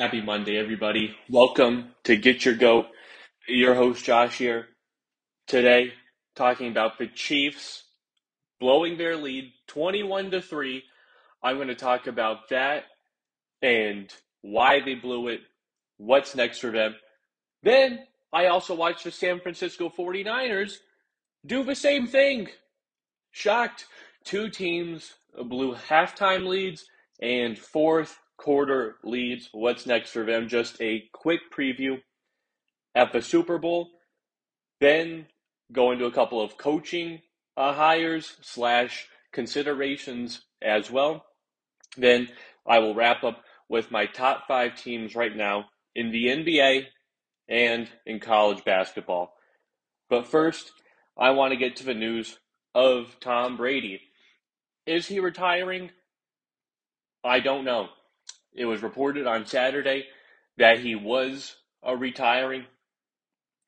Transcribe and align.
Happy 0.00 0.22
Monday, 0.22 0.56
everybody. 0.56 1.14
Welcome 1.28 1.90
to 2.04 2.16
Get 2.16 2.46
Your 2.46 2.54
Goat. 2.54 2.86
Your 3.46 3.74
host, 3.74 4.02
Josh, 4.02 4.38
here. 4.38 4.68
Today, 5.46 5.92
talking 6.34 6.70
about 6.70 6.96
the 6.96 7.06
Chiefs 7.06 7.84
blowing 8.60 8.96
their 8.96 9.18
lead 9.18 9.52
21 9.66 10.30
to 10.30 10.40
3. 10.40 10.82
I'm 11.42 11.56
going 11.56 11.68
to 11.68 11.74
talk 11.74 12.06
about 12.06 12.48
that 12.48 12.84
and 13.60 14.10
why 14.40 14.80
they 14.82 14.94
blew 14.94 15.28
it, 15.28 15.40
what's 15.98 16.34
next 16.34 16.60
for 16.60 16.70
them. 16.70 16.96
Then, 17.62 17.98
I 18.32 18.46
also 18.46 18.74
watched 18.74 19.04
the 19.04 19.10
San 19.10 19.38
Francisco 19.38 19.90
49ers 19.90 20.76
do 21.44 21.62
the 21.62 21.74
same 21.74 22.06
thing. 22.06 22.48
Shocked. 23.32 23.84
Two 24.24 24.48
teams 24.48 25.12
blew 25.44 25.74
halftime 25.74 26.46
leads 26.46 26.86
and 27.20 27.58
fourth 27.58 28.18
quarter 28.40 28.96
leads. 29.04 29.50
What's 29.52 29.86
next 29.86 30.10
for 30.10 30.24
them? 30.24 30.48
Just 30.48 30.80
a 30.80 31.04
quick 31.12 31.40
preview 31.54 32.00
at 32.94 33.12
the 33.12 33.20
Super 33.20 33.58
Bowl. 33.58 33.90
Then 34.80 35.26
go 35.70 35.92
into 35.92 36.06
a 36.06 36.12
couple 36.12 36.40
of 36.40 36.56
coaching 36.56 37.20
uh, 37.56 37.74
hires 37.74 38.36
slash 38.40 39.08
considerations 39.30 40.40
as 40.62 40.90
well. 40.90 41.26
Then 41.98 42.28
I 42.66 42.78
will 42.78 42.94
wrap 42.94 43.24
up 43.24 43.42
with 43.68 43.90
my 43.90 44.06
top 44.06 44.48
five 44.48 44.74
teams 44.74 45.14
right 45.14 45.36
now 45.36 45.66
in 45.94 46.10
the 46.10 46.26
NBA 46.26 46.86
and 47.46 47.88
in 48.06 48.20
college 48.20 48.64
basketball. 48.64 49.34
But 50.08 50.26
first, 50.26 50.72
I 51.18 51.30
want 51.32 51.52
to 51.52 51.58
get 51.58 51.76
to 51.76 51.84
the 51.84 51.94
news 51.94 52.38
of 52.74 53.16
Tom 53.20 53.58
Brady. 53.58 54.00
Is 54.86 55.06
he 55.06 55.20
retiring? 55.20 55.90
I 57.22 57.40
don't 57.40 57.64
know. 57.64 57.88
It 58.54 58.64
was 58.64 58.82
reported 58.82 59.26
on 59.26 59.46
Saturday 59.46 60.06
that 60.58 60.80
he 60.80 60.94
was 60.94 61.56
uh, 61.86 61.96
retiring. 61.96 62.66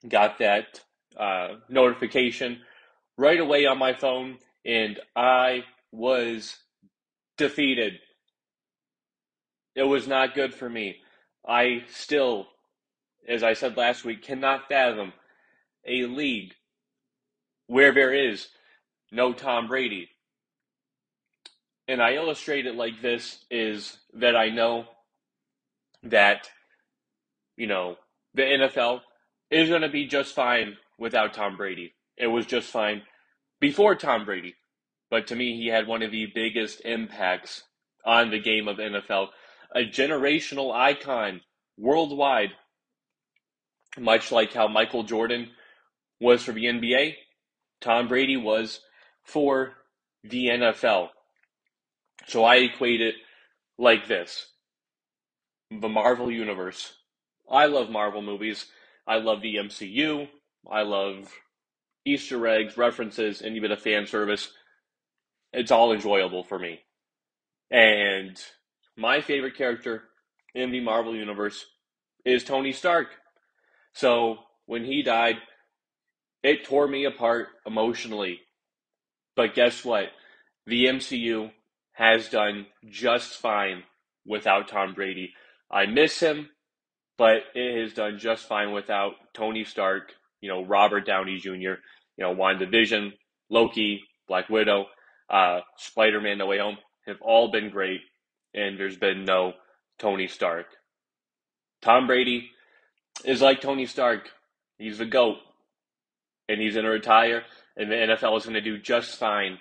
Got 0.09 0.39
that 0.39 0.81
uh, 1.17 1.57
notification 1.69 2.61
right 3.17 3.39
away 3.39 3.67
on 3.67 3.79
my 3.79 3.95
phone, 3.95 4.39
and 4.65 4.99
I 5.15 5.65
was 5.93 6.57
defeated. 7.37 7.95
It 9.75 9.85
was 9.85 10.09
not 10.09 10.35
good 10.35 10.55
for 10.55 10.69
me. 10.69 10.97
I 11.47 11.85
still, 11.91 12.49
as 13.29 13.43
I 13.43 13.55
said 13.55 13.77
last 13.77 14.05
week, 14.05 14.23
cannot 14.23 14.69
fathom 14.69 15.13
a 15.87 16.07
league 16.07 16.55
where 17.67 17.93
there 17.93 18.13
is 18.13 18.49
no 19.11 19.33
Tom 19.33 19.69
Brady. 19.69 20.09
And 21.93 22.01
I 22.01 22.15
illustrate 22.15 22.65
it 22.65 22.75
like 22.75 23.03
this 23.03 23.45
is 23.51 23.99
that 24.15 24.35
I 24.35 24.49
know 24.49 24.87
that, 26.05 26.49
you 27.55 27.67
know, 27.67 27.97
the 28.33 28.45
NFL 28.45 29.03
is 29.51 29.69
going 29.69 29.83
to 29.83 29.91
be 29.91 30.07
just 30.07 30.35
fine 30.35 30.79
without 30.99 31.35
Tom 31.35 31.59
Brady. 31.59 31.93
It 32.17 32.29
was 32.29 32.47
just 32.47 32.71
fine 32.71 33.03
before 33.61 33.95
Tom 33.95 34.25
Brady. 34.25 34.55
But 35.11 35.27
to 35.27 35.37
me, 35.37 35.59
he 35.59 35.67
had 35.67 35.87
one 35.87 36.03
of 36.03 36.11
the 36.11 36.33
biggest 36.35 36.81
impacts 36.87 37.65
on 38.07 38.31
the 38.31 38.41
game 38.41 38.69
of 38.69 38.79
NFL. 38.79 39.27
A 39.75 39.81
generational 39.81 40.75
icon 40.75 41.43
worldwide, 41.77 42.53
much 43.99 44.33
like 44.33 44.55
how 44.55 44.67
Michael 44.67 45.03
Jordan 45.03 45.51
was 46.19 46.43
for 46.43 46.53
the 46.53 46.65
NBA, 46.65 47.17
Tom 47.83 48.09
Brady 48.09 48.39
was 48.39 48.81
for 49.25 49.75
the 50.25 50.47
NFL. 50.47 51.11
So 52.27 52.45
I 52.45 52.57
equate 52.57 53.01
it 53.01 53.15
like 53.79 54.07
this 54.07 54.47
the 55.71 55.89
Marvel 55.89 56.31
Universe. 56.31 56.93
I 57.51 57.67
love 57.67 57.91
Marvel 57.91 58.23
movies. 58.23 58.67
I 59.07 59.17
love 59.17 59.41
the 59.41 59.57
MCU. 59.57 60.29
I 60.71 60.83
love 60.83 61.33
Easter 62.05 62.47
eggs, 62.47 62.77
references, 62.77 63.43
any 63.43 63.61
bit 63.61 63.71
of 63.71 63.81
fan 63.81 64.07
service. 64.07 64.53
It's 65.53 65.71
all 65.71 65.93
enjoyable 65.93 66.45
for 66.45 66.59
me. 66.59 66.81
And 67.71 68.41
my 68.97 69.21
favorite 69.21 69.57
character 69.57 70.05
in 70.55 70.71
the 70.71 70.81
Marvel 70.81 71.17
Universe 71.17 71.65
is 72.25 72.45
Tony 72.45 72.73
Stark. 72.73 73.09
So 73.95 74.39
when 74.67 74.85
he 74.85 75.03
died, 75.03 75.37
it 76.43 76.65
tore 76.65 76.89
me 76.89 77.05
apart 77.05 77.49
emotionally. 77.67 78.41
But 79.37 79.55
guess 79.55 79.85
what? 79.85 80.09
The 80.67 80.87
MCU 80.87 81.51
has 81.93 82.29
done 82.29 82.67
just 82.89 83.35
fine 83.35 83.83
without 84.27 84.69
Tom 84.69 84.95
Brady. 84.95 85.33
I 85.71 85.87
miss 85.87 86.21
him, 86.21 86.49
but 87.19 87.43
it 87.55 87.83
has 87.83 87.95
done 87.95 88.19
just 88.19 88.47
fine 88.47 88.73
without 88.73 89.13
Tony 89.35 89.65
Stark, 89.65 90.13
you 90.41 90.49
know, 90.49 90.65
Robert 90.65 91.07
Downey 91.07 91.39
Jr., 91.39 91.51
you 92.17 92.25
know, 92.25 92.35
WandaVision, 92.35 93.13
Loki, 93.51 94.01
Black 94.29 94.49
Widow, 94.49 94.87
uh, 95.31 95.61
Spider 95.77 96.21
Man 96.21 96.39
No 96.39 96.47
Way 96.47 96.59
Home 96.59 96.79
have 97.07 97.21
all 97.21 97.51
been 97.51 97.71
great, 97.71 98.01
and 98.55 98.79
there's 98.79 98.97
been 98.97 99.25
no 99.25 99.53
Tony 99.99 100.29
Stark. 100.29 100.67
Tom 101.81 102.07
Brady 102.07 102.51
is 103.25 103.43
like 103.43 103.61
Tony 103.61 103.87
Stark. 103.87 104.31
He's 104.79 104.99
the 104.99 105.07
GOAT, 105.07 105.39
and 106.49 106.61
he's 106.61 106.75
going 106.75 106.85
to 106.85 106.91
retire, 106.91 107.45
and 107.77 107.91
the 107.91 107.97
NFL 107.97 108.37
is 108.37 108.45
going 108.45 108.55
to 108.55 108.61
do 108.61 108.79
just 108.79 109.19
fine 109.19 109.59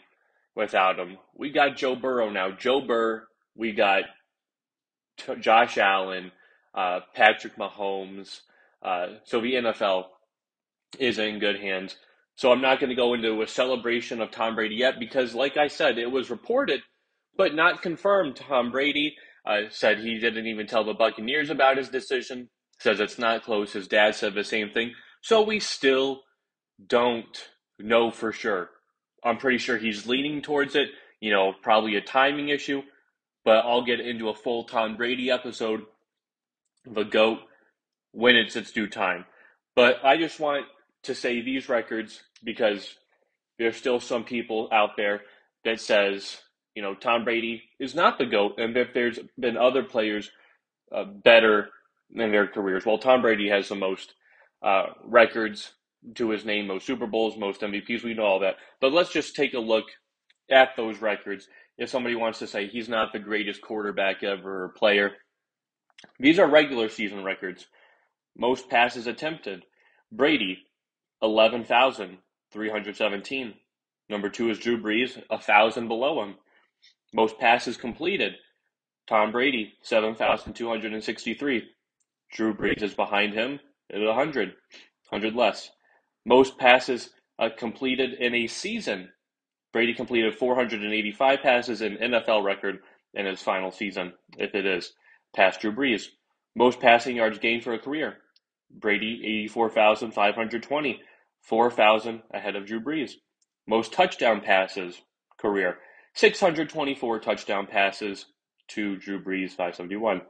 without 0.55 0.99
him. 0.99 1.17
We 1.35 1.51
got 1.51 1.77
Joe 1.77 1.95
Burrow 1.95 2.29
now. 2.29 2.51
Joe 2.51 2.81
Burr, 2.81 3.23
we 3.55 3.73
got 3.73 4.03
T- 5.17 5.35
Josh 5.39 5.77
Allen, 5.77 6.31
uh, 6.75 7.01
Patrick 7.15 7.57
Mahomes. 7.57 8.41
Uh, 8.83 9.07
so 9.25 9.41
the 9.41 9.53
NFL 9.55 10.05
is 10.99 11.19
in 11.19 11.39
good 11.39 11.59
hands. 11.59 11.95
So 12.35 12.51
I'm 12.51 12.61
not 12.61 12.79
going 12.79 12.89
to 12.89 12.95
go 12.95 13.13
into 13.13 13.41
a 13.41 13.47
celebration 13.47 14.21
of 14.21 14.31
Tom 14.31 14.55
Brady 14.55 14.75
yet 14.75 14.99
because, 14.99 15.35
like 15.35 15.57
I 15.57 15.67
said, 15.67 15.97
it 15.97 16.11
was 16.11 16.29
reported 16.29 16.81
but 17.37 17.55
not 17.55 17.81
confirmed. 17.81 18.35
Tom 18.35 18.71
Brady 18.71 19.15
uh, 19.45 19.61
said 19.69 19.99
he 19.99 20.19
didn't 20.19 20.47
even 20.47 20.67
tell 20.67 20.83
the 20.83 20.93
Buccaneers 20.93 21.49
about 21.49 21.77
his 21.77 21.89
decision. 21.89 22.49
Says 22.79 22.99
it's 22.99 23.19
not 23.19 23.43
close. 23.43 23.73
His 23.73 23.87
dad 23.87 24.15
said 24.15 24.33
the 24.33 24.43
same 24.43 24.71
thing. 24.71 24.93
So 25.21 25.41
we 25.41 25.59
still 25.59 26.21
don't 26.85 27.49
know 27.79 28.11
for 28.11 28.31
sure. 28.31 28.69
I'm 29.23 29.37
pretty 29.37 29.57
sure 29.57 29.77
he's 29.77 30.07
leaning 30.07 30.41
towards 30.41 30.75
it. 30.75 30.89
You 31.19 31.31
know, 31.31 31.53
probably 31.61 31.95
a 31.95 32.01
timing 32.01 32.49
issue, 32.49 32.81
but 33.45 33.65
I'll 33.65 33.83
get 33.83 33.99
into 33.99 34.29
a 34.29 34.35
full 34.35 34.63
Tom 34.63 34.97
Brady 34.97 35.29
episode, 35.29 35.83
the 36.85 37.03
GOAT, 37.03 37.39
when 38.11 38.35
it's 38.35 38.55
its 38.55 38.71
due 38.71 38.87
time. 38.87 39.25
But 39.75 40.03
I 40.03 40.17
just 40.17 40.39
want 40.39 40.65
to 41.03 41.15
say 41.15 41.41
these 41.41 41.69
records 41.69 42.21
because 42.43 42.95
there's 43.59 43.77
still 43.77 43.99
some 43.99 44.23
people 44.23 44.67
out 44.71 44.91
there 44.97 45.21
that 45.63 45.79
says, 45.79 46.41
you 46.75 46.81
know, 46.81 46.95
Tom 46.95 47.23
Brady 47.23 47.63
is 47.79 47.93
not 47.93 48.17
the 48.17 48.25
GOAT 48.25 48.55
and 48.57 48.75
that 48.75 48.93
there's 48.93 49.19
been 49.39 49.57
other 49.57 49.83
players 49.83 50.31
uh, 50.91 51.03
better 51.03 51.69
in 52.13 52.31
their 52.31 52.47
careers. 52.47 52.85
Well, 52.85 52.97
Tom 52.97 53.21
Brady 53.21 53.49
has 53.49 53.69
the 53.69 53.75
most 53.75 54.13
uh, 54.61 54.87
records 55.03 55.71
to 56.15 56.29
his 56.29 56.45
name, 56.45 56.67
most 56.67 56.85
Super 56.85 57.07
Bowls, 57.07 57.37
most 57.37 57.61
MVPs. 57.61 58.03
We 58.03 58.13
know 58.13 58.25
all 58.25 58.39
that. 58.39 58.57
But 58.79 58.93
let's 58.93 59.11
just 59.11 59.35
take 59.35 59.53
a 59.53 59.59
look 59.59 59.85
at 60.49 60.69
those 60.75 61.01
records. 61.01 61.47
If 61.77 61.89
somebody 61.89 62.15
wants 62.15 62.39
to 62.39 62.47
say 62.47 62.67
he's 62.67 62.89
not 62.89 63.13
the 63.13 63.19
greatest 63.19 63.61
quarterback 63.61 64.23
ever 64.23 64.65
or 64.65 64.69
player, 64.69 65.11
these 66.19 66.39
are 66.39 66.49
regular 66.49 66.89
season 66.89 67.23
records. 67.23 67.67
Most 68.37 68.69
passes 68.69 69.07
attempted. 69.07 69.63
Brady, 70.11 70.59
11,317. 71.21 73.53
Number 74.09 74.29
two 74.29 74.49
is 74.49 74.59
Drew 74.59 74.81
Brees, 74.81 75.21
1,000 75.29 75.87
below 75.87 76.23
him. 76.23 76.35
Most 77.13 77.39
passes 77.39 77.77
completed. 77.77 78.33
Tom 79.07 79.31
Brady, 79.31 79.73
7,263. 79.83 81.69
Drew 82.31 82.53
Brees 82.53 82.81
is 82.81 82.93
behind 82.93 83.33
him 83.33 83.59
at 83.91 84.01
100, 84.01 84.53
100 85.09 85.35
less. 85.35 85.69
Most 86.25 86.57
passes 86.57 87.09
uh, 87.39 87.49
completed 87.57 88.13
in 88.13 88.35
a 88.35 88.47
season. 88.47 89.09
Brady 89.73 89.93
completed 89.93 90.35
485 90.35 91.41
passes, 91.41 91.81
an 91.81 91.97
NFL 91.97 92.43
record 92.43 92.79
in 93.13 93.25
his 93.25 93.41
final 93.41 93.71
season, 93.71 94.13
if 94.37 94.53
it 94.53 94.65
is, 94.65 94.93
past 95.35 95.61
Drew 95.61 95.71
Brees. 95.73 96.07
Most 96.55 96.79
passing 96.79 97.15
yards 97.15 97.39
gained 97.39 97.63
for 97.63 97.73
a 97.73 97.79
career. 97.79 98.17
Brady, 98.69 99.21
84,520, 99.45 101.01
4,000 101.41 102.21
ahead 102.33 102.55
of 102.55 102.65
Drew 102.65 102.81
Brees. 102.81 103.13
Most 103.67 103.93
touchdown 103.93 104.41
passes, 104.41 105.01
career. 105.37 105.79
624 106.13 107.19
touchdown 107.19 107.67
passes 107.67 108.25
to 108.69 108.97
Drew 108.97 109.21
Brees, 109.23 109.49
571. 109.49 110.21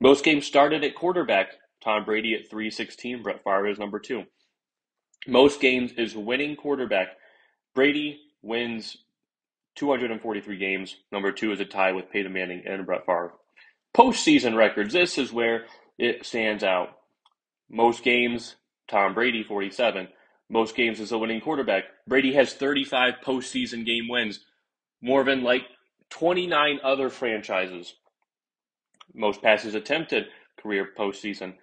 Most 0.00 0.24
games 0.24 0.46
started 0.46 0.84
at 0.84 0.94
quarterback. 0.94 1.48
Tom 1.82 2.04
Brady 2.04 2.34
at 2.34 2.48
316. 2.48 3.22
Brett 3.22 3.42
Favre 3.44 3.68
is 3.68 3.78
number 3.78 3.98
two. 3.98 4.24
Most 5.26 5.60
games 5.60 5.92
is 5.96 6.16
winning 6.16 6.56
quarterback. 6.56 7.08
Brady 7.74 8.20
wins 8.42 8.96
243 9.76 10.56
games. 10.56 10.96
Number 11.10 11.32
two 11.32 11.52
is 11.52 11.60
a 11.60 11.64
tie 11.64 11.92
with 11.92 12.10
Peyton 12.10 12.32
Manning 12.32 12.62
and 12.66 12.86
Brett 12.86 13.06
Favre. 13.06 13.32
Postseason 13.96 14.56
records. 14.56 14.92
This 14.92 15.18
is 15.18 15.32
where 15.32 15.64
it 15.98 16.26
stands 16.26 16.62
out. 16.62 16.90
Most 17.70 18.04
games, 18.04 18.56
Tom 18.88 19.14
Brady, 19.14 19.42
47. 19.42 20.08
Most 20.50 20.76
games 20.76 21.00
as 21.00 21.12
a 21.12 21.18
winning 21.18 21.40
quarterback. 21.40 21.84
Brady 22.06 22.34
has 22.34 22.52
35 22.52 23.14
postseason 23.24 23.86
game 23.86 24.08
wins, 24.08 24.40
more 25.00 25.24
than 25.24 25.42
like 25.42 25.62
29 26.10 26.80
other 26.84 27.08
franchises. 27.08 27.94
Most 29.14 29.42
passes 29.42 29.74
attempted 29.74 30.26
career 30.60 30.88
postseason. 30.96 31.54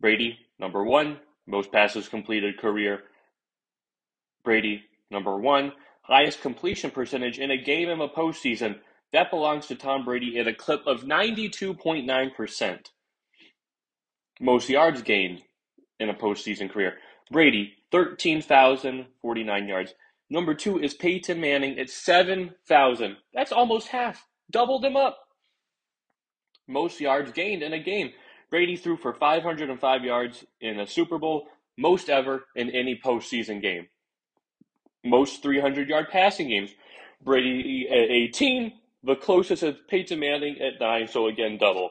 Brady, 0.00 0.38
number 0.58 0.84
one. 0.84 1.18
Most 1.50 1.72
passes 1.72 2.08
completed 2.08 2.58
career. 2.58 3.02
Brady, 4.44 4.84
number 5.10 5.36
one. 5.36 5.72
Highest 6.02 6.40
completion 6.40 6.92
percentage 6.92 7.38
in 7.38 7.50
a 7.50 7.56
game 7.56 7.88
in 7.88 7.98
the 7.98 8.08
postseason. 8.08 8.78
That 9.12 9.30
belongs 9.30 9.66
to 9.66 9.74
Tom 9.74 10.04
Brady 10.04 10.38
at 10.38 10.46
a 10.46 10.54
clip 10.54 10.86
of 10.86 11.02
92.9%. 11.02 12.78
Most 14.40 14.68
yards 14.68 15.02
gained 15.02 15.42
in 15.98 16.08
a 16.08 16.14
postseason 16.14 16.70
career. 16.70 16.94
Brady, 17.32 17.74
13,049 17.90 19.68
yards. 19.68 19.94
Number 20.30 20.54
two 20.54 20.78
is 20.78 20.94
Peyton 20.94 21.40
Manning 21.40 21.80
at 21.80 21.90
7,000. 21.90 23.16
That's 23.34 23.52
almost 23.52 23.88
half. 23.88 24.24
Doubled 24.50 24.84
him 24.84 24.96
up. 24.96 25.18
Most 26.68 27.00
yards 27.00 27.32
gained 27.32 27.64
in 27.64 27.72
a 27.72 27.82
game. 27.82 28.12
Brady 28.50 28.76
threw 28.76 28.96
for 28.96 29.14
505 29.14 30.04
yards 30.04 30.44
in 30.60 30.80
a 30.80 30.86
Super 30.86 31.18
Bowl, 31.18 31.46
most 31.78 32.10
ever 32.10 32.44
in 32.56 32.70
any 32.70 33.00
postseason 33.02 33.62
game. 33.62 33.88
Most 35.04 35.42
300 35.42 35.88
yard 35.88 36.08
passing 36.10 36.48
games. 36.48 36.70
Brady 37.22 37.86
at 37.88 38.10
18, 38.10 38.72
the 39.04 39.14
closest 39.14 39.62
is 39.62 39.76
Peyton 39.88 40.18
Manning 40.18 40.60
at 40.60 40.80
9, 40.80 41.08
so 41.08 41.26
again, 41.26 41.58
double. 41.58 41.90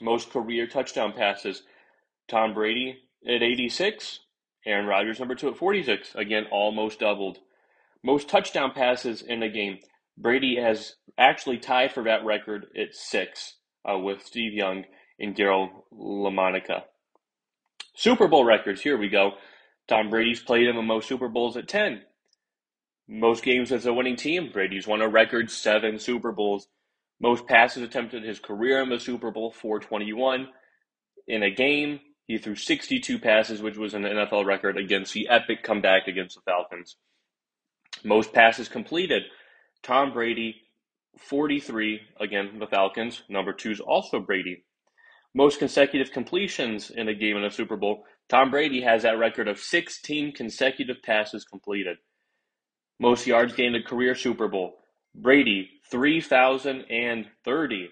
Most 0.00 0.30
career 0.30 0.66
touchdown 0.66 1.12
passes. 1.12 1.62
Tom 2.28 2.54
Brady 2.54 2.96
at 3.26 3.42
86, 3.42 4.20
Aaron 4.66 4.86
Rodgers 4.86 5.18
number 5.18 5.34
two 5.34 5.48
at 5.48 5.56
46. 5.56 6.14
Again, 6.14 6.46
almost 6.50 7.00
doubled. 7.00 7.38
Most 8.02 8.28
touchdown 8.28 8.72
passes 8.72 9.20
in 9.20 9.42
a 9.42 9.48
game. 9.48 9.78
Brady 10.16 10.56
has 10.56 10.94
actually 11.18 11.58
tied 11.58 11.92
for 11.92 12.04
that 12.04 12.24
record 12.24 12.66
at 12.78 12.94
six 12.94 13.56
uh, 13.88 13.98
with 13.98 14.24
Steve 14.24 14.52
Young 14.52 14.84
and 15.20 15.36
Daryle 15.36 15.70
Lamonica. 15.92 16.82
Super 17.94 18.28
Bowl 18.28 18.44
records. 18.44 18.80
Here 18.80 18.96
we 18.96 19.08
go. 19.08 19.32
Tom 19.88 20.10
Brady's 20.10 20.40
played 20.40 20.68
in 20.68 20.76
the 20.76 20.82
most 20.82 21.08
Super 21.08 21.28
Bowls 21.28 21.56
at 21.56 21.68
10. 21.68 22.02
Most 23.08 23.42
games 23.42 23.72
as 23.72 23.86
a 23.86 23.92
winning 23.92 24.16
team. 24.16 24.50
Brady's 24.52 24.86
won 24.86 25.02
a 25.02 25.08
record 25.08 25.50
seven 25.50 25.98
Super 25.98 26.32
Bowls. 26.32 26.68
Most 27.20 27.46
passes 27.46 27.82
attempted 27.82 28.22
his 28.22 28.38
career 28.38 28.80
in 28.80 28.88
the 28.88 28.98
Super 28.98 29.30
Bowl, 29.30 29.52
421. 29.52 30.48
In 31.26 31.42
a 31.42 31.50
game, 31.50 32.00
he 32.26 32.38
threw 32.38 32.54
62 32.54 33.18
passes, 33.18 33.60
which 33.60 33.76
was 33.76 33.92
an 33.92 34.04
NFL 34.04 34.46
record 34.46 34.78
against 34.78 35.12
the 35.12 35.28
epic 35.28 35.62
comeback 35.62 36.06
against 36.06 36.36
the 36.36 36.42
Falcons. 36.42 36.96
Most 38.04 38.32
passes 38.32 38.68
completed. 38.68 39.24
Tom 39.82 40.12
Brady, 40.12 40.54
43, 41.18 42.00
again, 42.20 42.58
the 42.58 42.66
Falcons. 42.66 43.22
Number 43.28 43.52
two 43.52 43.72
is 43.72 43.80
also 43.80 44.20
Brady. 44.20 44.64
Most 45.34 45.58
consecutive 45.58 46.12
completions 46.12 46.90
in 46.90 47.08
a 47.08 47.14
game 47.14 47.36
in 47.36 47.44
a 47.44 47.50
Super 47.50 47.76
Bowl. 47.76 48.04
Tom 48.28 48.50
Brady 48.50 48.82
has 48.82 49.02
that 49.02 49.18
record 49.18 49.48
of 49.48 49.58
16 49.58 50.32
consecutive 50.32 51.02
passes 51.02 51.44
completed. 51.44 51.98
Most 52.98 53.26
yards 53.26 53.54
gained 53.54 53.76
in 53.76 53.82
a 53.82 53.84
career 53.84 54.14
Super 54.14 54.48
Bowl. 54.48 54.78
Brady, 55.14 55.68
3,030. 55.90 57.88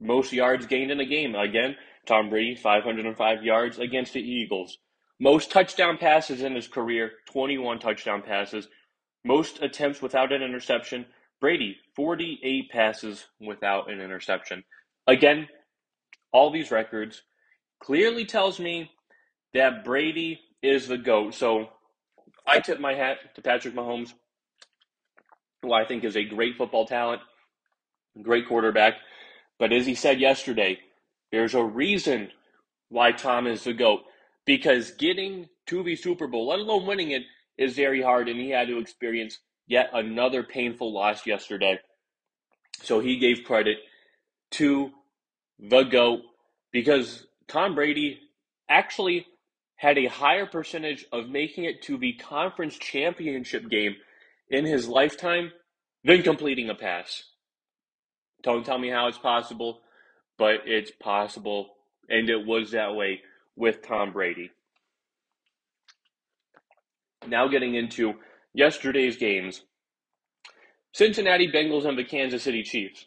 Most 0.00 0.32
yards 0.32 0.66
gained 0.66 0.90
in 0.90 1.00
a 1.00 1.06
game. 1.06 1.34
Again, 1.34 1.76
Tom 2.06 2.30
Brady, 2.30 2.54
505 2.54 3.42
yards 3.42 3.78
against 3.78 4.14
the 4.14 4.20
Eagles. 4.20 4.78
Most 5.20 5.50
touchdown 5.50 5.98
passes 5.98 6.42
in 6.42 6.54
his 6.54 6.68
career, 6.68 7.10
21 7.30 7.80
touchdown 7.80 8.22
passes. 8.22 8.68
Most 9.24 9.60
attempts 9.62 10.00
without 10.00 10.32
an 10.32 10.42
interception. 10.42 11.06
Brady, 11.40 11.76
48 11.96 12.70
passes 12.70 13.26
without 13.40 13.90
an 13.90 14.00
interception. 14.00 14.62
Again, 15.06 15.48
all 16.32 16.50
these 16.50 16.70
records 16.70 17.22
clearly 17.80 18.24
tells 18.24 18.58
me 18.58 18.90
that 19.54 19.84
Brady 19.84 20.40
is 20.62 20.88
the 20.88 20.98
GOAT. 20.98 21.34
So 21.34 21.68
I 22.46 22.60
tip 22.60 22.80
my 22.80 22.94
hat 22.94 23.18
to 23.34 23.42
Patrick 23.42 23.74
Mahomes, 23.74 24.12
who 25.62 25.72
I 25.72 25.84
think 25.84 26.04
is 26.04 26.16
a 26.16 26.24
great 26.24 26.56
football 26.56 26.86
talent, 26.86 27.22
great 28.22 28.48
quarterback. 28.48 28.94
But 29.58 29.72
as 29.72 29.86
he 29.86 29.94
said 29.94 30.20
yesterday, 30.20 30.78
there's 31.32 31.54
a 31.54 31.64
reason 31.64 32.30
why 32.88 33.12
Tom 33.12 33.46
is 33.46 33.64
the 33.64 33.72
GOAT. 33.72 34.00
Because 34.44 34.92
getting 34.92 35.48
to 35.66 35.82
the 35.82 35.96
Super 35.96 36.26
Bowl, 36.26 36.48
let 36.48 36.58
alone 36.58 36.86
winning 36.86 37.10
it, 37.10 37.22
is 37.58 37.74
very 37.74 38.00
hard, 38.00 38.28
and 38.28 38.40
he 38.40 38.50
had 38.50 38.68
to 38.68 38.78
experience 38.78 39.40
yet 39.66 39.90
another 39.92 40.42
painful 40.42 40.92
loss 40.92 41.26
yesterday. 41.26 41.78
So 42.82 43.00
he 43.00 43.18
gave 43.18 43.44
credit 43.44 43.78
to 44.52 44.92
the 45.58 45.82
GOAT 45.84 46.22
because 46.72 47.26
Tom 47.48 47.74
Brady 47.74 48.20
actually 48.68 49.26
had 49.76 49.98
a 49.98 50.06
higher 50.06 50.46
percentage 50.46 51.06
of 51.12 51.28
making 51.28 51.64
it 51.64 51.82
to 51.82 51.96
the 51.96 52.14
conference 52.14 52.76
championship 52.76 53.68
game 53.68 53.96
in 54.50 54.64
his 54.64 54.88
lifetime 54.88 55.52
than 56.04 56.22
completing 56.22 56.68
a 56.70 56.74
pass. 56.74 57.24
Don't 58.42 58.64
tell 58.64 58.78
me 58.78 58.88
how 58.90 59.08
it's 59.08 59.18
possible 59.18 59.80
but 60.38 60.60
it's 60.66 60.92
possible, 60.92 61.70
and 62.08 62.30
it 62.30 62.46
was 62.46 62.70
that 62.70 62.94
way 62.94 63.20
with 63.56 63.82
Tom 63.82 64.12
Brady. 64.12 64.50
Now, 67.26 67.48
getting 67.48 67.74
into 67.74 68.14
yesterday's 68.54 69.16
games 69.16 69.62
Cincinnati 70.94 71.50
Bengals 71.52 71.84
and 71.84 71.98
the 71.98 72.04
Kansas 72.04 72.44
City 72.44 72.62
Chiefs. 72.62 73.04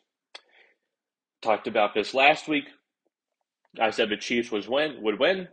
Talked 1.41 1.67
about 1.67 1.93
this 1.93 2.13
last 2.13 2.47
week. 2.47 2.65
I 3.79 3.89
said 3.91 4.09
the 4.09 4.17
Chiefs 4.17 4.51
was 4.51 4.67
win 4.67 5.01
would 5.01 5.19
win. 5.19 5.47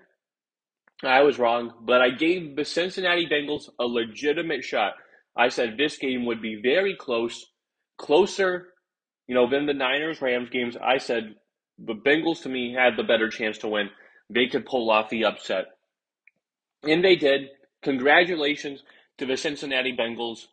I 1.02 1.22
was 1.22 1.38
wrong, 1.38 1.72
but 1.80 2.00
I 2.00 2.10
gave 2.10 2.56
the 2.56 2.64
Cincinnati 2.64 3.26
Bengals 3.26 3.68
a 3.78 3.84
legitimate 3.84 4.64
shot. 4.64 4.94
I 5.36 5.48
said 5.48 5.76
this 5.76 5.96
game 5.96 6.26
would 6.26 6.42
be 6.42 6.60
very 6.60 6.96
close, 6.96 7.46
closer, 7.96 8.74
you 9.28 9.34
know, 9.34 9.48
than 9.48 9.66
the 9.66 9.74
Niners 9.74 10.20
Rams 10.20 10.50
games. 10.50 10.76
I 10.76 10.98
said 10.98 11.36
the 11.78 11.94
Bengals 11.94 12.42
to 12.42 12.48
me 12.48 12.74
had 12.74 12.96
the 12.96 13.04
better 13.04 13.28
chance 13.28 13.58
to 13.58 13.68
win. 13.68 13.90
They 14.28 14.48
could 14.48 14.66
pull 14.66 14.90
off 14.90 15.10
the 15.10 15.24
upset. 15.24 15.66
And 16.82 17.04
they 17.04 17.14
did. 17.14 17.48
Congratulations 17.82 18.82
to 19.18 19.26
the 19.26 19.36
Cincinnati 19.36 19.96
Bengals. 19.96 20.46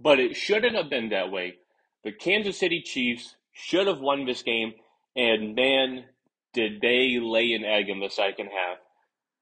But 0.00 0.18
it 0.18 0.34
shouldn't 0.34 0.74
have 0.74 0.90
been 0.90 1.10
that 1.10 1.30
way. 1.30 1.56
The 2.02 2.12
Kansas 2.12 2.58
City 2.58 2.80
Chiefs 2.82 3.36
should 3.54 3.86
have 3.86 4.00
won 4.00 4.26
this 4.26 4.42
game, 4.42 4.74
and 5.16 5.54
man, 5.54 6.04
did 6.52 6.80
they 6.80 7.18
lay 7.20 7.52
an 7.52 7.64
egg 7.64 7.88
in 7.88 8.00
the 8.00 8.10
second 8.10 8.46
half. 8.46 8.78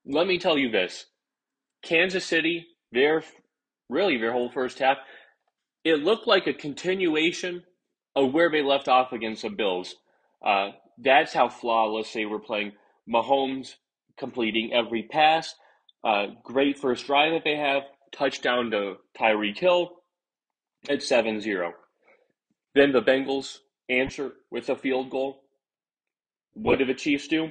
Let 0.07 0.26
me 0.26 0.38
tell 0.38 0.59
you 0.59 0.71
this 0.71 1.07
Kansas 1.83 2.25
City, 2.25 2.66
their 2.92 3.23
really 3.88 4.19
their 4.19 4.33
whole 4.33 4.50
first 4.50 4.78
half, 4.78 4.99
it 5.85 5.97
looked 5.97 6.26
like 6.26 6.47
a 6.47 6.54
continuation 6.54 7.64
of 8.14 8.33
where 8.33 8.50
they 8.50 8.62
left 8.62 8.88
off 8.88 9.12
against 9.12 9.42
the 9.42 9.50
Bills. 9.50 9.97
Uh, 10.45 10.71
that's 10.99 11.33
how 11.33 11.49
flawless 11.49 12.12
they 12.12 12.26
were 12.26 12.38
playing. 12.38 12.73
Mahomes 13.09 13.75
completing 14.16 14.73
every 14.73 15.04
pass. 15.04 15.54
Uh, 16.04 16.26
great 16.42 16.78
first 16.78 17.07
drive 17.07 17.33
that 17.33 17.45
they 17.45 17.57
have. 17.57 17.83
Touchdown 18.12 18.71
to 18.71 18.97
Tyreek 19.19 19.59
Hill 19.59 19.90
at 20.88 21.02
7 21.02 21.40
0. 21.40 21.73
Then 22.75 22.92
the 22.92 23.02
Bengals 23.02 23.59
answer 23.89 24.33
with 24.51 24.69
a 24.69 24.77
field 24.77 25.11
goal. 25.11 25.43
What 26.55 26.79
do 26.79 26.85
the 26.85 26.95
Chiefs 26.95 27.29
do? 27.29 27.51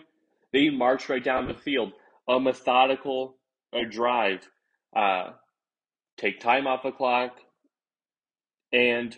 They 0.54 0.70
march 0.70 1.10
right 1.10 1.24
down 1.24 1.48
the 1.48 1.54
field. 1.54 1.94
A 2.28 2.40
methodical 2.40 3.36
a 3.74 3.86
drive. 3.86 4.50
Uh, 4.96 5.32
take 6.18 6.40
time 6.40 6.68
off 6.68 6.84
the 6.84 6.92
clock. 6.92 7.38
And 8.74 9.18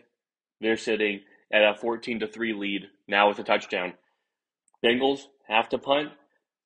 they're 0.61 0.77
sitting 0.77 1.21
at 1.51 1.63
a 1.63 1.75
14 1.75 2.21
to 2.21 2.27
3 2.27 2.53
lead 2.53 2.87
now 3.07 3.29
with 3.29 3.39
a 3.39 3.43
touchdown. 3.43 3.93
Bengals 4.83 5.21
have 5.47 5.69
to 5.69 5.77
punt. 5.77 6.09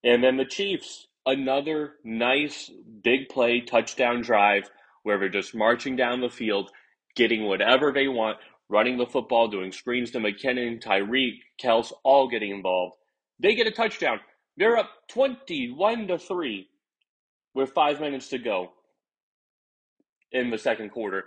And 0.04 0.24
then 0.24 0.38
the 0.38 0.46
Chiefs, 0.46 1.08
another 1.26 1.94
nice 2.04 2.72
big 3.04 3.30
play 3.30 3.62
touchdown 3.62 4.22
drive 4.22 4.70
where 5.04 5.18
they're 5.18 5.30
just 5.30 5.56
marching 5.56 5.96
down 5.96 6.22
the 6.22 6.30
field, 6.30 6.72
getting 7.16 7.46
whatever 7.46 7.92
they 7.92 8.08
want, 8.08 8.38
running 8.70 8.98
the 8.98 9.06
football, 9.06 9.48
doing 9.48 9.72
screens 9.72 10.12
to 10.12 10.20
McKinnon, 10.20 10.82
Tyreek, 10.82 11.40
Kelce, 11.62 11.94
all 12.04 12.28
getting 12.28 12.52
involved. 12.52 12.96
They 13.40 13.56
get 13.56 13.68
a 13.68 13.72
touchdown. 13.72 14.20
They're 14.58 14.78
up 14.78 14.90
21 15.10 16.08
to 16.08 16.18
3 16.18 16.68
with 17.54 17.72
five 17.72 18.00
minutes 18.00 18.30
to 18.30 18.38
go 18.38 18.72
in 20.32 20.50
the 20.50 20.58
second 20.58 20.90
quarter. 20.90 21.26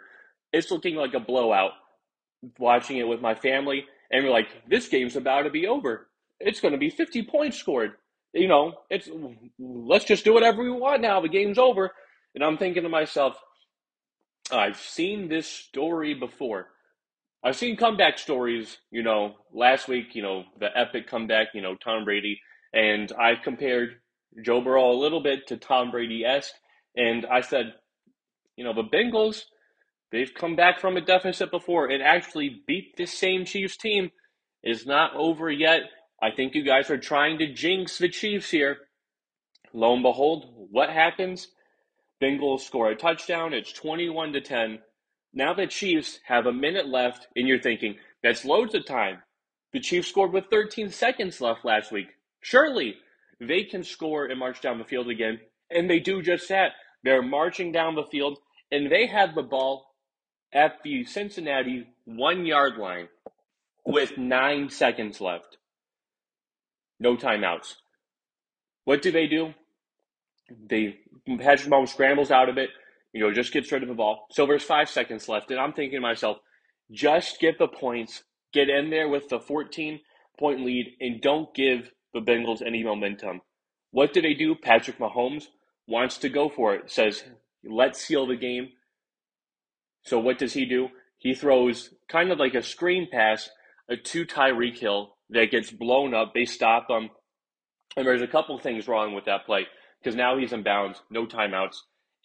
It's 0.52 0.70
looking 0.70 0.96
like 0.96 1.14
a 1.14 1.20
blowout 1.20 1.72
watching 2.58 2.96
it 2.96 3.08
with 3.08 3.20
my 3.20 3.34
family, 3.34 3.84
and 4.10 4.24
we're 4.24 4.30
like, 4.30 4.48
this 4.68 4.88
game's 4.88 5.16
about 5.16 5.42
to 5.42 5.50
be 5.50 5.66
over 5.66 6.08
it's 6.40 6.60
going 6.60 6.72
to 6.72 6.78
be 6.78 6.90
50 6.90 7.24
points 7.24 7.58
scored. 7.58 7.92
You 8.32 8.48
know, 8.48 8.74
it's 8.88 9.08
let's 9.58 10.04
just 10.04 10.24
do 10.24 10.32
whatever 10.32 10.62
we 10.62 10.70
want 10.70 11.02
now. 11.02 11.20
The 11.20 11.28
game's 11.28 11.58
over. 11.58 11.92
And 12.34 12.44
I'm 12.44 12.56
thinking 12.56 12.84
to 12.84 12.88
myself, 12.88 13.36
I've 14.52 14.78
seen 14.78 15.28
this 15.28 15.46
story 15.46 16.14
before. 16.14 16.68
I've 17.42 17.56
seen 17.56 17.76
comeback 17.76 18.18
stories, 18.18 18.78
you 18.90 19.02
know, 19.02 19.36
last 19.52 19.88
week, 19.88 20.14
you 20.14 20.22
know, 20.22 20.44
the 20.58 20.68
epic 20.76 21.08
comeback, 21.08 21.48
you 21.54 21.62
know, 21.62 21.74
Tom 21.74 22.04
Brady, 22.04 22.40
and 22.72 23.10
I 23.18 23.34
compared 23.34 23.96
Joe 24.44 24.60
Burrow 24.60 24.92
a 24.92 25.00
little 25.00 25.22
bit 25.22 25.46
to 25.48 25.56
Tom 25.56 25.90
Brady 25.90 26.24
esque, 26.24 26.54
and 26.96 27.24
I 27.26 27.40
said, 27.40 27.74
you 28.56 28.64
know, 28.64 28.74
the 28.74 28.84
Bengals, 28.84 29.44
they've 30.12 30.32
come 30.34 30.54
back 30.54 30.80
from 30.80 30.96
a 30.96 31.00
deficit 31.00 31.50
before 31.50 31.86
and 31.86 32.02
actually 32.02 32.62
beat 32.66 32.96
this 32.96 33.12
same 33.12 33.44
Chiefs 33.44 33.76
team. 33.76 34.10
Is 34.62 34.84
not 34.84 35.16
over 35.16 35.50
yet. 35.50 35.84
I 36.22 36.32
think 36.32 36.54
you 36.54 36.62
guys 36.62 36.90
are 36.90 36.98
trying 36.98 37.38
to 37.38 37.50
jinx 37.50 37.96
the 37.96 38.10
Chiefs 38.10 38.50
here. 38.50 38.76
Lo 39.72 39.94
and 39.94 40.02
behold, 40.02 40.52
what 40.70 40.90
happens? 40.90 41.48
Bengals 42.22 42.60
score 42.60 42.90
a 42.90 42.94
touchdown. 42.94 43.54
It's 43.54 43.72
21 43.72 44.34
to 44.34 44.42
10. 44.42 44.80
Now 45.32 45.54
the 45.54 45.66
Chiefs 45.66 46.18
have 46.24 46.46
a 46.46 46.52
minute 46.52 46.88
left, 46.88 47.28
and 47.36 47.46
you're 47.46 47.60
thinking, 47.60 47.96
that's 48.22 48.44
loads 48.44 48.74
of 48.74 48.84
time. 48.84 49.22
The 49.72 49.80
Chiefs 49.80 50.08
scored 50.08 50.32
with 50.32 50.46
13 50.50 50.90
seconds 50.90 51.40
left 51.40 51.64
last 51.64 51.92
week. 51.92 52.08
Surely 52.40 52.96
they 53.40 53.64
can 53.64 53.84
score 53.84 54.26
and 54.26 54.38
march 54.38 54.60
down 54.60 54.78
the 54.78 54.84
field 54.84 55.08
again. 55.08 55.40
And 55.70 55.88
they 55.88 56.00
do 56.00 56.22
just 56.22 56.48
that. 56.48 56.72
They're 57.04 57.22
marching 57.22 57.72
down 57.72 57.94
the 57.94 58.04
field, 58.04 58.38
and 58.72 58.90
they 58.90 59.06
have 59.06 59.34
the 59.34 59.42
ball 59.42 59.94
at 60.52 60.82
the 60.82 61.04
Cincinnati 61.04 61.86
one 62.04 62.44
yard 62.44 62.76
line 62.76 63.08
with 63.86 64.18
nine 64.18 64.68
seconds 64.68 65.20
left. 65.20 65.56
No 66.98 67.16
timeouts. 67.16 67.76
What 68.84 69.02
do 69.02 69.10
they 69.10 69.26
do? 69.26 69.54
They 70.68 70.98
Patrick 71.26 71.72
Mahomes 71.72 71.90
scrambles 71.90 72.30
out 72.30 72.48
of 72.48 72.58
it, 72.58 72.70
you 73.12 73.20
know, 73.20 73.32
just 73.32 73.52
gets 73.52 73.70
rid 73.72 73.82
of 73.82 73.88
the 73.88 73.94
ball. 73.94 74.26
So 74.30 74.46
there's 74.46 74.62
five 74.62 74.88
seconds 74.88 75.28
left, 75.28 75.50
and 75.50 75.60
I'm 75.60 75.72
thinking 75.72 75.98
to 75.98 76.00
myself, 76.00 76.38
just 76.90 77.40
get 77.40 77.58
the 77.58 77.68
points, 77.68 78.24
get 78.52 78.68
in 78.68 78.90
there 78.90 79.08
with 79.08 79.28
the 79.28 79.40
14 79.40 80.00
point 80.38 80.64
lead, 80.64 80.96
and 81.00 81.20
don't 81.20 81.54
give 81.54 81.90
the 82.12 82.20
Bengals 82.20 82.62
any 82.64 82.82
momentum. 82.82 83.40
What 83.90 84.12
do 84.12 84.22
they 84.22 84.34
do? 84.34 84.54
Patrick 84.54 84.98
Mahomes 84.98 85.44
wants 85.86 86.18
to 86.18 86.28
go 86.28 86.48
for 86.48 86.74
it, 86.74 86.90
says, 86.90 87.24
let's 87.64 88.00
seal 88.00 88.26
the 88.26 88.36
game. 88.36 88.70
So 90.04 90.18
what 90.18 90.38
does 90.38 90.54
he 90.54 90.64
do? 90.64 90.88
He 91.18 91.34
throws 91.34 91.94
kind 92.08 92.32
of 92.32 92.38
like 92.38 92.54
a 92.54 92.62
screen 92.62 93.08
pass 93.12 93.50
a 93.88 93.96
to 93.96 94.24
Tyreek 94.24 94.78
Hill 94.78 95.16
that 95.30 95.50
gets 95.50 95.70
blown 95.70 96.14
up. 96.14 96.32
They 96.32 96.44
stop 96.44 96.88
him. 96.88 97.10
And 97.96 98.06
there's 98.06 98.22
a 98.22 98.28
couple 98.28 98.58
things 98.58 98.86
wrong 98.86 99.14
with 99.14 99.24
that 99.24 99.44
play 99.44 99.66
because 100.00 100.16
now 100.16 100.38
he's 100.38 100.52
in 100.52 100.62
bounds, 100.62 101.02
no 101.10 101.26
timeouts, 101.26 101.76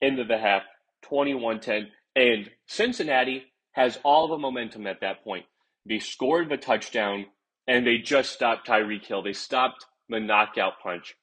end 0.02 0.20
of 0.20 0.28
the 0.28 0.38
half, 0.38 0.62
21 1.08 1.60
10. 1.60 1.88
And 2.16 2.50
Cincinnati 2.68 3.44
has 3.74 4.00
all 4.04 4.28
the 4.28 4.38
momentum 4.38 4.88
at 4.88 5.02
that 5.02 5.24
point. 5.24 5.46
They 5.86 6.00
scored 6.00 6.50
the 6.50 6.58
touchdown 6.58 7.26
and 7.68 7.86
they 7.86 7.98
just 7.98 8.32
stopped 8.32 8.68
Tyreek 8.68 9.06
Hill. 9.06 9.22
They 9.22 9.34
stopped 9.34 9.86
the 10.10 10.20
knockout 10.20 10.74
punch. 10.82 11.16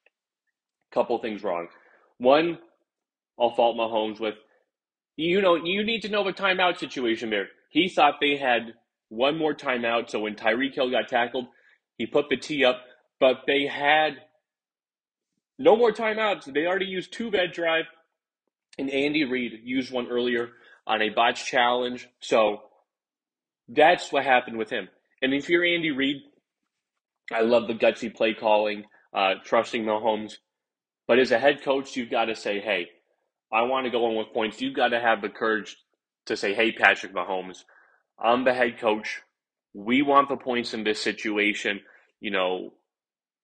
Couple 0.92 1.18
things 1.18 1.42
wrong. 1.42 1.68
One, 2.18 2.58
I'll 3.38 3.54
fault 3.54 3.76
Mahomes 3.76 4.20
with. 4.20 4.34
You 5.16 5.40
know, 5.40 5.56
you 5.56 5.84
need 5.84 6.02
to 6.02 6.08
know 6.08 6.24
the 6.24 6.32
timeout 6.32 6.78
situation 6.78 7.30
there. 7.30 7.48
He 7.70 7.88
thought 7.88 8.14
they 8.20 8.36
had 8.36 8.74
one 9.08 9.38
more 9.38 9.54
timeout, 9.54 10.10
so 10.10 10.20
when 10.20 10.34
Tyreek 10.34 10.74
Hill 10.74 10.90
got 10.90 11.08
tackled, 11.08 11.46
he 11.98 12.06
put 12.06 12.28
the 12.28 12.36
tee 12.36 12.64
up, 12.64 12.82
but 13.20 13.42
they 13.46 13.66
had 13.66 14.14
no 15.58 15.76
more 15.76 15.92
timeouts. 15.92 16.52
They 16.52 16.66
already 16.66 16.86
used 16.86 17.12
two 17.12 17.30
vet 17.30 17.52
drive, 17.52 17.84
and 18.78 18.90
Andy 18.90 19.24
Reid 19.24 19.60
used 19.64 19.92
one 19.92 20.08
earlier 20.08 20.50
on 20.86 21.02
a 21.02 21.10
botch 21.10 21.46
challenge. 21.46 22.08
So 22.20 22.62
that's 23.68 24.10
what 24.12 24.24
happened 24.24 24.58
with 24.58 24.70
him. 24.70 24.88
And 25.20 25.32
if 25.34 25.48
you're 25.48 25.64
Andy 25.64 25.90
Reid, 25.90 26.22
I 27.32 27.42
love 27.42 27.68
the 27.68 27.74
gutsy 27.74 28.14
play 28.14 28.34
calling, 28.34 28.84
uh, 29.14 29.34
trusting 29.44 29.84
Mahomes. 29.84 30.34
But 31.06 31.18
as 31.18 31.30
a 31.30 31.38
head 31.38 31.62
coach, 31.62 31.96
you've 31.96 32.10
got 32.10 32.26
to 32.26 32.34
say, 32.34 32.60
hey, 32.60 32.88
I 33.52 33.62
want 33.62 33.84
to 33.84 33.90
go 33.90 34.08
in 34.10 34.16
with 34.16 34.32
points. 34.32 34.60
You've 34.60 34.76
got 34.76 34.88
to 34.88 35.00
have 35.00 35.20
the 35.20 35.28
courage 35.28 35.76
to 36.26 36.36
say, 36.36 36.54
hey, 36.54 36.72
Patrick 36.72 37.14
Mahomes, 37.14 37.64
I'm 38.18 38.44
the 38.44 38.54
head 38.54 38.78
coach. 38.78 39.20
We 39.74 40.02
want 40.02 40.28
the 40.28 40.36
points 40.36 40.74
in 40.74 40.84
this 40.84 41.00
situation. 41.00 41.80
You 42.20 42.30
know, 42.30 42.74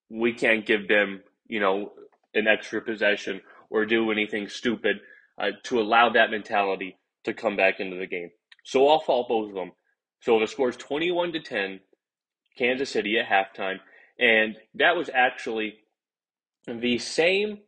we 0.09 0.33
can't 0.33 0.67
give 0.67 0.89
them, 0.89 1.23
you 1.47 1.61
know, 1.61 1.93
an 2.35 2.47
extra 2.47 2.81
possession 2.81 3.41
or 3.71 3.85
do 3.85 4.11
anything 4.11 4.49
stupid 4.49 4.99
uh, 5.39 5.51
to 5.65 5.81
allow 5.81 6.11
that 6.11 6.31
mentality 6.31 6.97
to 7.25 7.33
come 7.33 7.57
back 7.57 7.81
into 7.81 7.97
the 7.97 8.07
game. 8.07 8.31
So 8.65 8.89
I'll 8.89 9.01
fault 9.01 9.29
both 9.29 9.51
of 9.51 9.55
them. 9.55 9.73
So 10.21 10.41
the 10.41 10.47
score 10.47 10.69
is 10.69 10.77
21 10.77 11.33
to 11.33 11.41
10, 11.41 11.81
Kansas 12.57 12.91
City 12.91 13.17
at 13.19 13.27
halftime. 13.27 13.79
And 14.19 14.57
that 14.75 14.97
was 14.97 15.09
actually 15.15 15.75
the 16.67 16.99
same 16.99 17.59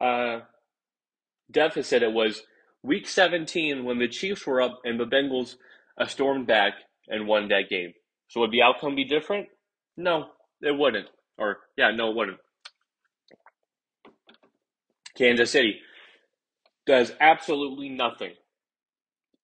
uh, 0.00 0.40
deficit 1.50 2.02
it 2.02 2.12
was 2.12 2.42
week 2.82 3.08
17 3.08 3.84
when 3.84 3.98
the 3.98 4.08
Chiefs 4.08 4.46
were 4.46 4.60
up 4.60 4.80
and 4.84 5.00
the 5.00 5.06
Bengals 5.06 5.56
uh, 5.98 6.06
stormed 6.06 6.46
back 6.46 6.74
and 7.08 7.26
won 7.26 7.48
that 7.48 7.70
game. 7.70 7.92
So 8.28 8.40
would 8.40 8.50
the 8.50 8.62
outcome 8.62 8.94
be 8.94 9.04
different? 9.04 9.48
No, 9.96 10.26
it 10.60 10.76
wouldn't. 10.76 11.08
Or, 11.38 11.58
yeah, 11.76 11.90
no, 11.94 12.10
it 12.10 12.16
wouldn't. 12.16 12.38
Kansas 15.16 15.50
City 15.50 15.80
does 16.86 17.12
absolutely 17.20 17.88
nothing 17.88 18.32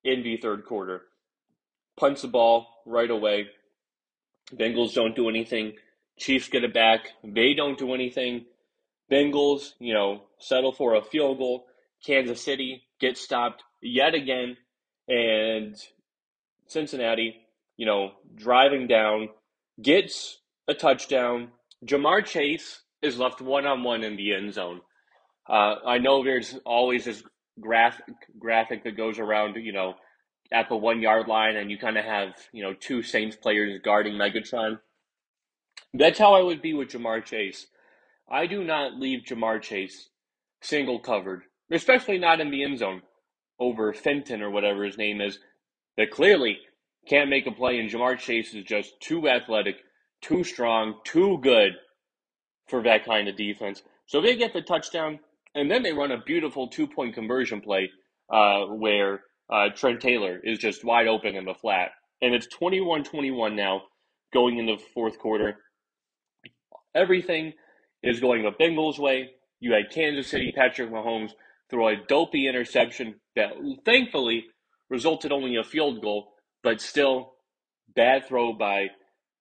in 0.05 0.23
the 0.23 0.37
third 0.37 0.65
quarter. 0.65 1.03
Punts 1.99 2.23
the 2.23 2.29
ball 2.29 2.67
right 2.87 3.11
away. 3.11 3.47
Bengals 4.55 4.95
don't 4.95 5.17
do 5.17 5.29
anything. 5.29 5.75
Chiefs 6.19 6.49
get 6.49 6.65
it 6.65 6.75
back. 6.75 7.09
They 7.25 7.55
don't 7.55 7.79
do 7.79 7.95
anything. 7.95 8.47
Bengals, 9.11 9.73
you 9.79 9.95
know, 9.95 10.23
settle 10.39 10.73
for 10.73 10.95
a 10.95 11.03
field 11.03 11.39
goal. 11.39 11.67
Kansas 12.05 12.43
City 12.43 12.83
gets 13.01 13.21
stopped 13.21 13.63
yet 13.81 14.15
again. 14.15 14.57
And 15.09 15.77
Cincinnati, 16.67 17.37
you 17.77 17.87
know, 17.87 18.13
driving 18.35 18.87
down, 18.87 19.29
gets 19.81 20.39
a 20.69 20.75
touchdown. 20.75 21.49
Ja'Marr 21.85 22.25
Chase 22.25 22.83
is 23.03 23.19
left 23.19 23.41
one 23.41 23.67
on 23.67 23.83
one 23.83 24.05
in 24.05 24.17
the 24.17 24.35
end 24.35 24.55
zone. 24.55 24.81
Uh, 25.49 25.75
I 25.85 25.99
know 25.99 26.23
there's 26.23 26.57
always 26.65 27.05
this 27.05 27.23
graphic 27.63 28.05
graphic 28.39 28.85
that 28.85 28.97
goes 28.97 29.19
around, 29.19 29.57
you 29.57 29.73
know, 29.73 29.95
at 30.53 30.69
the 30.69 30.77
one 30.77 31.01
yard 31.01 31.29
line, 31.29 31.57
and 31.57 31.71
you 31.71 31.79
kind 31.79 31.97
of 31.97 32.05
have 32.05 32.35
you 32.53 32.63
know 32.63 32.75
two 32.75 33.03
Saints 33.03 33.37
players 33.37 33.81
guarding 33.83 34.15
Megatron. 34.15 34.79
That's 35.95 36.19
how 36.19 36.35
I 36.35 36.43
would 36.43 36.63
be 36.63 36.75
with 36.75 36.89
Ja'Marr 36.89 37.25
Chase. 37.25 37.67
I 38.31 38.47
do 38.47 38.65
not 38.65 38.99
leave 38.99 39.25
Ja'Marr 39.25 39.63
Chase 39.63 40.09
single 40.61 40.99
covered, 40.99 41.43
especially 41.71 42.19
not 42.19 42.41
in 42.41 42.51
the 42.51 42.65
end 42.65 42.79
zone 42.79 43.03
over 43.59 43.93
Fenton 43.93 44.43
or 44.43 44.51
whatever 44.51 44.85
his 44.85 44.99
name 44.99 45.21
is, 45.21 45.39
that 45.97 46.11
clearly 46.11 46.59
can't 47.07 47.31
make 47.31 47.47
a 47.47 47.53
play, 47.53 47.79
and 47.79 47.91
Ja'Marr 47.91 48.19
Chase 48.19 48.55
is 48.55 48.65
just 48.65 49.01
too 49.01 49.29
athletic, 49.29 49.77
too 50.21 50.45
strong, 50.45 50.97
too 51.05 51.39
good 51.43 51.73
for 52.69 52.83
that 52.83 53.05
kind 53.05 53.29
of 53.29 53.37
defense. 53.37 53.83
So 54.07 54.19
if 54.19 54.25
they 54.25 54.37
get 54.37 54.53
the 54.53 54.63
touchdown. 54.63 55.21
And 55.55 55.71
then 55.71 55.83
they 55.83 55.93
run 55.93 56.11
a 56.11 56.23
beautiful 56.23 56.69
two 56.69 56.87
point 56.87 57.15
conversion 57.15 57.61
play 57.61 57.91
uh, 58.33 58.67
where 58.67 59.21
uh, 59.53 59.69
Trent 59.75 60.01
Taylor 60.01 60.41
is 60.43 60.59
just 60.59 60.85
wide 60.85 61.09
open 61.09 61.37
in 61.37 61.45
the 61.45 61.55
flat. 61.55 61.91
And 62.21 62.35
it's 62.35 62.47
21 62.47 63.05
21 63.05 63.57
now 63.57 63.83
going 64.33 64.59
into 64.59 64.77
the 64.77 64.83
fourth 64.95 65.19
quarter. 65.19 65.59
Everything 66.95 67.53
is 68.03 68.21
going 68.21 68.43
the 68.43 68.51
Bengals' 68.51 68.99
way. 68.99 69.31
You 69.61 69.73
had 69.73 69.91
Kansas 69.93 70.29
City, 70.29 70.53
Patrick 70.55 70.91
Mahomes 70.91 71.31
throw 71.71 71.89
a 71.89 71.97
dopey 72.09 72.49
interception 72.49 73.15
that 73.37 73.51
thankfully 73.85 74.45
resulted 74.91 75.33
only 75.33 75.55
in 75.55 75.61
a 75.61 75.65
field 75.65 76.03
goal, 76.03 76.33
but 76.63 76.81
still 76.81 77.33
bad 77.95 78.27
throw 78.27 78.53
by 78.53 78.89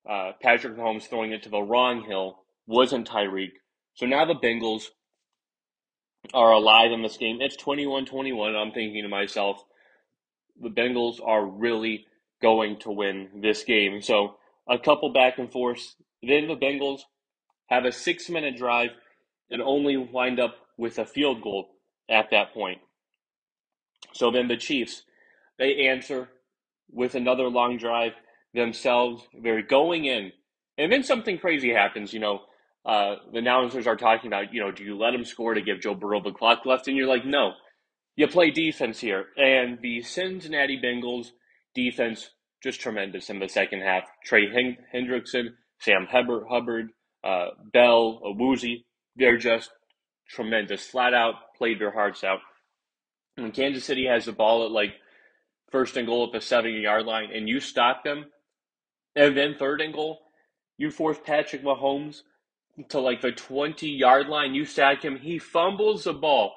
uh, 0.10 0.32
Patrick 0.41 0.77
Mahomes 0.77 1.10
throwing 1.10 1.32
it 1.32 1.44
to 1.44 1.50
the 1.50 1.62
wrong 1.62 2.03
hill. 2.08 2.38
Wasn't 2.68 3.08
Tyreek. 3.08 3.51
So 3.96 4.06
now 4.06 4.25
the 4.25 4.36
Bengals 4.36 4.86
are 6.34 6.51
alive 6.51 6.92
in 6.92 7.01
this 7.01 7.18
game. 7.18 7.40
It's 7.42 7.56
21 7.56 8.06
21. 8.06 8.56
I'm 8.56 8.72
thinking 8.72 9.04
to 9.04 9.10
myself, 9.10 9.63
the 10.62 10.70
Bengals 10.70 11.20
are 11.25 11.46
really 11.46 12.06
going 12.42 12.80
to 12.80 12.92
win 12.92 13.30
this 13.42 13.63
game. 13.63 14.01
So 14.01 14.36
a 14.68 14.80
couple 14.80 15.12
back 15.13 15.38
and 15.38 15.51
forth. 15.51 15.96
Then 16.24 16.48
the 16.48 16.56
Bengals 16.56 17.01
have 17.68 17.86
a 17.86 17.92
six 17.92 18.30
minute 18.30 18.58
drive 18.58 18.92
and 19.50 19.62
only 19.62 19.98
wind 19.98 20.40
up 20.40 20.56
with 20.78 21.00
a 21.00 21.06
field 21.06 21.42
goal 21.42 21.70
at 22.10 22.30
that 22.32 22.54
point. 22.54 22.80
So 24.13 24.32
then 24.32 24.48
the 24.48 24.58
Chiefs, 24.58 25.04
they 25.58 25.88
answer 25.88 26.30
with 26.92 27.16
another 27.16 27.48
long 27.50 27.78
drive 27.78 28.13
themselves. 28.54 29.24
They're 29.34 29.62
going 29.62 30.06
in 30.06 30.32
And 30.78 30.92
then 30.92 31.04
something 31.04 31.38
crazy 31.38 31.72
happens. 31.72 32.13
You 32.13 32.20
know, 32.20 32.42
uh, 32.86 33.16
the 33.32 33.40
announcers 33.40 33.86
are 33.88 33.96
talking 33.96 34.28
about, 34.28 34.54
you 34.54 34.60
know, 34.60 34.72
do 34.72 34.84
you 34.84 34.98
let 34.98 35.14
him 35.14 35.26
score 35.26 35.54
to 35.54 35.62
give 35.62 35.82
Joe 35.82 35.94
Burrow 35.94 36.22
the 36.22 36.32
clock 36.32 36.66
left? 36.66 36.88
And 36.88 36.98
you're 36.98 37.08
like, 37.08 37.26
no, 37.26 37.54
you 38.16 38.28
play 38.28 38.52
defense 38.52 39.00
here. 39.00 39.26
And 39.38 39.80
the 39.82 40.02
Cincinnati 40.02 40.80
Bengals 40.84 41.28
defense 41.76 42.32
just 42.64 42.80
tremendous 42.80 43.30
in 43.30 43.40
the 43.40 43.48
second 43.48 43.82
half. 43.82 44.04
Trey 44.24 44.48
Hendrickson, 44.94 45.50
Sam 45.80 46.08
Hubbard, 46.10 46.90
uh, 47.24 47.48
Bell, 47.72 48.20
Awuzie, 48.26 48.84
they're 49.16 49.38
just 49.38 49.70
tremendous. 50.30 50.86
Flat 50.86 51.14
out 51.14 51.36
played 51.58 51.80
their 51.80 51.92
hearts 51.92 52.24
out. 52.24 52.40
When 53.36 53.52
Kansas 53.52 53.86
City 53.86 54.08
has 54.08 54.26
the 54.26 54.32
ball 54.32 54.66
at 54.66 54.72
like 54.72 54.94
first 55.72 55.98
and 55.98 56.08
goal 56.08 56.26
at 56.26 56.34
the 56.34 56.42
70 56.42 56.80
yard 56.80 57.06
line 57.06 57.30
and 57.34 57.48
you 57.48 57.60
stop 57.60 58.04
them, 58.04 58.26
and 59.16 59.38
then 59.38 59.56
third 59.58 59.82
and 59.82 59.94
goal, 59.94 60.20
you 60.78 60.90
force 60.90 61.18
Patrick 61.24 61.64
Mahomes 61.64 62.22
to 62.90 63.00
like 63.00 63.22
the 63.22 63.32
20 63.32 63.88
yard 63.88 64.28
line, 64.28 64.54
you 64.56 64.66
sack 64.66 65.04
him, 65.04 65.18
he 65.18 65.38
fumbles 65.40 66.04
the 66.06 66.13
ball 66.13 66.54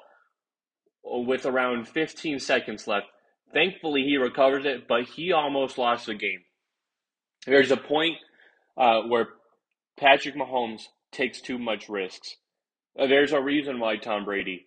with 1.03 1.45
around 1.45 1.87
15 1.87 2.39
seconds 2.39 2.87
left. 2.87 3.07
Thankfully, 3.53 4.03
he 4.03 4.17
recovers 4.17 4.65
it, 4.65 4.87
but 4.87 5.03
he 5.03 5.31
almost 5.31 5.77
lost 5.77 6.07
the 6.07 6.15
game. 6.15 6.41
There's 7.45 7.71
a 7.71 7.77
point 7.77 8.17
uh, 8.75 9.01
where 9.01 9.29
Patrick 9.97 10.35
Mahomes 10.35 10.83
takes 11.11 11.39
too 11.39 11.57
much 11.57 11.87
risks. 11.87 12.35
Uh, 12.99 13.07
there's 13.07 13.31
a 13.31 13.41
reason 13.41 13.79
why 13.79 13.97
Tom 13.97 14.25
Brady 14.25 14.65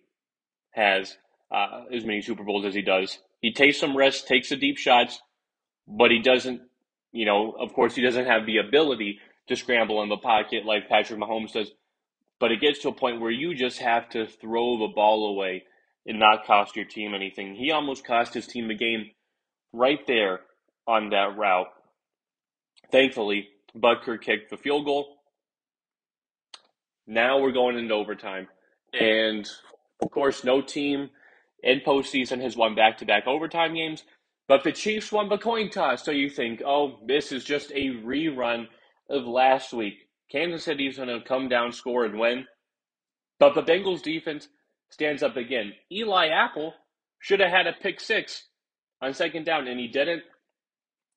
has 0.71 1.17
uh, 1.51 1.83
as 1.93 2.05
many 2.05 2.21
Super 2.21 2.43
Bowls 2.43 2.65
as 2.65 2.73
he 2.73 2.81
does. 2.81 3.19
He 3.41 3.53
takes 3.53 3.79
some 3.79 3.95
risks, 3.95 4.27
takes 4.27 4.49
the 4.49 4.55
deep 4.55 4.77
shots, 4.77 5.21
but 5.87 6.11
he 6.11 6.19
doesn't, 6.19 6.61
you 7.11 7.25
know, 7.25 7.51
of 7.51 7.73
course, 7.73 7.95
he 7.95 8.01
doesn't 8.01 8.25
have 8.25 8.45
the 8.45 8.57
ability 8.57 9.19
to 9.49 9.55
scramble 9.55 10.01
in 10.01 10.09
the 10.09 10.17
pocket 10.17 10.65
like 10.65 10.87
Patrick 10.87 11.19
Mahomes 11.19 11.53
does. 11.53 11.71
But 12.39 12.51
it 12.51 12.61
gets 12.61 12.79
to 12.79 12.89
a 12.89 12.93
point 12.93 13.19
where 13.19 13.31
you 13.31 13.53
just 13.53 13.79
have 13.79 14.09
to 14.09 14.25
throw 14.25 14.79
the 14.79 14.93
ball 14.95 15.29
away 15.29 15.63
and 16.05 16.19
not 16.19 16.45
cost 16.45 16.75
your 16.75 16.85
team 16.85 17.13
anything. 17.13 17.55
He 17.55 17.71
almost 17.71 18.05
cost 18.05 18.33
his 18.33 18.47
team 18.47 18.69
the 18.69 18.75
game 18.75 19.11
right 19.73 19.99
there 20.07 20.39
on 20.87 21.09
that 21.09 21.37
route. 21.37 21.67
Thankfully, 22.91 23.49
Butker 23.77 24.19
kicked 24.19 24.49
the 24.49 24.57
field 24.57 24.85
goal. 24.85 25.17
Now 27.05 27.39
we're 27.39 27.51
going 27.51 27.77
into 27.77 27.93
overtime. 27.93 28.47
And 28.97 29.47
of 30.01 30.09
course, 30.09 30.43
no 30.43 30.61
team 30.61 31.09
in 31.61 31.81
postseason 31.81 32.41
has 32.41 32.55
won 32.55 32.73
back 32.73 32.99
to 32.99 33.05
back 33.05 33.27
overtime 33.27 33.75
games. 33.75 34.03
But 34.47 34.63
the 34.63 34.71
Chiefs 34.71 35.11
won 35.11 35.29
the 35.29 35.37
coin 35.37 35.69
toss. 35.69 36.03
So 36.03 36.11
you 36.11 36.29
think, 36.29 36.61
oh, 36.65 36.99
this 37.05 37.31
is 37.31 37.43
just 37.43 37.71
a 37.71 37.89
rerun 38.03 38.67
of 39.09 39.25
last 39.25 39.73
week. 39.73 40.07
Kansas 40.31 40.63
City's 40.63 40.97
going 40.97 41.09
to 41.09 41.25
come 41.25 41.49
down, 41.49 41.71
score, 41.71 42.05
and 42.05 42.19
win. 42.19 42.45
But 43.39 43.55
the 43.55 43.63
Bengals 43.63 44.03
defense 44.03 44.47
stands 44.89 45.23
up 45.23 45.37
again. 45.37 45.73
Eli 45.91 46.27
Apple 46.27 46.73
should 47.19 47.39
have 47.39 47.51
had 47.51 47.67
a 47.67 47.73
pick 47.73 47.99
six 47.99 48.45
on 49.01 49.13
second 49.13 49.45
down, 49.45 49.67
and 49.67 49.79
he 49.79 49.87
didn't. 49.87 50.23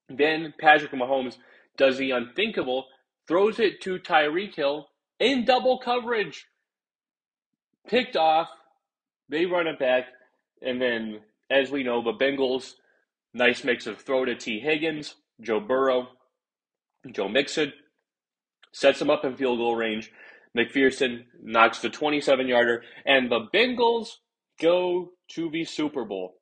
Then 0.08 0.54
Patrick 0.58 0.92
Mahomes 0.92 1.36
does 1.76 1.98
the 1.98 2.10
unthinkable, 2.10 2.86
throws 3.26 3.58
it 3.58 3.80
to 3.82 3.98
Tyreek 3.98 4.54
Hill 4.54 4.88
in 5.18 5.44
double 5.44 5.78
coverage. 5.78 6.46
Picked 7.88 8.16
off. 8.16 8.48
They 9.28 9.46
run 9.46 9.66
it 9.66 9.78
back. 9.78 10.04
And 10.60 10.80
then, 10.80 11.20
as 11.50 11.70
we 11.70 11.82
know, 11.82 12.02
the 12.02 12.12
Bengals, 12.12 12.74
nice 13.34 13.64
mix 13.64 13.86
of 13.86 14.00
throw 14.00 14.24
to 14.24 14.34
Tee 14.34 14.60
Higgins, 14.60 15.16
Joe 15.40 15.60
Burrow, 15.60 16.08
Joe 17.10 17.28
Mixon, 17.28 17.72
sets 18.72 19.00
him 19.00 19.10
up 19.10 19.24
in 19.24 19.36
field 19.36 19.58
goal 19.58 19.76
range. 19.76 20.10
McPherson 20.56 21.24
knocks 21.42 21.80
the 21.80 21.88
27 21.88 22.46
yarder, 22.46 22.82
and 23.06 23.30
the 23.30 23.46
Bengals 23.54 24.08
go 24.60 25.12
to 25.28 25.50
the 25.50 25.64
Super 25.64 26.04
Bowl. 26.04 26.34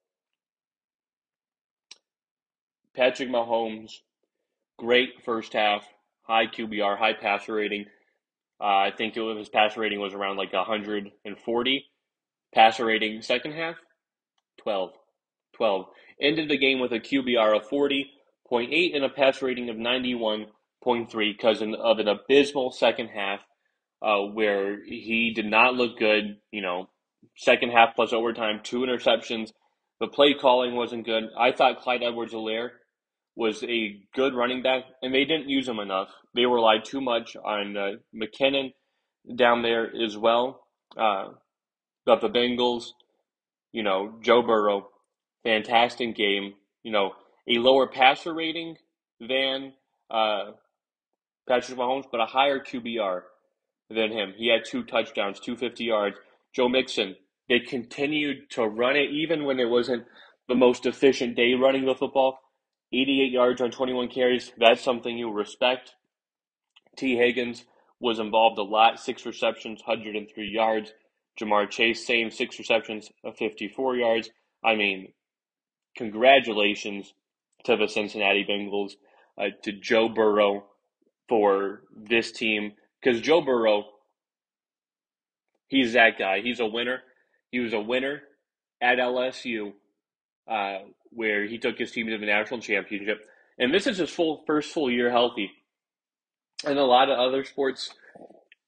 Patrick 2.96 3.28
Mahomes, 3.28 3.92
great 4.78 5.22
first 5.24 5.52
half, 5.52 5.86
high 6.22 6.46
QBR, 6.46 6.98
high 6.98 7.12
passer 7.12 7.54
rating. 7.54 7.86
Uh, 8.60 8.64
I 8.64 8.92
think 8.96 9.16
was, 9.16 9.38
his 9.38 9.48
passer 9.48 9.80
rating 9.80 10.00
was 10.00 10.12
around 10.12 10.36
like 10.36 10.52
140. 10.52 11.84
Passer 12.52 12.84
rating 12.84 13.22
second 13.22 13.52
half, 13.52 13.76
12. 14.58 14.90
12. 15.54 15.86
Ended 16.20 16.48
the 16.50 16.58
game 16.58 16.80
with 16.80 16.92
a 16.92 17.00
QBR 17.00 17.56
of 17.56 17.68
40.8 17.68 18.96
and 18.96 19.04
a 19.04 19.08
passer 19.08 19.46
rating 19.46 19.70
of 19.70 19.76
91.3 20.86 21.32
because 21.36 21.62
of 21.62 21.98
an 21.98 22.08
abysmal 22.08 22.70
second 22.70 23.08
half 23.08 23.40
uh, 24.02 24.18
where 24.20 24.84
he 24.84 25.32
did 25.34 25.46
not 25.46 25.74
look 25.74 25.98
good. 25.98 26.38
You 26.50 26.62
know, 26.62 26.88
second 27.36 27.70
half 27.70 27.94
plus 27.94 28.12
overtime, 28.12 28.60
two 28.62 28.80
interceptions. 28.80 29.52
The 30.00 30.08
play 30.08 30.34
calling 30.34 30.74
wasn't 30.74 31.06
good. 31.06 31.24
I 31.38 31.52
thought 31.52 31.80
Clyde 31.80 32.02
Edwards-Helaire 32.02 32.70
was 33.36 33.62
a 33.62 34.00
good 34.14 34.34
running 34.34 34.62
back, 34.62 34.84
and 35.02 35.14
they 35.14 35.24
didn't 35.24 35.48
use 35.48 35.68
him 35.68 35.78
enough. 35.78 36.08
They 36.34 36.46
relied 36.46 36.84
too 36.84 37.00
much 37.00 37.36
on 37.36 37.76
uh, 37.76 37.90
McKinnon 38.14 38.72
down 39.34 39.62
there 39.62 39.90
as 39.94 40.16
well. 40.16 40.62
Uh, 40.96 41.28
but 42.06 42.20
the 42.20 42.30
Bengals, 42.30 42.86
you 43.72 43.82
know, 43.82 44.14
Joe 44.22 44.42
Burrow, 44.42 44.88
fantastic 45.44 46.16
game. 46.16 46.54
You 46.82 46.92
know, 46.92 47.12
a 47.48 47.58
lower 47.58 47.86
passer 47.86 48.32
rating 48.34 48.76
than 49.20 49.74
uh, 50.10 50.52
Patrick 51.50 51.76
Mahomes, 51.76 52.04
but 52.10 52.20
a 52.20 52.26
higher 52.26 52.60
QBR 52.60 53.22
than 53.88 54.12
him. 54.12 54.34
He 54.36 54.48
had 54.48 54.64
two 54.64 54.84
touchdowns, 54.84 55.40
250 55.40 55.82
yards. 55.82 56.16
Joe 56.54 56.68
Mixon, 56.68 57.16
they 57.48 57.58
continued 57.58 58.48
to 58.50 58.64
run 58.66 58.94
it 58.94 59.10
even 59.10 59.44
when 59.44 59.58
it 59.58 59.68
wasn't 59.68 60.04
the 60.48 60.54
most 60.54 60.86
efficient 60.86 61.34
day 61.34 61.54
running 61.54 61.86
the 61.86 61.94
football. 61.96 62.38
88 62.92 63.32
yards 63.32 63.60
on 63.60 63.72
21 63.72 64.08
carries. 64.08 64.52
That's 64.58 64.80
something 64.80 65.18
you 65.18 65.32
respect. 65.32 65.94
Tee 66.96 67.16
Higgins 67.16 67.64
was 67.98 68.20
involved 68.20 68.58
a 68.58 68.62
lot, 68.62 69.00
six 69.00 69.26
receptions, 69.26 69.82
103 69.84 70.48
yards. 70.48 70.92
Ja'Marr 71.40 71.68
Chase, 71.68 72.06
same 72.06 72.30
six 72.30 72.60
receptions, 72.60 73.10
of 73.24 73.36
54 73.36 73.96
yards. 73.96 74.30
I 74.64 74.76
mean, 74.76 75.12
congratulations 75.96 77.12
to 77.64 77.76
the 77.76 77.88
Cincinnati 77.88 78.46
Bengals, 78.48 78.92
uh, 79.36 79.48
to 79.64 79.72
Joe 79.72 80.08
Burrow 80.08 80.64
for 81.30 81.82
this 81.96 82.32
team 82.32 82.72
because 83.00 83.22
Joe 83.22 83.40
Burrow, 83.40 83.84
he's 85.68 85.94
that 85.94 86.18
guy. 86.18 86.40
He's 86.42 86.60
a 86.60 86.66
winner. 86.66 87.02
He 87.52 87.60
was 87.60 87.72
a 87.72 87.80
winner 87.80 88.20
at 88.82 88.98
LSU, 88.98 89.72
uh, 90.50 90.78
where 91.10 91.46
he 91.46 91.56
took 91.56 91.78
his 91.78 91.92
team 91.92 92.08
to 92.08 92.18
the 92.18 92.26
national 92.26 92.60
championship. 92.60 93.20
And 93.58 93.72
this 93.72 93.86
is 93.86 93.98
his 93.98 94.10
full 94.10 94.42
first 94.46 94.72
full 94.72 94.90
year 94.90 95.10
healthy. 95.10 95.50
In 96.66 96.76
a 96.76 96.84
lot 96.84 97.08
of 97.08 97.18
other 97.18 97.44
sports, 97.44 97.90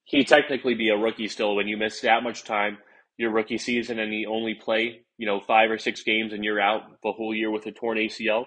he 0.05 0.25
technically 0.25 0.75
be 0.75 0.89
a 0.89 0.97
rookie 0.97 1.29
still 1.29 1.57
when 1.57 1.69
you 1.69 1.77
miss 1.77 2.01
that 2.01 2.23
much 2.23 2.45
time 2.45 2.79
your 3.19 3.31
rookie 3.31 3.59
season 3.59 3.99
and 3.99 4.15
you 4.15 4.29
only 4.31 4.55
play, 4.55 5.03
you 5.19 5.27
know, 5.27 5.41
five 5.41 5.71
or 5.71 5.79
six 5.79 6.03
games 6.03 6.33
and 6.33 6.45
you're 6.45 6.61
out 6.61 6.83
the 7.03 7.13
whole 7.13 7.35
year 7.35 7.51
with 7.51 7.67
a 7.67 7.73
torn 7.73 7.99
ACL. 7.99 8.47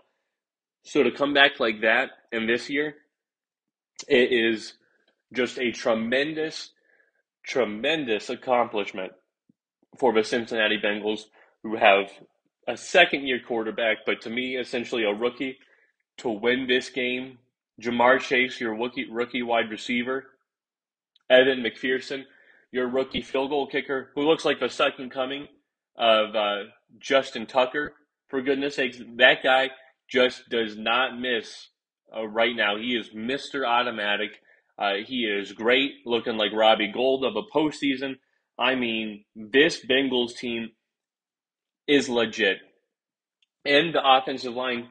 So 0.84 1.04
to 1.04 1.12
come 1.12 1.34
back 1.34 1.60
like 1.60 1.82
that 1.82 2.10
and 2.32 2.50
this 2.50 2.70
year, 2.70 2.96
it 4.08 4.32
is 4.32 4.74
just 5.34 5.60
a 5.60 5.72
tremendous, 5.72 6.72
tremendous 7.44 8.30
accomplishment 8.30 9.12
for 9.98 10.14
the 10.14 10.24
Cincinnati 10.24 10.78
Bengals, 10.84 11.22
who 11.64 11.76
have 11.78 12.10
a 12.68 12.78
second 12.78 13.28
year 13.28 13.40
quarterback, 13.46 14.00
but 14.06 14.22
to 14.22 14.30
me, 14.30 14.58
essentially 14.58 15.04
a 15.04 15.14
rookie, 15.14 15.58
to 16.18 16.30
win 16.30 16.68
this 16.68 16.90
game. 16.90 17.38
Ja'Marr 17.82 18.20
Chase, 18.20 18.60
your 18.60 18.76
rookie, 18.76 19.10
rookie 19.10 19.44
wide 19.44 19.70
receiver. 19.70 20.26
Evan 21.30 21.64
McPherson, 21.64 22.24
your 22.72 22.88
rookie 22.88 23.22
field 23.22 23.50
goal 23.50 23.68
kicker, 23.68 24.12
who 24.16 24.22
looks 24.22 24.46
like 24.46 24.60
the 24.60 24.70
second 24.70 25.10
coming 25.12 25.48
of 25.98 26.36
uh, 26.36 26.64
Justin 27.00 27.46
Tucker. 27.46 27.94
For 28.28 28.42
goodness 28.42 28.76
sakes, 28.76 28.98
that 29.18 29.44
guy 29.44 29.70
just 30.08 30.50
does 30.50 30.78
not 30.78 31.20
miss 31.20 31.70
uh, 32.16 32.28
right 32.28 32.56
now. 32.56 32.78
He 32.78 32.96
is 32.96 33.10
Mr. 33.10 33.68
Automatic. 33.68 34.32
Uh, 34.78 34.96
he 35.06 35.26
is 35.26 35.54
great, 35.54 35.92
looking 36.06 36.38
like 36.38 36.52
Robbie 36.54 36.92
Gould 36.92 37.24
of 37.24 37.36
a 37.36 37.58
postseason. 37.58 38.16
I 38.58 38.76
mean, 38.76 39.26
this 39.36 39.86
Bengals 39.86 40.36
team 40.36 40.72
is 41.88 42.10
legit. 42.10 42.58
And 43.66 43.94
the 43.94 44.02
offensive 44.04 44.54
line 44.54 44.90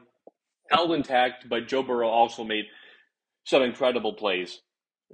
held 0.69 0.91
intact, 0.91 1.47
but 1.49 1.67
Joe 1.67 1.83
Burrow 1.83 2.09
also 2.09 2.43
made 2.43 2.65
some 3.45 3.61
incredible 3.61 4.13
plays. 4.13 4.61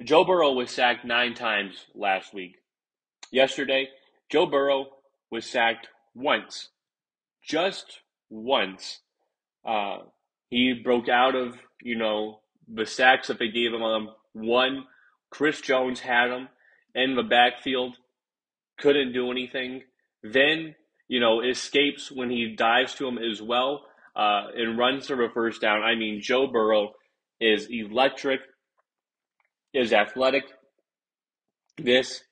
Joe 0.03 0.23
Burrow 0.23 0.53
was 0.53 0.71
sacked 0.71 1.05
nine 1.05 1.33
times 1.33 1.85
last 1.93 2.33
week. 2.33 2.55
Yesterday, 3.31 3.89
Joe 4.29 4.45
Burrow 4.45 4.87
was 5.29 5.45
sacked 5.45 5.87
once. 6.15 6.69
Just 7.43 7.99
once. 8.29 9.01
Uh, 9.65 9.97
he 10.51 10.73
broke 10.73 11.09
out 11.09 11.33
of, 11.33 11.55
you 11.81 11.97
know, 11.97 12.41
the 12.67 12.85
sacks 12.85 13.29
that 13.29 13.39
they 13.39 13.47
gave 13.47 13.73
him 13.73 13.81
on 13.81 14.09
One, 14.33 14.83
Chris 15.31 15.61
Jones 15.61 16.01
had 16.01 16.29
him 16.29 16.49
in 16.93 17.15
the 17.15 17.23
backfield, 17.23 17.95
couldn't 18.77 19.13
do 19.13 19.31
anything. 19.31 19.83
Then, 20.21 20.75
you 21.07 21.19
know, 21.19 21.41
escapes 21.41 22.11
when 22.11 22.29
he 22.29 22.53
dives 22.55 22.93
to 22.95 23.07
him 23.07 23.17
as 23.17 23.41
well 23.41 23.85
uh, 24.15 24.47
and 24.55 24.77
runs 24.77 25.07
for 25.07 25.23
a 25.23 25.31
first 25.31 25.61
down. 25.61 25.83
I 25.83 25.95
mean, 25.95 26.21
Joe 26.21 26.47
Burrow 26.47 26.91
is 27.39 27.67
electric, 27.69 28.41
is 29.73 29.93
athletic. 29.93 30.43
This 31.77 32.23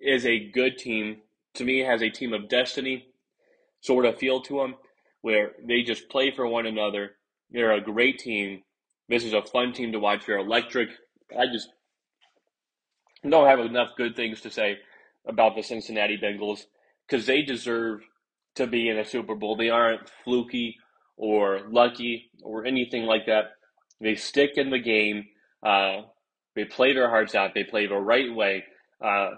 is 0.00 0.26
a 0.26 0.50
good 0.50 0.76
team. 0.76 1.18
To 1.54 1.64
me, 1.64 1.80
has 1.80 2.02
a 2.02 2.10
team 2.10 2.32
of 2.32 2.48
destiny 2.48 3.06
sort 3.80 4.06
of 4.06 4.18
feel 4.18 4.40
to 4.42 4.58
them 4.58 4.74
where 5.22 5.52
they 5.64 5.82
just 5.82 6.08
play 6.08 6.32
for 6.34 6.46
one 6.46 6.66
another. 6.66 7.12
They're 7.50 7.72
a 7.72 7.80
great 7.80 8.18
team. 8.18 8.62
This 9.08 9.24
is 9.24 9.32
a 9.32 9.42
fun 9.42 9.72
team 9.72 9.92
to 9.92 9.98
watch. 9.98 10.26
They're 10.26 10.38
electric. 10.38 10.90
I 11.36 11.46
just 11.52 11.68
don't 13.28 13.46
have 13.46 13.60
enough 13.60 13.90
good 13.96 14.16
things 14.16 14.40
to 14.42 14.50
say 14.50 14.78
about 15.26 15.56
the 15.56 15.62
Cincinnati 15.62 16.16
Bengals 16.16 16.60
because 17.08 17.26
they 17.26 17.42
deserve 17.42 18.00
to 18.54 18.66
be 18.66 18.88
in 18.88 18.98
a 18.98 19.04
Super 19.04 19.34
Bowl. 19.34 19.56
They 19.56 19.68
aren't 19.68 20.10
fluky 20.24 20.76
or 21.16 21.60
lucky 21.70 22.30
or 22.42 22.64
anything 22.64 23.04
like 23.04 23.26
that. 23.26 23.44
They 24.00 24.14
stick 24.14 24.52
in 24.56 24.70
the 24.70 24.78
game. 24.78 25.26
Uh, 25.62 26.02
they 26.56 26.64
play 26.64 26.94
their 26.94 27.10
hearts 27.10 27.34
out. 27.34 27.52
They 27.54 27.64
play 27.64 27.86
the 27.86 27.96
right 27.96 28.34
way, 28.34 28.64
uh, 29.04 29.30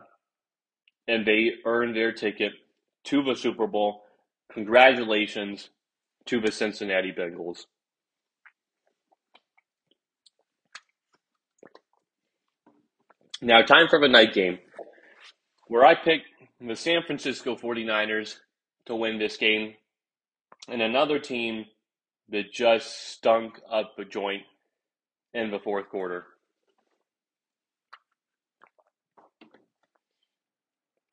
and 1.09 1.27
they 1.27 1.53
earn 1.67 1.93
their 1.93 2.13
ticket 2.13 2.53
to 3.05 3.23
the 3.23 3.35
Super 3.35 3.67
Bowl. 3.67 4.03
Congratulations 4.53 5.71
to 6.27 6.41
the 6.41 6.53
Cincinnati 6.53 7.13
Bengals. 7.13 7.65
Now, 13.45 13.61
time 13.61 13.89
for 13.89 13.99
the 13.99 14.07
night 14.07 14.35
game, 14.35 14.61
where 15.67 15.85
I 15.85 15.97
picked 15.97 16.27
the 16.61 16.77
San 16.77 17.03
Francisco 17.05 17.57
49ers 17.57 18.37
to 18.87 18.95
win 18.95 19.19
this 19.19 19.37
game, 19.37 19.75
and 20.69 20.81
another 20.81 21.19
team 21.19 21.65
that 22.29 22.53
just 22.53 23.11
stunk 23.11 23.61
up 23.69 23.95
a 23.99 24.05
joint 24.05 24.43
in 25.35 25.51
the 25.51 25.59
fourth 25.59 25.89
quarter. 25.89 26.25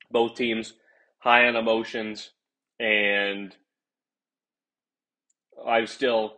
Both 0.08 0.36
teams 0.36 0.74
high 1.18 1.48
on 1.48 1.56
emotions, 1.56 2.30
and 2.78 3.56
I'm 5.66 5.88
still 5.88 6.36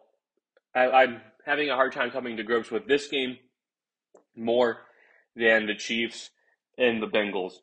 I, 0.74 0.86
I'm 0.88 1.20
having 1.44 1.68
a 1.68 1.74
hard 1.74 1.92
time 1.92 2.10
coming 2.10 2.38
to 2.38 2.42
grips 2.42 2.70
with 2.70 2.86
this 2.86 3.08
game 3.08 3.36
more 4.34 4.86
than 5.36 5.66
the 5.66 5.74
Chiefs 5.74 6.30
and 6.78 7.02
the 7.02 7.06
Bengals. 7.06 7.54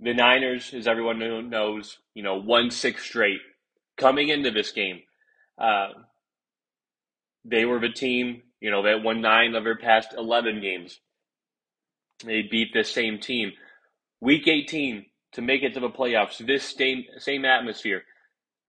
The 0.00 0.14
Niners, 0.14 0.74
as 0.74 0.86
everyone 0.86 1.50
knows, 1.50 1.98
you 2.14 2.22
know, 2.22 2.36
won 2.36 2.70
six 2.70 3.04
straight 3.04 3.40
coming 3.96 4.28
into 4.28 4.50
this 4.50 4.72
game. 4.72 5.00
Uh, 5.58 5.88
they 7.44 7.64
were 7.64 7.78
the 7.78 7.90
team, 7.90 8.42
you 8.60 8.70
know, 8.70 8.82
that 8.82 9.02
won 9.02 9.20
nine 9.20 9.54
of 9.54 9.64
their 9.64 9.76
past 9.76 10.14
11 10.16 10.60
games. 10.60 10.98
They 12.24 12.42
beat 12.42 12.72
this 12.72 12.90
same 12.90 13.18
team. 13.18 13.52
Week 14.20 14.48
18 14.48 15.06
to 15.32 15.42
make 15.42 15.62
it 15.62 15.74
to 15.74 15.80
the 15.80 15.90
playoffs, 15.90 16.44
this 16.44 16.64
same, 16.64 17.04
same 17.18 17.44
atmosphere. 17.44 18.02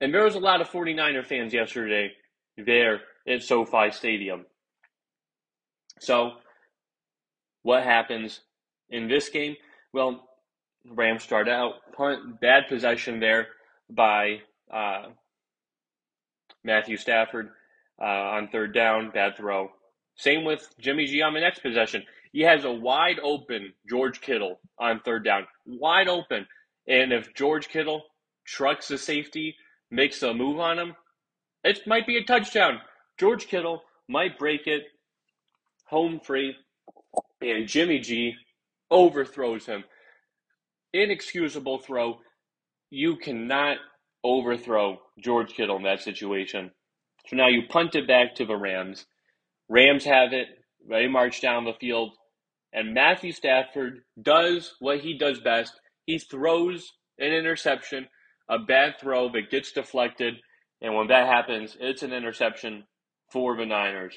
And 0.01 0.13
there 0.13 0.23
was 0.23 0.35
a 0.35 0.39
lot 0.39 0.61
of 0.61 0.69
49er 0.69 1.25
fans 1.25 1.53
yesterday 1.53 2.11
there 2.57 3.01
at 3.27 3.43
SoFi 3.43 3.91
Stadium. 3.91 4.45
So, 5.99 6.33
what 7.65 7.83
happens 7.83 8.41
in 8.91 9.07
this 9.07 9.29
game? 9.29 9.55
Well, 9.91 10.23
Rams 10.87 11.23
start 11.23 11.49
out 11.49 11.73
punt, 11.97 12.39
bad 12.39 12.67
possession 12.69 13.19
there 13.19 13.47
by 13.89 14.41
uh, 14.71 15.07
Matthew 16.63 16.95
Stafford 16.95 17.49
uh, 17.99 18.05
on 18.05 18.49
third 18.49 18.71
down, 18.71 19.09
bad 19.09 19.35
throw. 19.35 19.71
Same 20.15 20.45
with 20.45 20.69
Jimmy 20.79 21.07
G 21.07 21.23
on 21.23 21.33
the 21.33 21.39
next 21.39 21.63
possession. 21.63 22.03
He 22.31 22.41
has 22.41 22.65
a 22.65 22.71
wide 22.71 23.19
open 23.23 23.73
George 23.89 24.21
Kittle 24.21 24.59
on 24.77 24.99
third 24.99 25.25
down, 25.25 25.47
wide 25.65 26.07
open. 26.07 26.45
And 26.87 27.11
if 27.11 27.33
George 27.33 27.69
Kittle 27.69 28.03
trucks 28.45 28.89
the 28.89 28.99
safety, 28.99 29.55
makes 29.89 30.21
a 30.21 30.35
move 30.35 30.59
on 30.59 30.77
him, 30.77 30.95
it 31.63 31.87
might 31.87 32.05
be 32.05 32.17
a 32.17 32.23
touchdown. 32.23 32.79
George 33.17 33.47
Kittle 33.47 33.81
might 34.07 34.37
break 34.37 34.67
it 34.67 34.83
home 35.87 36.19
free, 36.19 36.55
and 37.51 37.67
Jimmy 37.67 37.99
G 37.99 38.33
overthrows 38.89 39.65
him. 39.65 39.83
Inexcusable 40.93 41.79
throw. 41.79 42.19
You 42.89 43.17
cannot 43.17 43.77
overthrow 44.23 44.99
George 45.19 45.53
Kittle 45.53 45.77
in 45.77 45.83
that 45.83 46.01
situation. 46.01 46.71
So 47.27 47.35
now 47.35 47.47
you 47.47 47.63
punt 47.69 47.95
it 47.95 48.07
back 48.07 48.35
to 48.35 48.45
the 48.45 48.55
Rams. 48.55 49.05
Rams 49.69 50.05
have 50.05 50.33
it. 50.33 50.47
They 50.87 51.07
march 51.07 51.41
down 51.41 51.65
the 51.65 51.73
field. 51.73 52.11
And 52.73 52.93
Matthew 52.93 53.31
Stafford 53.31 54.01
does 54.21 54.75
what 54.79 54.99
he 54.99 55.17
does 55.17 55.39
best. 55.39 55.73
He 56.05 56.19
throws 56.19 56.91
an 57.17 57.31
interception, 57.31 58.07
a 58.49 58.59
bad 58.59 58.95
throw 58.99 59.29
that 59.31 59.49
gets 59.49 59.71
deflected. 59.71 60.35
And 60.81 60.93
when 60.95 61.07
that 61.07 61.27
happens, 61.27 61.77
it's 61.79 62.03
an 62.03 62.13
interception 62.13 62.83
for 63.31 63.55
the 63.55 63.65
Niners. 63.65 64.15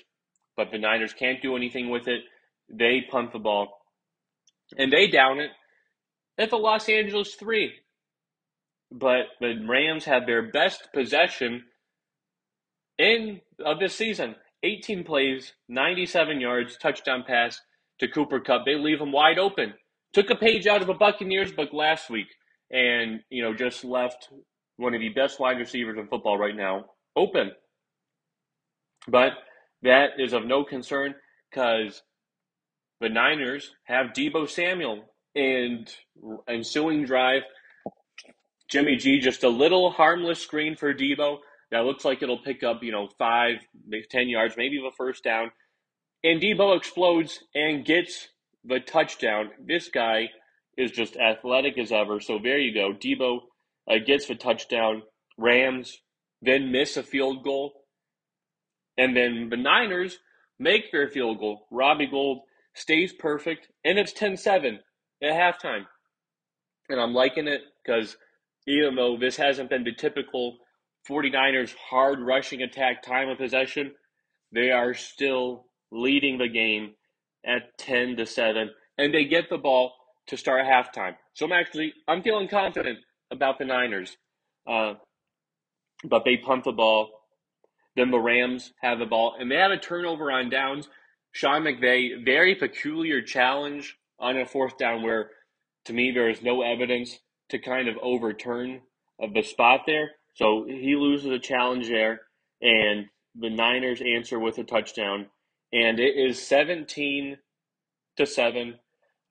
But 0.57 0.71
the 0.71 0.79
Niners 0.79 1.13
can't 1.13 1.41
do 1.41 1.57
anything 1.57 1.89
with 1.89 2.09
it. 2.09 2.23
They 2.71 3.03
punt 3.11 3.33
the 3.33 3.39
ball. 3.39 3.69
And 4.77 4.93
they 4.93 5.09
down 5.09 5.41
it 5.41 5.51
at 6.39 6.51
the 6.51 6.57
Los 6.57 6.89
Angeles 6.89 7.35
3. 7.35 7.73
But 8.91 9.27
the 9.41 9.65
Rams 9.67 10.05
have 10.05 10.27
their 10.27 10.51
best 10.51 10.89
possession 10.95 11.65
in 12.99 13.41
of 13.65 13.79
this 13.79 13.95
season. 13.95 14.37
18 14.63 15.05
plays, 15.05 15.53
97 15.69 16.41
yards, 16.41 16.77
touchdown 16.77 17.25
pass 17.27 17.61
to 18.01 18.09
Cooper 18.09 18.41
Kupp. 18.41 18.65
They 18.65 18.75
leave 18.75 19.01
him 19.01 19.13
wide 19.13 19.39
open. 19.39 19.75
Took 20.13 20.31
a 20.31 20.37
page 20.37 20.67
out 20.67 20.83
of 20.83 20.89
a 20.89 20.95
Buccaneers 20.95 21.53
book 21.53 21.73
last 21.73 22.11
week, 22.11 22.29
and 22.71 23.21
you 23.31 23.43
know 23.43 23.55
just 23.55 23.85
left 23.85 24.29
one 24.77 24.95
of 24.95 25.01
the 25.01 25.11
best 25.11 25.39
wide 25.39 25.59
receivers 25.59 25.99
in 25.99 26.09
football 26.09 26.39
right 26.39 26.57
now 26.57 26.87
open. 27.15 27.53
But 29.07 29.33
that 29.83 30.13
is 30.19 30.33
of 30.33 30.45
no 30.47 30.65
concern 30.65 31.15
because 31.51 32.03
the 33.01 33.09
Niners 33.09 33.71
have 33.85 34.09
Deebo 34.09 34.49
Samuel 34.49 35.05
and 35.35 35.89
ensuing 36.49 37.05
drive. 37.05 37.43
Jimmy 38.69 38.97
G 38.97 39.21
just 39.21 39.45
a 39.45 39.49
little 39.49 39.91
harmless 39.91 40.41
screen 40.41 40.77
for 40.77 40.93
Deebo 40.93 41.39
that 41.71 41.85
looks 41.85 42.05
like 42.05 42.23
it'll 42.23 42.43
pick 42.43 42.63
up, 42.63 42.83
you 42.83 42.93
know, 42.93 43.09
five, 43.19 43.57
ten 44.11 44.29
yards, 44.29 44.55
maybe 44.57 44.79
the 44.79 44.95
first 44.97 45.23
down. 45.23 45.51
And 46.25 46.41
Deebo 46.41 46.77
explodes 46.77 47.41
and 47.55 47.85
gets 47.85 48.29
the 48.65 48.81
touchdown. 48.81 49.51
This 49.65 49.89
guy 49.89 50.31
is 50.77 50.91
just 50.91 51.17
athletic 51.17 51.79
as 51.79 51.93
ever. 51.93 52.21
So 52.21 52.39
there 52.43 52.59
you 52.59 52.75
go. 52.75 52.93
Deebo 52.93 53.41
uh, 53.91 53.99
gets 54.05 54.27
the 54.27 54.35
touchdown. 54.35 55.03
Rams 55.37 55.99
then 56.43 56.73
miss 56.73 56.97
a 56.97 57.03
field 57.03 57.45
goal. 57.45 57.73
And 58.97 59.17
then 59.17 59.49
the 59.51 59.57
Niners 59.57 60.19
make 60.59 60.91
their 60.91 61.09
field 61.09 61.39
goal. 61.39 61.67
Robbie 61.71 62.07
Gould 62.07 62.43
stays 62.79 63.13
perfect. 63.13 63.69
And 63.85 63.99
it's 63.99 64.13
10 64.13 64.37
7 64.37 64.81
at 65.23 65.33
halftime. 65.33 65.85
And 66.89 67.01
I'm 67.01 67.15
liking 67.15 67.49
it 67.49 67.61
because 67.85 68.17
even 68.67 68.95
though 68.95 69.17
this 69.19 69.37
hasn't 69.37 69.71
been 69.71 69.85
the 69.85 69.93
typical 69.93 70.59
49ers 71.09 71.75
hard 71.91 72.21
rushing 72.21 72.63
attack 72.63 73.03
time 73.03 73.29
of 73.29 73.39
possession, 73.39 73.93
they 74.53 74.71
are 74.71 74.95
still 74.95 75.67
leading 75.91 76.39
the 76.39 76.49
game 76.49 76.95
at 77.45 77.77
10 77.79 78.17
to 78.17 78.27
7 78.27 78.71
and 78.99 79.15
they 79.15 79.25
get 79.25 79.49
the 79.49 79.59
ball 79.59 79.93
to 80.27 80.37
start 80.37 80.65
halftime. 80.67 81.15
So 81.35 81.47
I'm 81.47 81.53
actually 81.53 81.93
I'm 82.07 82.23
feeling 82.23 82.49
confident 82.49 82.99
about 83.31 83.59
the 83.59 83.65
Niners. 83.65 84.17
Uh, 84.67 84.95
but 86.05 86.25
they 86.25 86.37
punt 86.37 86.65
the 86.65 86.73
ball. 86.73 87.11
Then 87.97 88.11
the 88.11 88.19
Rams 88.19 88.73
have 88.83 88.99
the 88.99 89.07
ball 89.07 89.35
and 89.39 89.51
they 89.51 89.57
have 89.57 89.71
a 89.71 89.79
turnover 89.79 90.31
on 90.31 90.51
downs. 90.51 90.89
Sean 91.33 91.63
McVay, 91.63 92.25
very 92.25 92.55
peculiar 92.55 93.23
challenge 93.23 93.97
on 94.19 94.39
a 94.39 94.47
fourth 94.47 94.79
down 94.79 95.03
where 95.03 95.31
to 95.85 95.93
me 95.93 96.11
there 96.11 96.31
is 96.31 96.43
no 96.43 96.63
evidence 96.63 97.19
to 97.51 97.59
kind 97.59 97.89
of 97.89 97.97
overturn 98.03 98.81
of 99.21 99.35
the 99.35 99.43
spot 99.43 99.83
there. 99.87 100.11
So 100.35 100.65
he 100.69 100.97
loses 100.97 101.31
a 101.31 101.39
challenge 101.39 101.89
there, 101.89 102.21
and 102.61 103.07
the 103.35 103.51
Niners 103.51 104.01
answer 104.01 104.39
with 104.39 104.59
a 104.59 104.65
touchdown, 104.65 105.27
and 105.73 105.99
it 105.99 106.17
is 106.17 106.41
seventeen 106.41 107.39
to 108.17 108.27
seven, 108.27 108.79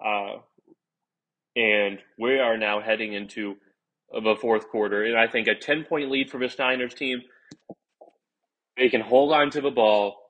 uh, 0.04 0.38
and 1.56 2.00
we 2.20 2.40
are 2.40 2.58
now 2.58 2.82
heading 2.82 3.14
into 3.14 3.56
the 4.12 4.36
fourth 4.40 4.70
quarter, 4.70 5.04
and 5.04 5.18
I 5.18 5.28
think 5.28 5.48
a 5.48 5.56
ten 5.56 5.84
point 5.84 6.10
lead 6.10 6.30
for 6.30 6.40
this 6.40 6.58
Niners 6.58 6.94
team. 6.94 7.22
They 8.78 8.90
can 8.90 9.02
hold 9.02 9.34
on 9.34 9.50
to 9.52 9.62
the 9.62 9.72
ball. 9.72 10.27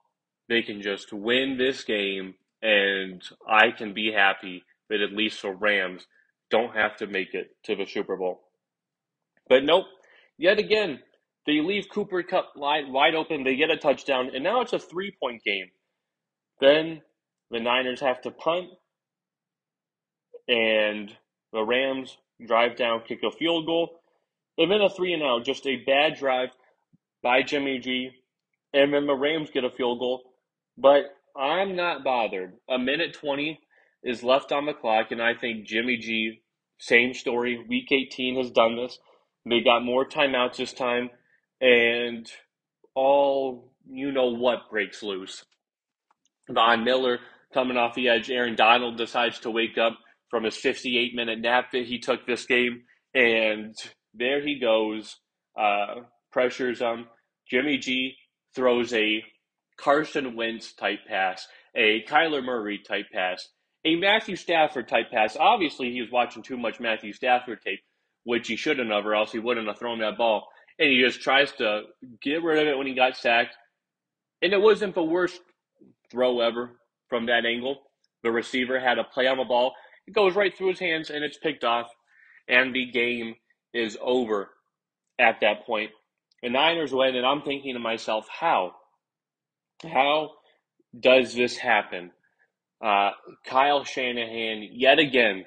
They 0.50 0.62
can 0.62 0.82
just 0.82 1.12
win 1.12 1.58
this 1.58 1.84
game 1.84 2.36
and 2.62 3.22
I 3.48 3.72
can 3.72 3.94
be 3.94 4.12
happy 4.12 4.64
that 4.90 5.02
at 5.02 5.12
least 5.12 5.42
the 5.42 5.52
Rams 5.52 6.08
don't 6.50 6.76
have 6.76 6.96
to 6.98 7.08
make 7.08 7.34
it 7.34 7.50
to 7.66 7.76
the 7.76 7.86
Super 7.86 8.16
Bowl. 8.16 8.42
But 9.50 9.64
nope, 9.64 9.86
yet 10.38 10.60
again, 10.60 11.00
they 11.46 11.62
leave 11.62 11.90
Cooper 11.90 12.24
Kupp 12.24 12.54
wide 12.56 13.16
open. 13.16 13.44
They 13.44 13.56
get 13.56 13.70
a 13.70 13.78
touchdown, 13.78 14.32
and 14.34 14.44
now 14.44 14.62
it's 14.62 14.74
a 14.74 14.80
three 14.80 15.14
point 15.22 15.44
game. 15.44 15.68
Then 16.60 17.02
the 17.52 17.60
Niners 17.60 18.02
have 18.02 18.22
to 18.22 18.32
punt, 18.32 18.68
and 20.48 21.12
the 21.54 21.64
Rams 21.64 22.18
drive 22.46 22.76
down, 22.76 23.02
kick 23.08 23.20
a 23.24 23.32
field 23.32 23.66
goal. 23.66 24.02
And 24.58 24.72
then 24.72 24.82
a 24.82 24.90
three 24.90 25.14
and 25.14 25.24
out, 25.24 25.46
just 25.46 25.68
a 25.68 25.78
bad 25.78 26.18
drive 26.18 26.50
by 27.22 27.44
Jimmy 27.44 27.80
G. 27.80 28.10
And 28.74 28.94
then 28.94 29.06
the 29.06 29.16
Rams 29.16 29.50
get 29.52 29.64
a 29.64 29.70
field 29.70 30.00
goal. 30.00 30.24
But 30.78 31.16
I'm 31.36 31.76
not 31.76 32.04
bothered. 32.04 32.54
A 32.70 32.78
minute 32.78 33.14
20 33.14 33.60
is 34.04 34.24
left 34.24 34.52
on 34.52 34.66
the 34.66 34.74
clock, 34.74 35.12
and 35.12 35.22
I 35.22 35.34
think 35.34 35.66
Jimmy 35.66 35.98
G, 35.98 36.42
same 36.80 37.14
story. 37.14 37.64
Week 37.68 37.92
18 37.92 38.38
has 38.38 38.52
done 38.52 38.76
this. 38.76 39.00
They 39.46 39.62
got 39.62 39.84
more 39.84 40.06
timeouts 40.06 40.58
this 40.58 40.74
time, 40.74 41.10
and 41.62 42.30
all 42.96 43.74
you 43.90 44.12
know 44.12 44.28
what 44.28 44.70
breaks 44.70 45.02
loose. 45.02 45.46
Von 46.50 46.84
Miller 46.84 47.20
coming 47.54 47.78
off 47.78 47.96
the 47.96 48.10
edge. 48.10 48.30
Aaron 48.30 48.56
Donald 48.56 48.98
decides 48.98 49.40
to 49.40 49.52
wake 49.52 49.78
up 49.78 49.98
from 50.30 50.44
his 50.44 50.58
58 50.58 51.16
minute 51.16 51.40
nap 51.40 51.72
that 51.72 51.86
he 51.86 52.00
took 52.00 52.26
this 52.26 52.46
game, 52.46 52.84
and 53.14 53.76
there 54.14 54.42
he 54.42 54.60
goes. 54.60 55.18
Uh, 55.58 56.02
pressures 56.32 56.80
him. 56.80 57.08
Jimmy 57.50 57.78
G 57.78 58.16
throws 58.54 58.94
a 58.94 59.24
Carson 59.78 60.36
Wentz 60.36 60.74
type 60.74 61.00
pass, 61.08 61.48
a 61.76 62.04
Kyler 62.04 62.44
Murray 62.44 62.80
type 62.80 63.08
pass, 63.14 63.48
a 63.86 63.96
Matthew 63.96 64.36
Stafford 64.36 64.88
type 64.88 65.12
pass. 65.12 65.38
Obviously, 65.40 65.92
he 65.92 66.02
was 66.02 66.12
watching 66.12 66.44
too 66.44 66.58
much 66.58 66.80
Matthew 66.80 67.14
Stafford 67.14 67.62
tape, 67.62 67.82
which 68.24 68.48
he 68.48 68.56
shouldn't 68.56 68.92
have, 68.92 69.06
or 69.06 69.16
else 69.16 69.32
he 69.32 69.40
wouldn't 69.40 69.68
have 69.68 69.80
thrown 69.80 70.00
that 70.00 70.18
ball. 70.18 70.48
And 70.80 70.90
he 70.90 71.02
just 71.02 71.22
tries 71.22 71.52
to 71.54 71.84
get 72.22 72.44
rid 72.44 72.60
of 72.60 72.68
it 72.68 72.78
when 72.78 72.88
he 72.88 72.94
got 72.94 73.16
sacked. 73.16 73.56
And 74.42 74.54
it 74.54 74.62
wasn't 74.62 74.96
the 74.96 75.04
worst 75.04 75.40
throw 76.12 76.42
ever 76.42 76.72
from 77.10 77.28
that 77.28 77.46
angle. 77.46 77.82
The 78.24 78.32
receiver 78.32 78.80
had 78.80 78.98
a 79.00 79.04
play 79.04 79.28
on 79.28 79.38
the 79.38 79.44
ball. 79.44 79.74
It 80.06 80.14
goes 80.14 80.36
right 80.36 80.56
through 80.56 80.70
his 80.70 80.80
hands 80.80 81.10
and 81.10 81.24
it's 81.24 81.38
picked 81.38 81.64
off. 81.64 81.88
And 82.48 82.74
the 82.74 82.92
game 82.92 83.36
is 83.74 83.98
over 84.02 84.50
at 85.20 85.42
that 85.42 85.66
point. 85.66 85.92
The 86.44 86.50
Niners 86.50 86.94
win, 86.94 87.16
and 87.16 87.26
I'm 87.26 87.42
thinking 87.42 87.74
to 87.74 87.80
myself, 87.80 88.28
how? 88.30 88.74
How 89.84 90.32
does 91.00 91.36
this 91.36 91.58
happen? 91.58 92.12
Uh, 92.84 93.12
Kyle 93.46 93.84
Shanahan 93.84 94.70
yet 94.72 94.98
again 95.00 95.46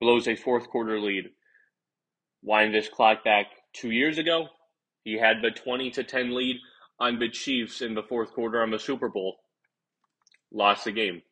blows 0.00 0.28
a 0.28 0.36
fourth 0.36 0.68
quarter 0.68 1.00
lead. 1.00 1.30
Wind 2.42 2.74
this 2.74 2.88
clock 2.88 3.24
back 3.24 3.46
two 3.72 3.90
years 3.90 4.18
ago. 4.18 4.48
He 5.04 5.18
had 5.18 5.42
the 5.42 5.50
20 5.50 5.90
to 5.92 6.04
10 6.04 6.34
lead 6.34 6.56
on 7.00 7.18
the 7.18 7.28
Chiefs 7.28 7.82
in 7.82 7.94
the 7.94 8.02
fourth 8.02 8.32
quarter 8.32 8.62
on 8.62 8.70
the 8.70 8.78
Super 8.78 9.08
Bowl. 9.08 9.36
Lost 10.52 10.84
the 10.84 10.92
game. 10.92 11.22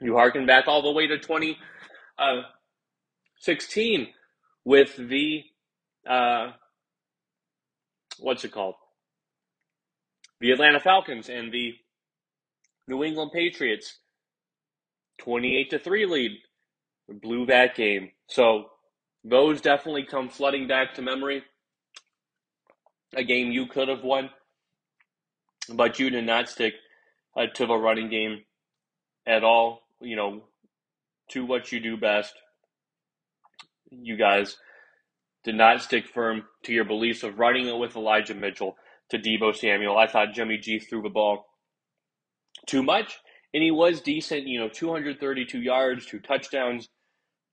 You 0.00 0.16
harken 0.16 0.46
back 0.46 0.66
all 0.68 0.82
the 0.82 0.92
way 0.92 1.06
to 1.06 1.18
2016 1.18 4.00
uh, 4.00 4.04
with 4.64 4.96
the, 4.96 5.42
uh, 6.08 6.52
what's 8.18 8.44
it 8.44 8.52
called? 8.52 8.74
The 10.42 10.50
Atlanta 10.50 10.80
Falcons 10.80 11.28
and 11.28 11.52
the 11.52 11.76
New 12.88 13.04
England 13.04 13.30
Patriots. 13.32 13.98
28 15.18 15.70
to 15.70 15.78
3 15.78 16.06
lead. 16.06 16.32
Blew 17.08 17.46
that 17.46 17.76
game. 17.76 18.10
So 18.26 18.64
those 19.22 19.60
definitely 19.60 20.04
come 20.04 20.28
flooding 20.28 20.66
back 20.66 20.94
to 20.94 21.02
memory. 21.02 21.44
A 23.14 23.22
game 23.22 23.52
you 23.52 23.66
could 23.66 23.86
have 23.86 24.02
won, 24.02 24.30
but 25.72 26.00
you 26.00 26.10
did 26.10 26.24
not 26.24 26.48
stick 26.48 26.74
uh, 27.36 27.46
to 27.54 27.66
the 27.66 27.76
running 27.76 28.08
game 28.08 28.40
at 29.24 29.44
all. 29.44 29.82
You 30.00 30.16
know, 30.16 30.42
to 31.30 31.46
what 31.46 31.70
you 31.70 31.78
do 31.78 31.96
best. 31.96 32.34
You 33.90 34.16
guys 34.16 34.56
did 35.44 35.54
not 35.54 35.82
stick 35.82 36.08
firm 36.08 36.44
to 36.64 36.72
your 36.72 36.84
beliefs 36.84 37.22
of 37.22 37.38
running 37.38 37.68
it 37.68 37.78
with 37.78 37.94
Elijah 37.94 38.34
Mitchell 38.34 38.76
to 39.12 39.18
Deebo 39.18 39.54
Samuel. 39.54 39.96
I 39.96 40.06
thought 40.06 40.34
Jimmy 40.34 40.58
G 40.58 40.78
threw 40.78 41.02
the 41.02 41.08
ball 41.08 41.46
too 42.66 42.82
much, 42.82 43.18
and 43.54 43.62
he 43.62 43.70
was 43.70 44.00
decent, 44.00 44.46
you 44.46 44.58
know, 44.58 44.68
232 44.68 45.60
yards, 45.60 46.06
two 46.06 46.18
touchdowns. 46.18 46.88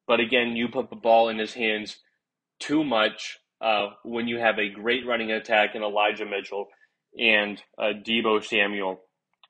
But 0.08 0.20
again, 0.20 0.56
you 0.56 0.70
put 0.70 0.90
the 0.90 0.96
ball 0.96 1.30
in 1.30 1.38
his 1.38 1.54
hands 1.54 1.98
too 2.60 2.84
much 2.84 3.38
uh, 3.62 3.90
when 4.04 4.28
you 4.28 4.40
have 4.40 4.58
a 4.58 4.70
great 4.70 5.06
running 5.06 5.32
attack 5.32 5.76
in 5.76 5.84
Elijah 5.84 6.26
Mitchell 6.26 6.68
and 7.18 7.62
uh, 7.78 7.94
Deebo 8.06 8.44
Samuel 8.44 9.02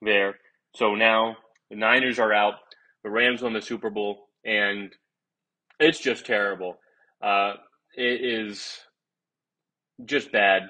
there. 0.02 0.36
So 0.76 0.96
now 0.96 1.38
the 1.70 1.78
Niners 1.78 2.20
are 2.20 2.34
out. 2.34 2.56
The 3.04 3.10
Rams 3.10 3.42
won 3.42 3.54
the 3.54 3.62
Super 3.62 3.90
Bowl, 3.90 4.28
and 4.44 4.92
it's 5.80 6.00
just 6.00 6.26
terrible. 6.26 6.78
Uh, 7.22 7.54
it 7.96 8.22
is 8.22 8.80
just 10.06 10.32
bad 10.32 10.64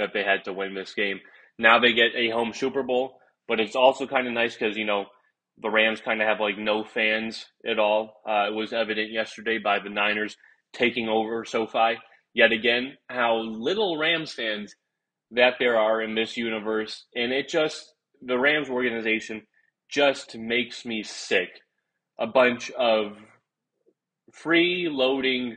that 0.00 0.10
they 0.12 0.24
had 0.24 0.44
to 0.44 0.52
win 0.52 0.74
this 0.74 0.94
game. 0.94 1.20
Now 1.58 1.78
they 1.78 1.92
get 1.92 2.16
a 2.16 2.30
home 2.30 2.52
Super 2.52 2.82
Bowl, 2.82 3.18
but 3.46 3.60
it's 3.60 3.76
also 3.76 4.06
kind 4.06 4.26
of 4.26 4.32
nice 4.32 4.56
because, 4.56 4.76
you 4.76 4.84
know, 4.84 5.04
the 5.62 5.70
Rams 5.70 6.00
kind 6.00 6.20
of 6.20 6.28
have 6.28 6.40
like 6.40 6.58
no 6.58 6.84
fans 6.84 7.46
at 7.68 7.78
all. 7.78 8.22
Uh, 8.28 8.48
it 8.48 8.54
was 8.54 8.72
evident 8.72 9.12
yesterday 9.12 9.58
by 9.58 9.78
the 9.78 9.90
Niners 9.90 10.36
taking 10.72 11.08
over 11.08 11.44
SoFi 11.44 11.98
yet 12.32 12.52
again 12.52 12.96
how 13.08 13.38
little 13.38 13.98
Rams 13.98 14.32
fans 14.32 14.74
that 15.32 15.54
there 15.58 15.76
are 15.76 16.00
in 16.02 16.14
this 16.14 16.36
universe. 16.36 17.06
And 17.14 17.32
it 17.32 17.48
just, 17.48 17.94
the 18.22 18.38
Rams 18.38 18.68
organization 18.68 19.42
just 19.88 20.36
makes 20.36 20.84
me 20.84 21.02
sick. 21.02 21.48
A 22.18 22.26
bunch 22.26 22.70
of 22.70 23.16
free-loading 24.32 25.56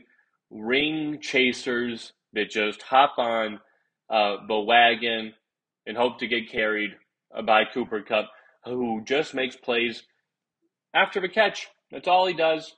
ring 0.50 1.18
chasers 1.20 2.12
that 2.32 2.50
just 2.50 2.82
hop 2.82 3.14
on 3.18 3.60
uh, 4.14 4.36
the 4.46 4.60
wagon 4.60 5.34
and 5.86 5.96
hope 5.96 6.20
to 6.20 6.28
get 6.28 6.50
carried 6.50 6.90
by 7.44 7.64
Cooper 7.64 8.00
Kupp, 8.02 8.30
who 8.64 9.02
just 9.04 9.34
makes 9.34 9.56
plays 9.56 10.04
after 10.94 11.20
the 11.20 11.28
catch. 11.28 11.66
That's 11.90 12.06
all 12.06 12.26
he 12.26 12.34
does. 12.34 12.72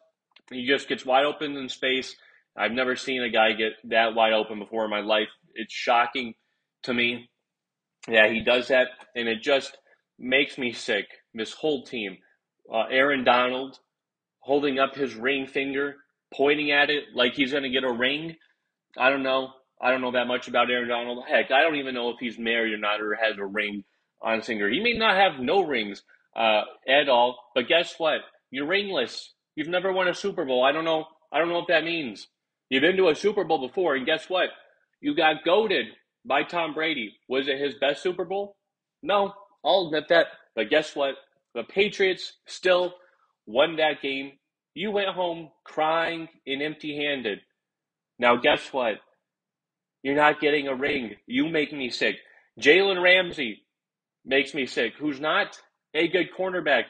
He 0.51 0.67
just 0.67 0.89
gets 0.89 1.05
wide 1.05 1.27
open 1.27 1.57
in 1.57 1.69
space. 1.69 2.17
I've 2.57 2.73
never 2.73 2.97
seen 2.97 3.23
a 3.23 3.29
guy 3.29 3.53
get 3.53 3.73
that 3.91 4.15
wide 4.15 4.33
open 4.33 4.59
before 4.59 4.85
in 4.85 4.91
my 4.91 5.01
life. 5.01 5.29
It's 5.55 5.75
shocking 5.75 6.35
to 6.85 6.95
me. 6.95 7.29
Yeah, 8.09 8.29
he 8.29 8.41
does 8.41 8.69
that, 8.69 8.89
and 9.15 9.29
it 9.29 9.43
just 9.43 9.77
makes 10.19 10.57
me 10.57 10.73
sick. 10.73 11.07
This 11.35 11.53
whole 11.53 11.85
team. 11.85 12.17
Uh, 12.73 12.85
Aaron 12.91 13.25
Donald 13.25 13.79
holding 14.41 14.79
up 14.79 14.95
his 14.95 15.15
ring 15.15 15.47
finger, 15.47 15.97
pointing 16.33 16.71
at 16.71 16.89
it 16.89 17.05
like 17.15 17.35
he's 17.35 17.51
going 17.53 17.65
to 17.65 17.69
get 17.69 17.85
a 17.85 17.93
ring. 17.93 18.37
I 18.97 19.11
don't 19.11 19.23
know. 19.23 19.51
I 19.81 19.91
don't 19.91 20.01
know 20.01 20.13
that 20.13 20.27
much 20.27 20.49
about 20.49 20.71
Aaron 20.71 20.89
Donald. 20.89 21.25
Heck, 21.29 21.51
I 21.51 21.63
don't 21.63 21.77
even 21.77 21.95
know 21.95 22.11
if 22.11 22.17
he's 22.19 22.39
married 22.39 22.73
or 22.73 22.79
not 22.79 23.01
or 23.01 23.15
has 23.15 23.37
a 23.39 23.45
ring 23.45 23.85
on 24.23 24.37
his 24.39 24.47
finger. 24.47 24.71
He 24.71 24.81
may 24.81 24.95
not 24.95 25.17
have 25.17 25.41
no 25.41 25.63
rings 25.63 26.03
uh, 26.35 26.63
at 26.89 27.09
all, 27.09 27.39
but 27.55 27.69
guess 27.69 27.95
what? 27.99 28.21
You're 28.51 28.67
ringless. 28.67 29.35
You've 29.55 29.69
never 29.69 29.93
won 29.93 30.09
a 30.09 30.15
Super 30.15 30.45
Bowl. 30.45 30.65
I 30.65 30.73
don't 30.73 30.85
know. 30.85 31.05
I 31.33 31.39
don't 31.39 31.49
know 31.49 31.59
what 31.59 31.69
that 31.69 31.85
means. 31.85 32.29
You've 32.69 32.83
been 32.83 32.97
to 32.97 33.09
a 33.09 33.15
Super 33.15 33.45
Bowl 33.45 33.67
before, 33.67 33.95
and 33.95 34.07
guess 34.07 34.29
what? 34.29 34.49
You 35.01 35.15
got 35.15 35.45
goaded 35.45 35.87
by 36.25 36.43
Tom 36.43 36.75
Brady. 36.75 37.15
Was 37.29 37.49
it 37.49 37.59
his 37.61 37.75
best 37.81 38.03
Super 38.03 38.25
Bowl? 38.25 38.57
No, 39.03 39.33
I'll 39.65 39.87
admit 39.87 40.09
that. 40.09 40.27
But 40.55 40.71
guess 40.71 40.97
what? 40.97 41.15
The 41.55 41.65
Patriots 41.65 42.35
still 42.47 42.95
won 43.47 43.77
that 43.77 44.03
game. 44.03 44.33
You 44.75 44.91
went 44.91 45.09
home 45.09 45.51
crying 45.65 46.29
and 46.47 46.63
empty 46.63 46.97
handed. 46.97 47.41
Now, 48.19 48.37
guess 48.37 48.73
what? 48.73 48.97
You're 50.07 50.15
not 50.15 50.39
getting 50.39 50.69
a 50.69 50.75
ring. 50.77 51.17
You 51.27 51.49
make 51.49 51.73
me 51.73 51.91
sick. 51.91 52.19
Jalen 52.61 53.03
Ramsey 53.03 53.65
makes 54.25 54.55
me 54.55 54.65
sick, 54.65 54.93
who's 54.97 55.19
not 55.19 55.61
a 55.95 56.07
good 56.07 56.29
cornerback, 56.33 56.85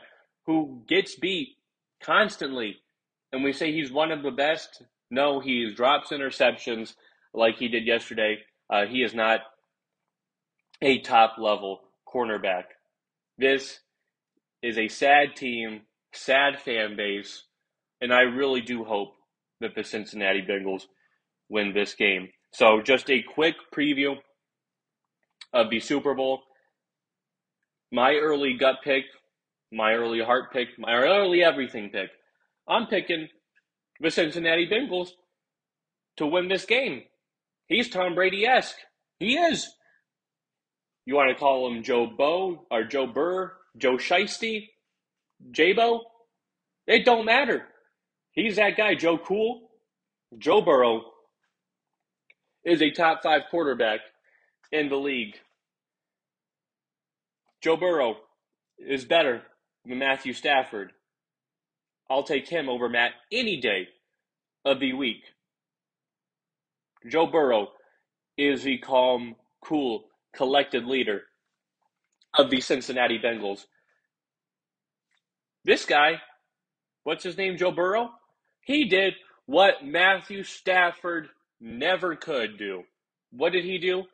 who 0.44 0.82
gets 0.86 1.14
beat 1.14 1.56
constantly. 2.02 2.76
And 3.32 3.42
we 3.42 3.54
say 3.54 3.72
he's 3.72 3.90
one 3.90 4.12
of 4.12 4.22
the 4.22 4.30
best. 4.30 4.82
No, 5.10 5.40
he 5.40 5.72
drops 5.74 6.10
interceptions 6.10 6.94
like 7.32 7.56
he 7.56 7.68
did 7.68 7.86
yesterday. 7.86 8.36
Uh, 8.68 8.84
he 8.84 8.98
is 8.98 9.14
not 9.14 9.40
a 10.82 10.98
top 11.00 11.36
level 11.38 11.80
cornerback. 12.06 12.64
This 13.38 13.80
is 14.60 14.76
a 14.76 14.88
sad 14.88 15.36
team, 15.36 15.80
sad 16.12 16.60
fan 16.60 16.96
base, 16.98 17.44
and 18.02 18.12
I 18.12 18.20
really 18.20 18.60
do 18.60 18.84
hope 18.84 19.14
that 19.62 19.74
the 19.74 19.84
Cincinnati 19.84 20.42
Bengals 20.42 20.82
win 21.48 21.72
this 21.72 21.94
game. 21.94 22.28
So, 22.56 22.80
just 22.80 23.10
a 23.10 23.22
quick 23.22 23.56
preview 23.74 24.16
of 25.52 25.68
the 25.70 25.80
Super 25.80 26.14
Bowl. 26.14 26.40
My 27.92 28.14
early 28.14 28.56
gut 28.58 28.76
pick 28.82 29.04
my 29.72 29.92
early 29.92 30.22
heart 30.22 30.52
pick, 30.52 30.68
my 30.78 30.92
early 30.92 31.42
everything 31.42 31.90
pick. 31.90 32.10
I'm 32.68 32.86
picking 32.86 33.28
the 34.00 34.10
Cincinnati 34.10 34.68
Bengals 34.68 35.10
to 36.16 36.26
win 36.26 36.48
this 36.48 36.64
game. 36.64 37.02
He's 37.66 37.90
Tom 37.90 38.14
Brady 38.14 38.46
esque. 38.46 38.76
He 39.18 39.36
is. 39.36 39.68
You 41.04 41.14
want 41.14 41.30
to 41.30 41.38
call 41.38 41.68
him 41.68 41.82
Joe 41.82 42.06
Bo 42.06 42.66
or 42.70 42.84
Joe 42.84 43.06
Burr, 43.06 43.52
Joe 43.76 43.96
Shiesty, 43.96 44.68
Jabo? 45.52 46.00
It 46.86 47.04
don't 47.04 47.26
matter. 47.26 47.66
He's 48.32 48.56
that 48.56 48.76
guy, 48.76 48.94
Joe 48.94 49.18
Cool. 49.18 49.68
Joe 50.38 50.60
Burrow 50.60 51.02
is 52.66 52.82
a 52.82 52.90
top 52.90 53.22
five 53.22 53.42
quarterback 53.50 54.00
in 54.72 54.88
the 54.88 54.96
league. 54.96 55.36
Joe 57.62 57.76
Burrow 57.76 58.16
is 58.78 59.04
better 59.04 59.42
than 59.86 60.00
Matthew 60.00 60.32
Stafford. 60.32 60.92
I'll 62.10 62.24
take 62.24 62.48
him 62.48 62.68
over 62.68 62.88
Matt 62.88 63.12
any 63.32 63.60
day 63.60 63.88
of 64.64 64.80
the 64.80 64.92
week. 64.92 65.22
Joe 67.08 67.26
Burrow 67.26 67.68
is 68.36 68.64
the 68.64 68.78
calm, 68.78 69.36
cool, 69.64 70.04
collected 70.34 70.84
leader 70.84 71.22
of 72.36 72.50
the 72.50 72.60
Cincinnati 72.60 73.18
Bengals. 73.18 73.64
This 75.64 75.84
guy, 75.84 76.20
what's 77.04 77.24
his 77.24 77.36
name, 77.36 77.56
Joe 77.56 77.72
Burrow? 77.72 78.10
He 78.60 78.88
did 78.88 79.14
what 79.46 79.84
Matthew 79.84 80.42
Stafford 80.42 81.28
never 81.60 82.16
could 82.16 82.58
do. 82.58 82.82
What 83.30 83.52
did 83.52 83.64
he 83.64 83.78
do? 83.78 84.04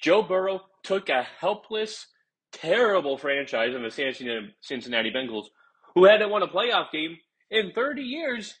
Joe 0.00 0.22
Burrow 0.22 0.60
took 0.82 1.08
a 1.08 1.26
helpless, 1.40 2.06
terrible 2.52 3.18
franchise 3.18 3.74
of 3.74 3.82
the 3.82 4.50
Cincinnati 4.60 5.10
Bengals, 5.10 5.46
who 5.94 6.04
hadn't 6.04 6.30
won 6.30 6.42
a 6.42 6.48
playoff 6.48 6.92
game 6.92 7.16
in 7.50 7.72
30 7.74 8.02
years, 8.02 8.58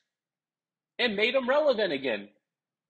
and 0.98 1.14
made 1.14 1.34
them 1.34 1.48
relevant 1.48 1.92
again. 1.92 2.28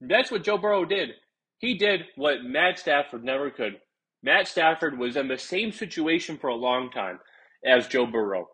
That's 0.01 0.31
what 0.31 0.45
Joe 0.45 0.59
Burrow 0.59 0.85
did. 0.85 1.11
He 1.59 1.77
did 1.77 2.03
what 2.17 2.45
Matt 2.45 2.79
Stafford 2.79 3.25
never 3.25 3.51
could. 3.51 3.75
Matt 4.23 4.49
Stafford 4.49 4.99
was 4.99 5.17
in 5.17 5.29
the 5.29 5.39
same 5.39 5.73
situation 5.73 6.39
for 6.39 6.49
a 6.49 6.55
long 6.55 6.91
time 6.91 7.19
as 7.65 7.89
Joe 7.89 8.07
Burrow. 8.07 8.49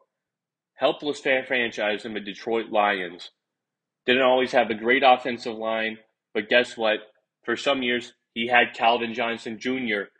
Helpless 0.74 1.20
fan 1.20 1.44
franchise 1.46 2.04
in 2.04 2.14
the 2.14 2.20
Detroit 2.20 2.70
Lions. 2.70 3.30
Didn't 4.06 4.22
always 4.22 4.52
have 4.52 4.70
a 4.70 4.74
great 4.74 5.02
offensive 5.04 5.54
line, 5.54 5.98
but 6.34 6.48
guess 6.48 6.76
what? 6.76 6.98
For 7.44 7.56
some 7.56 7.82
years, 7.82 8.12
he 8.34 8.48
had 8.48 8.74
Calvin 8.74 9.14
Johnson 9.14 9.58
Jr. 9.58 10.10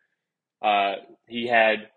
Uh, 0.63 0.95
he 1.27 1.47
had 1.49 1.89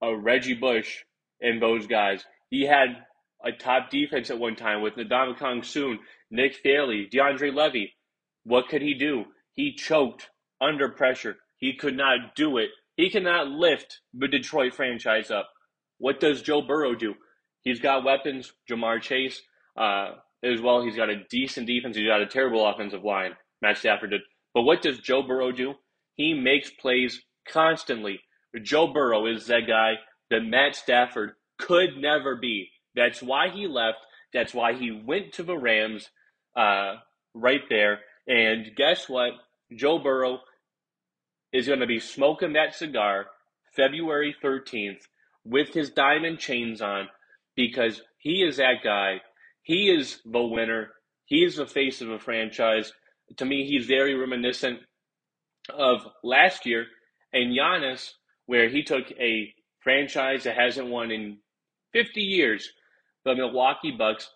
a 0.00 0.16
Reggie 0.16 0.54
Bush 0.54 1.04
and 1.40 1.60
those 1.60 1.86
guys. 1.86 2.24
He 2.48 2.62
had 2.64 3.04
a 3.44 3.52
top 3.52 3.90
defense 3.90 4.30
at 4.30 4.38
one 4.38 4.56
time 4.56 4.82
with 4.82 4.94
Ndamukong 4.94 5.64
Suh, 5.64 5.96
Nick 6.30 6.56
Fairley, 6.56 7.08
DeAndre 7.12 7.54
Levy. 7.54 7.94
What 8.44 8.68
could 8.68 8.82
he 8.82 8.94
do? 8.94 9.24
He 9.52 9.74
choked 9.74 10.28
under 10.60 10.88
pressure. 10.88 11.36
He 11.58 11.74
could 11.74 11.96
not 11.96 12.34
do 12.34 12.58
it. 12.58 12.70
He 12.96 13.10
cannot 13.10 13.48
lift 13.48 14.00
the 14.14 14.28
Detroit 14.28 14.74
franchise 14.74 15.30
up. 15.30 15.48
What 15.98 16.20
does 16.20 16.42
Joe 16.42 16.62
Burrow 16.62 16.94
do? 16.94 17.14
He's 17.62 17.80
got 17.80 18.04
weapons, 18.04 18.52
Ja'Marr 18.70 19.02
Chase, 19.02 19.42
uh, 19.76 20.12
as 20.42 20.60
well. 20.60 20.82
He's 20.82 20.96
got 20.96 21.10
a 21.10 21.24
decent 21.30 21.66
defense. 21.66 21.96
He's 21.96 22.06
got 22.06 22.22
a 22.22 22.26
terrible 22.26 22.66
offensive 22.66 23.04
line. 23.04 23.32
Matt 23.62 23.78
Stafford 23.78 24.10
did. 24.10 24.22
But 24.54 24.62
what 24.62 24.82
does 24.82 24.98
Joe 24.98 25.22
Burrow 25.22 25.52
do? 25.52 25.74
He 26.16 26.34
makes 26.34 26.70
plays 26.70 27.22
constantly. 27.48 28.20
Joe 28.62 28.92
Burrow 28.92 29.26
is 29.26 29.46
that 29.46 29.66
guy 29.66 29.94
that 30.30 30.40
Matt 30.40 30.76
Stafford 30.76 31.32
could 31.58 31.96
never 31.96 32.36
be. 32.36 32.68
That's 32.94 33.22
why 33.22 33.50
he 33.50 33.66
left. 33.66 33.98
That's 34.32 34.54
why 34.54 34.74
he 34.74 34.90
went 34.90 35.32
to 35.34 35.42
the 35.42 35.56
Rams 35.56 36.08
uh, 36.56 36.96
right 37.34 37.62
there. 37.68 38.00
And 38.26 38.66
guess 38.76 39.08
what? 39.08 39.32
Joe 39.74 39.98
Burrow 39.98 40.40
is 41.52 41.66
going 41.66 41.80
to 41.80 41.86
be 41.86 42.00
smoking 42.00 42.54
that 42.54 42.74
cigar 42.74 43.26
February 43.74 44.34
13th 44.42 45.02
with 45.44 45.68
his 45.72 45.90
diamond 45.90 46.38
chains 46.38 46.82
on 46.82 47.08
because 47.56 48.02
he 48.18 48.42
is 48.42 48.56
that 48.56 48.82
guy. 48.84 49.20
He 49.70 49.88
is 49.88 50.20
the 50.24 50.42
winner. 50.42 50.88
He 51.26 51.44
is 51.44 51.54
the 51.54 51.64
face 51.64 52.00
of 52.00 52.10
a 52.10 52.18
franchise. 52.18 52.92
To 53.36 53.44
me, 53.44 53.64
he's 53.64 53.86
very 53.86 54.16
reminiscent 54.16 54.80
of 55.72 56.00
last 56.24 56.66
year 56.66 56.86
and 57.32 57.56
Giannis, 57.56 58.10
where 58.46 58.68
he 58.68 58.82
took 58.82 59.08
a 59.12 59.54
franchise 59.78 60.42
that 60.42 60.56
hasn't 60.56 60.88
won 60.88 61.12
in 61.12 61.38
50 61.92 62.20
years, 62.20 62.68
the 63.24 63.36
Milwaukee 63.36 63.94
Bucks, 63.96 64.28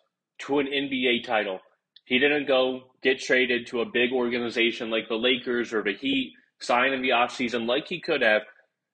to 0.42 0.60
an 0.60 0.68
NBA 0.68 1.24
title. 1.24 1.58
He 2.04 2.20
didn't 2.20 2.46
go 2.46 2.92
get 3.02 3.18
traded 3.18 3.66
to 3.66 3.80
a 3.80 3.90
big 3.92 4.12
organization 4.12 4.88
like 4.88 5.08
the 5.08 5.16
Lakers 5.16 5.74
or 5.74 5.82
the 5.82 5.94
Heat, 5.94 6.32
sign 6.60 6.92
in 6.92 7.02
the 7.02 7.08
offseason 7.08 7.66
like 7.66 7.88
he 7.88 8.00
could 8.00 8.22
have. 8.22 8.42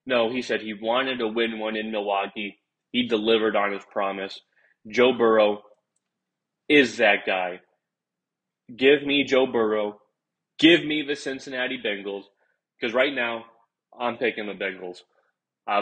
No, 0.06 0.32
he 0.32 0.40
said 0.40 0.62
he 0.62 0.72
wanted 0.72 1.18
to 1.18 1.28
win 1.28 1.58
one 1.58 1.76
in 1.76 1.92
Milwaukee. 1.92 2.58
He 2.92 3.06
delivered 3.06 3.56
on 3.56 3.72
his 3.74 3.84
promise. 3.92 4.40
Joe 4.88 5.12
Burrow 5.12 5.64
is 6.70 6.98
that 6.98 7.26
guy. 7.26 7.60
Give 8.74 9.02
me 9.02 9.24
Joe 9.24 9.46
Burrow. 9.46 9.98
Give 10.60 10.84
me 10.84 11.02
the 11.02 11.16
Cincinnati 11.16 11.78
Bengals. 11.84 12.22
Because 12.80 12.94
right 12.94 13.12
now, 13.12 13.44
I'm 13.98 14.16
picking 14.16 14.46
the 14.46 14.54
Bengals. 14.54 14.98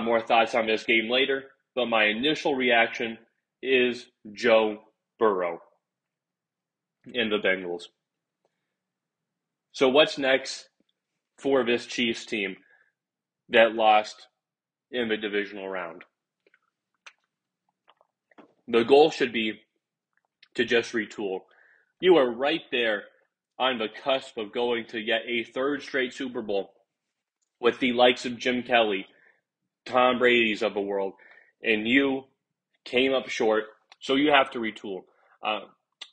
More 0.03 0.21
thoughts 0.21 0.55
on 0.55 0.67
this 0.67 0.85
game 0.85 1.11
later, 1.11 1.45
but 1.75 1.87
my 1.87 2.05
initial 2.05 2.55
reaction 2.55 3.19
is 3.63 4.07
Joe 4.33 4.79
Burrow 5.19 5.61
in 7.07 7.31
the 7.31 7.39
Bengals. 7.39 7.85
So, 9.73 9.89
what's 9.89 10.19
next 10.19 10.69
for 11.39 11.65
this 11.65 11.87
Chiefs 11.87 12.27
team 12.27 12.57
that 13.51 13.75
lost 13.75 14.29
in 14.91 15.09
the 15.09 15.17
divisional 15.17 15.69
round? 15.69 16.03
The 18.67 18.85
goal 18.85 19.11
should 19.11 19.33
be 19.33 19.61
to 20.59 20.65
just 20.65 20.93
retool. 20.93 21.43
You 22.01 22.17
are 22.17 22.29
right 22.29 22.63
there 22.73 23.05
on 23.61 23.79
the 23.79 23.87
cusp 24.03 24.37
of 24.37 24.53
going 24.53 24.87
to 24.87 24.99
yet 24.99 25.23
a 25.27 25.45
third 25.45 25.83
straight 25.83 26.13
Super 26.13 26.43
Bowl 26.43 26.73
with 27.61 27.79
the 27.79 27.93
likes 27.93 28.27
of 28.27 28.39
Jim 28.39 28.65
Kelly, 28.65 29.07
Tom 29.87 30.19
Brady's 30.19 30.63
of 30.63 30.75
the 30.75 30.81
world, 30.81 31.13
and 31.63 31.87
you 31.87 32.25
came 32.85 33.15
up 33.15 33.29
short, 33.29 33.67
so 34.01 34.17
you 34.17 34.33
have 34.33 34.51
to 34.51 34.59
retool. 34.59 35.03
Uh, 35.45 35.61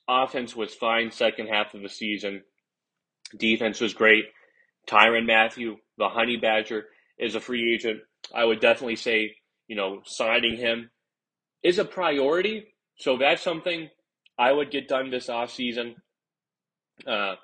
offense 0.08 0.56
was 0.56 0.76
fine 0.76 1.10
second 1.10 1.48
half 1.48 1.74
of 1.74 1.82
the 1.82 1.90
season. 1.90 2.44
Defense 3.36 3.82
was 3.82 3.96
great. 3.96 4.26
Tyrann 4.88 5.26
Mathieu, 5.26 5.78
the 5.98 6.10
Honey 6.10 6.38
Badger, 6.38 6.86
is 7.18 7.34
a 7.34 7.42
free 7.42 7.74
agent. 7.74 8.02
I 8.34 8.46
would 8.46 8.60
definitely 8.60 8.98
say, 8.98 9.38
you 9.68 9.76
know, 9.76 10.02
signing 10.06 10.58
him 10.58 10.92
is 11.64 11.80
a 11.80 11.86
priority. 11.86 12.68
So 12.98 13.18
that's 13.18 13.42
something 13.42 13.90
I 14.38 14.52
would 14.52 14.72
get 14.72 14.88
done 14.88 15.12
this 15.12 15.28
offseason. 15.28 15.96
Uh, 17.06 17.36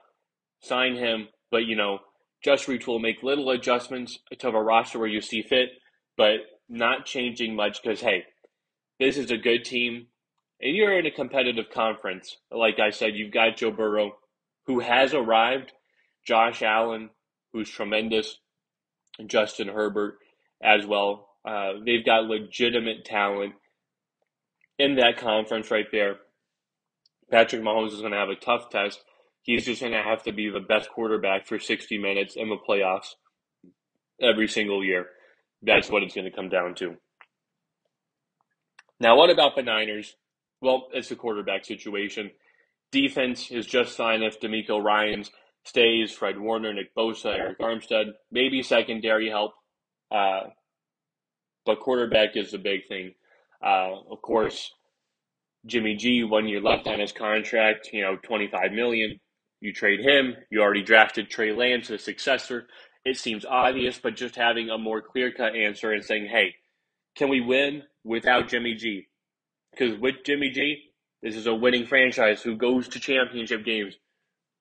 sign 0.62 0.96
him, 0.96 1.28
but, 1.50 1.66
you 1.66 1.76
know, 1.76 2.00
just 2.44 2.68
retool, 2.68 3.02
make 3.02 3.24
little 3.24 3.50
adjustments 3.50 4.20
to 4.40 4.52
the 4.52 4.58
roster 4.58 5.00
where 5.00 5.08
you 5.08 5.22
see 5.22 5.42
fit, 5.42 5.70
but 6.18 6.38
not 6.70 7.06
changing 7.06 7.56
much 7.56 7.82
because, 7.82 8.02
hey, 8.02 8.24
this 9.00 9.18
is 9.18 9.32
a 9.32 9.38
good 9.38 9.66
team 9.66 10.08
and 10.62 10.76
you're 10.76 10.98
in 10.98 11.06
a 11.06 11.12
competitive 11.12 11.66
conference. 11.74 12.38
Like 12.52 12.80
I 12.80 12.92
said, 12.92 13.16
you've 13.16 13.34
got 13.34 13.58
Joe 13.58 13.72
Burrow, 13.72 14.14
who 14.68 14.80
has 14.80 15.14
arrived, 15.14 15.72
Josh 16.26 16.62
Allen, 16.62 17.10
who's 17.52 17.70
tremendous, 17.70 18.38
Justin 19.26 19.68
Herbert 19.68 20.18
as 20.64 20.86
well. 20.86 21.30
Uh, 21.44 21.74
they've 21.84 22.06
got 22.06 22.26
legitimate 22.26 23.06
talent 23.06 23.54
in 24.78 24.96
that 24.96 25.18
conference 25.18 25.72
right 25.72 25.88
there. 25.92 26.18
Patrick 27.32 27.62
Mahomes 27.62 27.94
is 27.94 28.02
going 28.02 28.12
to 28.12 28.18
have 28.18 28.30
a 28.30 28.36
tough 28.36 28.70
test. 28.70 29.04
He's 29.44 29.66
just 29.66 29.82
going 29.82 29.94
to 29.94 30.04
have 30.04 30.24
to 30.24 30.34
be 30.34 30.50
the 30.50 30.60
best 30.60 30.90
quarterback 30.90 31.48
for 31.48 31.58
60 31.60 31.98
minutes 31.98 32.36
in 32.36 32.50
the 32.50 32.58
playoffs 32.58 33.16
every 34.22 34.48
single 34.48 34.84
year. 34.84 35.08
That's 35.64 35.90
what 35.90 36.04
it's 36.04 36.14
going 36.14 36.30
to 36.30 36.36
come 36.36 36.50
down 36.50 36.76
to. 36.76 36.96
Now, 39.00 39.18
what 39.18 39.32
about 39.32 39.56
the 39.56 39.64
Niners? 39.64 40.16
Well, 40.62 40.88
it's 40.94 41.10
a 41.10 41.16
quarterback 41.16 41.66
situation. 41.66 42.32
Defense 42.92 43.50
is 43.50 43.66
just 43.66 43.98
fine 43.98 44.22
if 44.22 44.40
DeMeco 44.40 44.84
Ryans 44.84 45.32
stays, 45.64 46.12
Fred 46.12 46.40
Warner, 46.40 46.74
Nick 46.74 46.94
Bosa, 46.96 47.36
Arik 47.38 47.58
Armstead, 47.60 48.12
maybe 48.32 48.62
secondary 48.62 49.30
help. 49.30 49.54
Uh, 50.12 50.42
but 51.66 51.80
quarterback 51.80 52.36
is 52.36 52.52
the 52.52 52.58
big 52.58 52.88
thing. 52.88 53.14
Uh, 53.64 53.94
of 54.12 54.22
course, 54.22 54.72
Jimmy 55.66 55.96
G, 55.96 56.24
one 56.24 56.48
year 56.48 56.62
left 56.62 56.88
on 56.88 57.00
his 57.00 57.12
contract, 57.12 57.90
you 57.94 58.02
know, 58.02 58.18
25 58.24 58.72
million. 58.72 59.20
You 59.60 59.74
trade 59.74 60.00
him. 60.00 60.36
You 60.50 60.62
already 60.62 60.82
drafted 60.82 61.30
Trey 61.30 61.52
Lance, 61.54 61.90
a 61.90 61.98
successor. 61.98 62.68
It 63.06 63.18
seems 63.18 63.46
obvious, 63.46 64.00
but 64.00 64.16
just 64.16 64.36
having 64.36 64.70
a 64.70 64.78
more 64.78 65.02
clear 65.02 65.32
cut 65.32 65.56
answer 65.56 65.92
and 65.92 66.04
saying, 66.04 66.30
hey, 66.32 66.56
can 67.16 67.30
we 67.30 67.42
win 67.42 67.84
without 68.04 68.48
Jimmy 68.48 68.74
G? 68.74 69.08
because 69.72 69.98
with 70.00 70.16
Jimmy 70.26 70.50
G, 70.50 70.78
this 71.24 71.36
is 71.36 71.48
a 71.48 71.56
winning 71.56 71.86
franchise 71.86 72.42
who 72.42 72.56
goes 72.56 72.88
to 72.90 73.00
championship 73.00 73.64
games, 73.66 73.96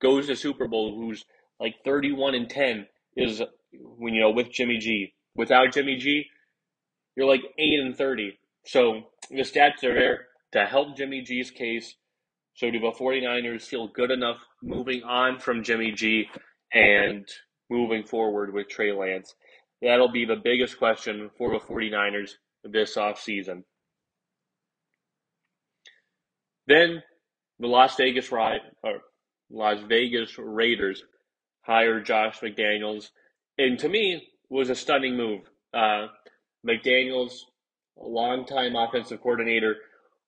goes 0.00 0.26
to 0.26 0.36
Super 0.36 0.68
Bowl, 0.68 0.96
who's 0.96 1.24
like 1.58 1.76
31 1.84 2.34
and 2.34 2.48
10 2.48 2.86
is 3.16 3.42
when 3.72 4.14
you 4.14 4.20
know 4.20 4.30
with 4.30 4.50
Jimmy 4.50 4.78
G. 4.78 5.12
Without 5.34 5.72
Jimmy 5.72 5.96
G, 5.96 6.26
you're 7.16 7.26
like 7.26 7.42
8 7.58 7.80
and 7.80 7.96
30. 7.96 8.38
So 8.66 9.02
the 9.30 9.42
stats 9.42 9.84
are 9.84 9.94
there 9.94 10.26
to 10.52 10.64
help 10.64 10.96
Jimmy 10.96 11.22
G's 11.22 11.50
case. 11.50 11.94
So 12.54 12.70
do 12.70 12.78
the 12.78 12.92
49ers 12.92 13.62
feel 13.62 13.88
good 13.88 14.10
enough 14.10 14.38
moving 14.62 15.02
on 15.02 15.38
from 15.38 15.62
Jimmy 15.62 15.92
G 15.92 16.28
and 16.72 17.26
moving 17.70 18.04
forward 18.04 18.52
with 18.52 18.68
Trey 18.68 18.92
Lance? 18.92 19.34
That'll 19.82 20.12
be 20.12 20.24
the 20.24 20.36
biggest 20.36 20.78
question 20.78 21.30
for 21.38 21.52
the 21.52 21.58
49ers 21.58 22.32
this 22.64 22.96
offseason. 22.96 23.62
Then 26.66 27.02
the 27.58 27.66
Las 27.66 27.96
Vegas 27.96 28.30
Ride, 28.30 28.60
or 28.82 29.00
Las 29.50 29.78
Vegas 29.88 30.36
Raiders 30.38 31.02
hired 31.62 32.06
Josh 32.06 32.40
McDaniels, 32.40 33.10
and 33.58 33.78
to 33.78 33.88
me 33.88 34.28
was 34.48 34.70
a 34.70 34.74
stunning 34.74 35.16
move. 35.16 35.42
Uh, 35.72 36.08
McDaniels, 36.66 37.32
longtime 37.96 38.76
offensive 38.76 39.20
coordinator 39.20 39.76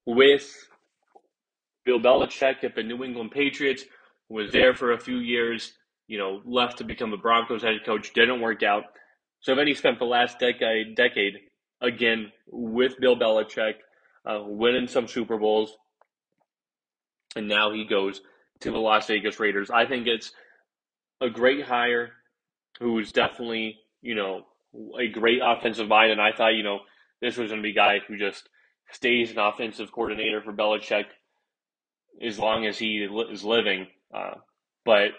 with 0.07 0.69
Bill 1.85 2.01
Belichick 2.01 2.65
at 2.65 2.75
the 2.75 2.83
New 2.83 3.03
England 3.05 3.31
Patriots, 3.31 3.85
was 4.29 4.53
there 4.53 4.75
for 4.75 4.93
a 4.93 5.01
few 5.01 5.19
years. 5.19 5.73
You 6.09 6.19
know, 6.19 6.43
left 6.45 6.79
to 6.79 6.85
become 6.85 7.11
the 7.11 7.17
Broncos 7.17 7.63
head 7.63 7.85
coach, 7.87 8.13
didn't 8.13 8.41
work 8.41 8.63
out. 8.63 8.85
So 9.41 9.55
then 9.55 9.67
he 9.67 9.75
spent 9.75 9.99
the 9.99 10.05
last 10.05 10.39
decade, 10.39 10.95
decade 10.95 11.35
again 11.81 12.33
with 12.51 12.99
Bill 13.01 13.17
Belichick, 13.17 13.75
uh, 14.25 14.41
winning 14.45 14.87
some 14.89 15.09
Super 15.09 15.39
Bowls, 15.39 15.77
and 17.35 17.49
now 17.49 17.73
he 17.73 17.85
goes 17.85 18.21
to 18.61 18.71
the 18.71 18.79
Las 18.79 19.07
Vegas 19.07 19.41
Raiders. 19.41 19.71
I 19.71 19.87
think 19.87 20.07
it's 20.07 20.33
a 21.21 21.29
great 21.29 21.65
hire 21.65 22.11
who's 22.79 23.13
definitely, 23.13 23.79
you 24.01 24.15
know, 24.15 24.47
a 24.99 25.09
great 25.09 25.41
offensive 25.43 25.89
mind. 25.89 26.13
And 26.13 26.21
I 26.21 26.33
thought, 26.33 26.55
you 26.55 26.63
know, 26.63 26.81
this 27.21 27.37
was 27.37 27.51
going 27.51 27.63
to 27.63 27.67
be 27.67 27.71
a 27.71 27.75
guy 27.75 27.99
who 28.07 28.17
just 28.17 28.49
stays 28.93 29.31
an 29.31 29.39
offensive 29.39 29.91
coordinator 29.91 30.41
for 30.41 30.53
Belichick 30.53 31.07
as 32.21 32.39
long 32.39 32.67
as 32.67 32.79
he 32.79 33.07
is 33.33 33.43
living. 33.43 33.87
Uh, 34.15 34.35
but 34.85 35.11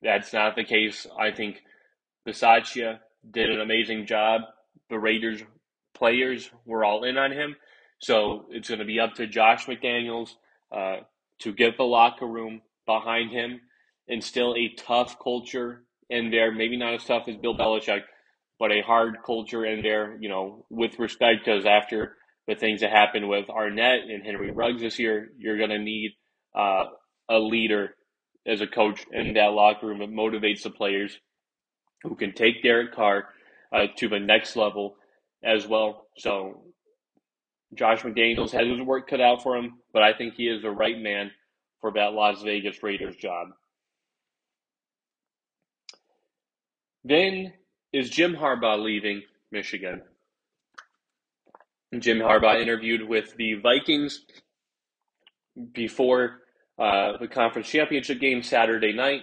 that's 0.00 0.32
not 0.32 0.56
the 0.56 0.64
case. 0.64 1.06
I 1.18 1.30
think 1.30 1.62
Bisaccia 2.26 3.00
did 3.28 3.50
an 3.50 3.60
amazing 3.60 4.06
job. 4.06 4.42
The 4.90 4.98
Raiders 4.98 5.42
players 5.94 6.50
were 6.64 6.84
all 6.84 7.04
in 7.04 7.16
on 7.16 7.32
him. 7.32 7.56
So 7.98 8.46
it's 8.50 8.68
going 8.68 8.80
to 8.80 8.84
be 8.84 9.00
up 9.00 9.14
to 9.14 9.26
Josh 9.26 9.66
McDaniels 9.66 10.30
uh, 10.72 10.96
to 11.40 11.52
get 11.52 11.76
the 11.76 11.84
locker 11.84 12.26
room 12.26 12.62
behind 12.86 13.30
him, 13.30 13.60
instill 14.08 14.54
a 14.54 14.74
tough 14.76 15.18
culture 15.22 15.84
in 16.10 16.30
there. 16.30 16.52
Maybe 16.52 16.76
not 16.76 16.94
as 16.94 17.04
tough 17.04 17.28
as 17.28 17.36
Bill 17.36 17.56
Belichick, 17.56 18.02
but 18.58 18.72
a 18.72 18.82
hard 18.82 19.16
culture 19.24 19.64
in 19.64 19.82
there, 19.82 20.16
you 20.20 20.28
know, 20.28 20.66
with 20.68 20.98
respect, 20.98 21.44
because 21.44 21.64
after 21.64 22.16
the 22.46 22.54
things 22.54 22.80
that 22.80 22.90
happened 22.90 23.28
with 23.28 23.46
Arnette 23.46 24.12
and 24.12 24.22
Henry 24.22 24.50
Ruggs 24.50 24.82
this 24.82 24.98
year, 24.98 25.28
you're 25.38 25.58
going 25.58 25.70
to 25.70 25.78
need 25.78 26.12
uh, 26.54 26.84
a 27.28 27.38
leader 27.38 27.94
as 28.46 28.60
a 28.60 28.66
coach 28.66 29.04
in 29.12 29.34
that 29.34 29.52
locker 29.52 29.86
room 29.86 30.00
that 30.00 30.10
motivates 30.10 30.62
the 30.62 30.70
players 30.70 31.18
who 32.02 32.14
can 32.14 32.32
take 32.32 32.62
Derek 32.62 32.94
Carr 32.94 33.28
uh, 33.72 33.86
to 33.96 34.08
the 34.08 34.20
next 34.20 34.56
level 34.56 34.96
as 35.42 35.66
well. 35.66 36.06
So 36.18 36.62
Josh 37.74 38.02
McDaniels 38.02 38.50
has 38.52 38.68
his 38.68 38.80
work 38.80 39.08
cut 39.08 39.20
out 39.20 39.42
for 39.42 39.56
him, 39.56 39.78
but 39.92 40.02
I 40.02 40.12
think 40.12 40.34
he 40.34 40.44
is 40.44 40.62
the 40.62 40.70
right 40.70 40.98
man 40.98 41.30
for 41.80 41.92
that 41.92 42.12
Las 42.12 42.42
Vegas 42.42 42.82
Raiders 42.82 43.16
job. 43.16 43.48
Then 47.04 47.52
is 47.92 48.10
Jim 48.10 48.34
Harbaugh 48.34 48.82
leaving 48.82 49.22
Michigan? 49.50 50.02
Jim 52.02 52.18
Harbaugh 52.18 52.60
interviewed 52.60 53.08
with 53.08 53.36
the 53.36 53.54
Vikings 53.54 54.24
before 55.72 56.40
uh, 56.78 57.16
the 57.18 57.28
conference 57.28 57.68
championship 57.68 58.20
game 58.20 58.42
Saturday 58.42 58.92
night, 58.92 59.22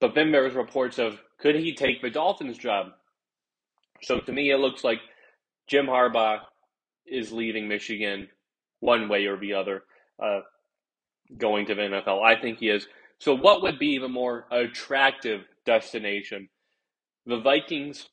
but 0.00 0.14
then 0.14 0.32
there 0.32 0.44
was 0.44 0.54
reports 0.54 0.98
of 0.98 1.20
could 1.38 1.54
he 1.54 1.74
take 1.74 2.00
the 2.00 2.10
Dolphins 2.10 2.58
job? 2.58 2.92
So 4.02 4.20
to 4.20 4.32
me, 4.32 4.50
it 4.50 4.58
looks 4.58 4.84
like 4.84 5.00
Jim 5.66 5.86
Harbaugh 5.86 6.40
is 7.06 7.32
leaving 7.32 7.68
Michigan 7.68 8.28
one 8.80 9.08
way 9.08 9.26
or 9.26 9.36
the 9.38 9.54
other, 9.54 9.82
uh, 10.22 10.40
going 11.36 11.66
to 11.66 11.74
the 11.74 11.82
NFL. 11.82 12.22
I 12.22 12.40
think 12.40 12.58
he 12.58 12.68
is. 12.68 12.86
So, 13.18 13.34
what 13.34 13.62
would 13.62 13.78
be 13.78 13.98
the 13.98 14.08
more 14.08 14.46
attractive 14.50 15.42
destination, 15.64 16.48
the 17.24 17.40
Vikings 17.40 18.08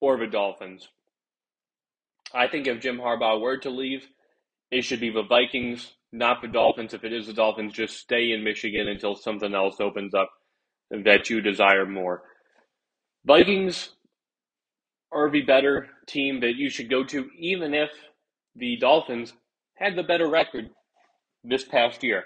or 0.00 0.16
the 0.16 0.26
Dolphins? 0.26 0.88
I 2.34 2.48
think 2.48 2.66
if 2.66 2.80
Jim 2.80 2.98
Harbaugh 2.98 3.40
were 3.40 3.58
to 3.58 3.70
leave, 3.70 4.08
it 4.70 4.82
should 4.82 5.00
be 5.00 5.10
the 5.10 5.22
Vikings, 5.22 5.92
not 6.12 6.42
the 6.42 6.48
Dolphins. 6.48 6.92
If 6.92 7.04
it 7.04 7.12
is 7.12 7.26
the 7.28 7.32
Dolphins, 7.32 7.72
just 7.72 7.96
stay 7.96 8.32
in 8.32 8.42
Michigan 8.42 8.88
until 8.88 9.14
something 9.14 9.54
else 9.54 9.76
opens 9.80 10.14
up 10.14 10.30
that 10.90 11.30
you 11.30 11.40
desire 11.40 11.86
more. 11.86 12.22
Vikings 13.24 13.90
are 15.12 15.30
the 15.30 15.42
better 15.42 15.88
team 16.06 16.40
that 16.40 16.56
you 16.56 16.68
should 16.68 16.90
go 16.90 17.04
to, 17.04 17.30
even 17.38 17.72
if 17.72 17.90
the 18.56 18.76
Dolphins 18.78 19.32
had 19.76 19.96
the 19.96 20.02
better 20.02 20.28
record 20.28 20.70
this 21.44 21.64
past 21.64 22.02
year. 22.02 22.24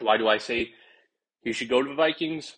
Why 0.00 0.16
do 0.16 0.28
I 0.28 0.38
say 0.38 0.70
you 1.42 1.52
should 1.52 1.68
go 1.68 1.82
to 1.82 1.88
the 1.88 1.94
Vikings? 1.94 2.56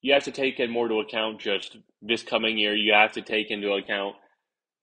You 0.00 0.12
have 0.12 0.24
to 0.24 0.32
take 0.32 0.58
it 0.58 0.70
more 0.70 0.88
to 0.88 1.00
account 1.00 1.40
just 1.40 1.76
this 2.02 2.22
coming 2.22 2.58
year. 2.58 2.74
You 2.74 2.92
have 2.92 3.12
to 3.12 3.22
take 3.22 3.50
into 3.50 3.72
account, 3.72 4.16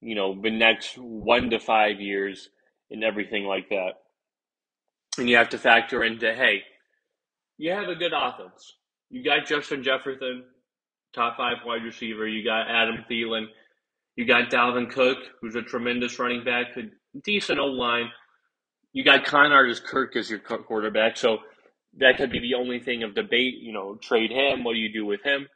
you 0.02 0.16
know, 0.16 0.40
the 0.42 0.50
next 0.50 0.98
one 0.98 1.50
to 1.52 1.60
five 1.60 2.00
years 2.00 2.50
and 2.90 3.04
everything 3.04 3.46
like 3.46 3.70
that. 3.70 3.92
And 5.18 5.30
you 5.30 5.36
have 5.36 5.50
to 5.50 5.58
factor 5.58 6.04
into, 6.04 6.34
hey, 6.34 6.62
you 7.58 7.72
have 7.72 7.90
a 7.90 7.96
good 7.96 8.14
offense. 8.16 8.76
You 9.10 9.24
got 9.24 9.46
Justin 9.46 9.84
Jefferson, 9.84 10.46
top 11.14 11.36
five 11.36 11.58
wide 11.66 11.84
receiver. 11.84 12.28
You 12.28 12.44
got 12.44 12.70
Adam 12.70 13.04
Thielen. 13.10 13.48
You 14.16 14.26
got 14.26 14.50
Dalvin 14.50 14.90
Cook, 14.90 15.18
who's 15.42 15.56
a 15.56 15.62
tremendous 15.62 16.20
running 16.20 16.44
back, 16.44 16.68
a 16.78 16.84
decent 17.24 17.60
O 17.60 17.66
line. 17.66 18.10
You 18.94 19.04
got 19.04 19.26
Con 19.26 19.52
Kirk 19.86 20.16
as 20.16 20.30
your 20.30 20.40
quarterback, 20.40 21.16
so 21.18 21.38
that 21.98 22.18
could 22.18 22.32
be 22.32 22.40
the 22.40 22.56
only 22.56 22.80
thing 22.80 23.04
of 23.04 23.16
debate. 23.16 23.56
You 23.62 23.74
know, 23.74 23.96
trade 23.96 24.32
him. 24.32 24.64
What 24.64 24.74
do 24.74 24.80
you 24.80 24.92
do 24.92 25.06
with 25.06 25.24
him? 25.24 25.48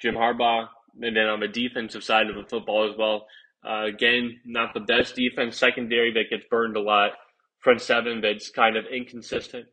Jim 0.00 0.14
Harbaugh, 0.14 0.68
and 1.00 1.16
then 1.16 1.26
on 1.26 1.40
the 1.40 1.48
defensive 1.48 2.04
side 2.04 2.28
of 2.28 2.36
the 2.36 2.48
football 2.48 2.88
as 2.90 2.96
well. 2.96 3.26
Uh, 3.68 3.84
again, 3.86 4.38
not 4.44 4.72
the 4.72 4.80
best 4.80 5.16
defense. 5.16 5.56
Secondary 5.56 6.12
that 6.12 6.30
gets 6.30 6.44
burned 6.50 6.76
a 6.76 6.80
lot. 6.80 7.12
Front 7.60 7.80
seven 7.80 8.20
that's 8.20 8.50
kind 8.50 8.76
of 8.76 8.84
inconsistent. 8.86 9.66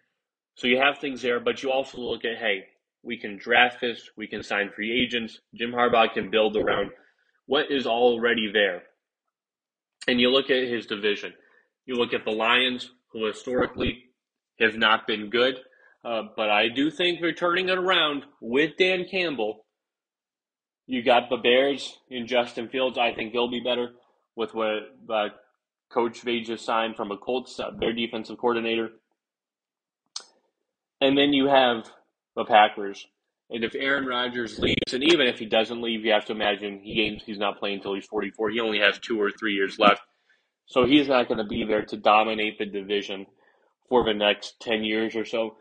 So 0.55 0.67
you 0.67 0.77
have 0.77 0.97
things 0.97 1.21
there, 1.21 1.39
but 1.39 1.61
you 1.61 1.71
also 1.71 1.99
look 1.99 2.25
at 2.25 2.37
hey, 2.37 2.65
we 3.03 3.17
can 3.17 3.37
draft 3.37 3.81
this, 3.81 4.09
we 4.17 4.27
can 4.27 4.41
sign 4.41 4.71
free 4.75 5.03
agents. 5.03 5.39
Jim 5.53 5.71
Harbaugh 5.71 6.11
can 6.13 6.31
build 6.31 6.57
around 6.57 6.89
what 7.45 7.69
is 7.69 7.85
already 7.85 8.49
there. 8.51 8.83
And 10.07 10.19
you 10.19 10.29
look 10.29 10.49
at 10.49 10.67
his 10.67 10.87
division. 10.87 11.33
You 11.85 11.95
look 11.95 12.13
at 12.13 12.25
the 12.25 12.31
Lions, 12.31 12.91
who 13.11 13.25
historically 13.25 14.05
have 14.59 14.75
not 14.75 15.05
been 15.05 15.29
good, 15.29 15.59
uh, 16.03 16.23
but 16.35 16.49
I 16.49 16.69
do 16.69 16.89
think 16.89 17.19
they're 17.19 17.33
turning 17.33 17.69
it 17.69 17.77
around 17.77 18.23
with 18.41 18.77
Dan 18.77 19.05
Campbell. 19.09 19.64
You 20.87 21.03
got 21.03 21.29
the 21.29 21.37
Bears 21.37 21.97
in 22.09 22.27
Justin 22.27 22.69
Fields. 22.69 22.97
I 22.97 23.13
think 23.13 23.33
they'll 23.33 23.49
be 23.49 23.61
better 23.61 23.89
with 24.35 24.53
what 24.53 24.95
uh, 25.09 25.29
Coach 25.91 26.21
Vage 26.21 26.47
just 26.47 26.65
signed 26.65 26.95
from 26.95 27.11
a 27.11 27.17
Colts, 27.17 27.59
uh, 27.59 27.71
their 27.79 27.93
defensive 27.93 28.37
coordinator. 28.37 28.89
And 31.01 31.17
then 31.17 31.33
you 31.33 31.47
have 31.47 31.89
the 32.35 32.45
Packers, 32.45 33.05
and 33.49 33.63
if 33.63 33.75
Aaron 33.75 34.05
Rodgers 34.05 34.57
leaves, 34.57 34.93
and 34.93 35.03
even 35.03 35.27
if 35.27 35.37
he 35.37 35.45
doesn't 35.45 35.81
leave, 35.81 36.03
you 36.03 36.11
have 36.11 36.25
to 36.25 36.33
imagine 36.33 36.79
he 36.79 37.21
he's 37.25 37.37
not 37.37 37.59
playing 37.59 37.77
until 37.77 37.93
he's 37.93 38.05
44. 38.05 38.49
He 38.49 38.59
only 38.59 38.79
has 38.79 38.97
two 38.99 39.21
or 39.21 39.31
three 39.31 39.53
years 39.53 39.77
left. 39.77 40.01
So 40.65 40.85
he's 40.85 41.07
not 41.07 41.27
going 41.27 41.37
to 41.37 41.43
be 41.45 41.63
there 41.63 41.85
to 41.85 41.97
dominate 41.97 42.57
the 42.57 42.65
division 42.65 43.27
for 43.87 44.03
the 44.03 44.13
next 44.13 44.59
10 44.61 44.83
years 44.83 45.15
or 45.15 45.25
so. 45.25 45.57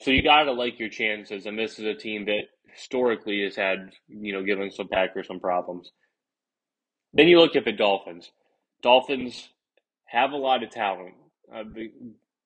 So 0.00 0.10
you 0.10 0.22
got 0.22 0.44
to 0.44 0.52
like 0.52 0.78
your 0.78 0.90
chances. 0.90 1.46
And 1.46 1.58
this 1.58 1.78
is 1.78 1.86
a 1.86 1.94
team 1.94 2.26
that 2.26 2.42
historically 2.72 3.42
has 3.44 3.56
had, 3.56 3.90
you 4.08 4.32
know, 4.32 4.42
given 4.42 4.70
some 4.70 4.88
Packers 4.88 5.26
some 5.26 5.40
problems. 5.40 5.90
Then 7.12 7.28
you 7.28 7.38
look 7.38 7.56
at 7.56 7.64
the 7.64 7.72
Dolphins. 7.72 8.30
Dolphins 8.82 9.48
have 10.06 10.32
a 10.32 10.36
lot 10.36 10.62
of 10.62 10.70
talent, 10.70 11.14
a 11.54 11.62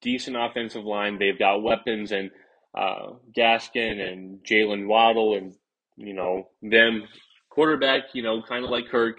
decent 0.02 0.36
offensive 0.36 0.84
line. 0.84 1.18
They've 1.18 1.38
got 1.38 1.62
weapons 1.62 2.12
and– 2.12 2.30
uh, 2.76 3.14
Gaskin 3.34 4.00
and 4.00 4.40
Jaylen 4.44 4.86
Waddle 4.86 5.34
and, 5.34 5.54
you 5.96 6.12
know, 6.12 6.48
them 6.60 7.04
quarterback, 7.48 8.02
you 8.12 8.22
know, 8.22 8.42
kind 8.42 8.64
of 8.64 8.70
like 8.70 8.88
Kirk. 8.88 9.16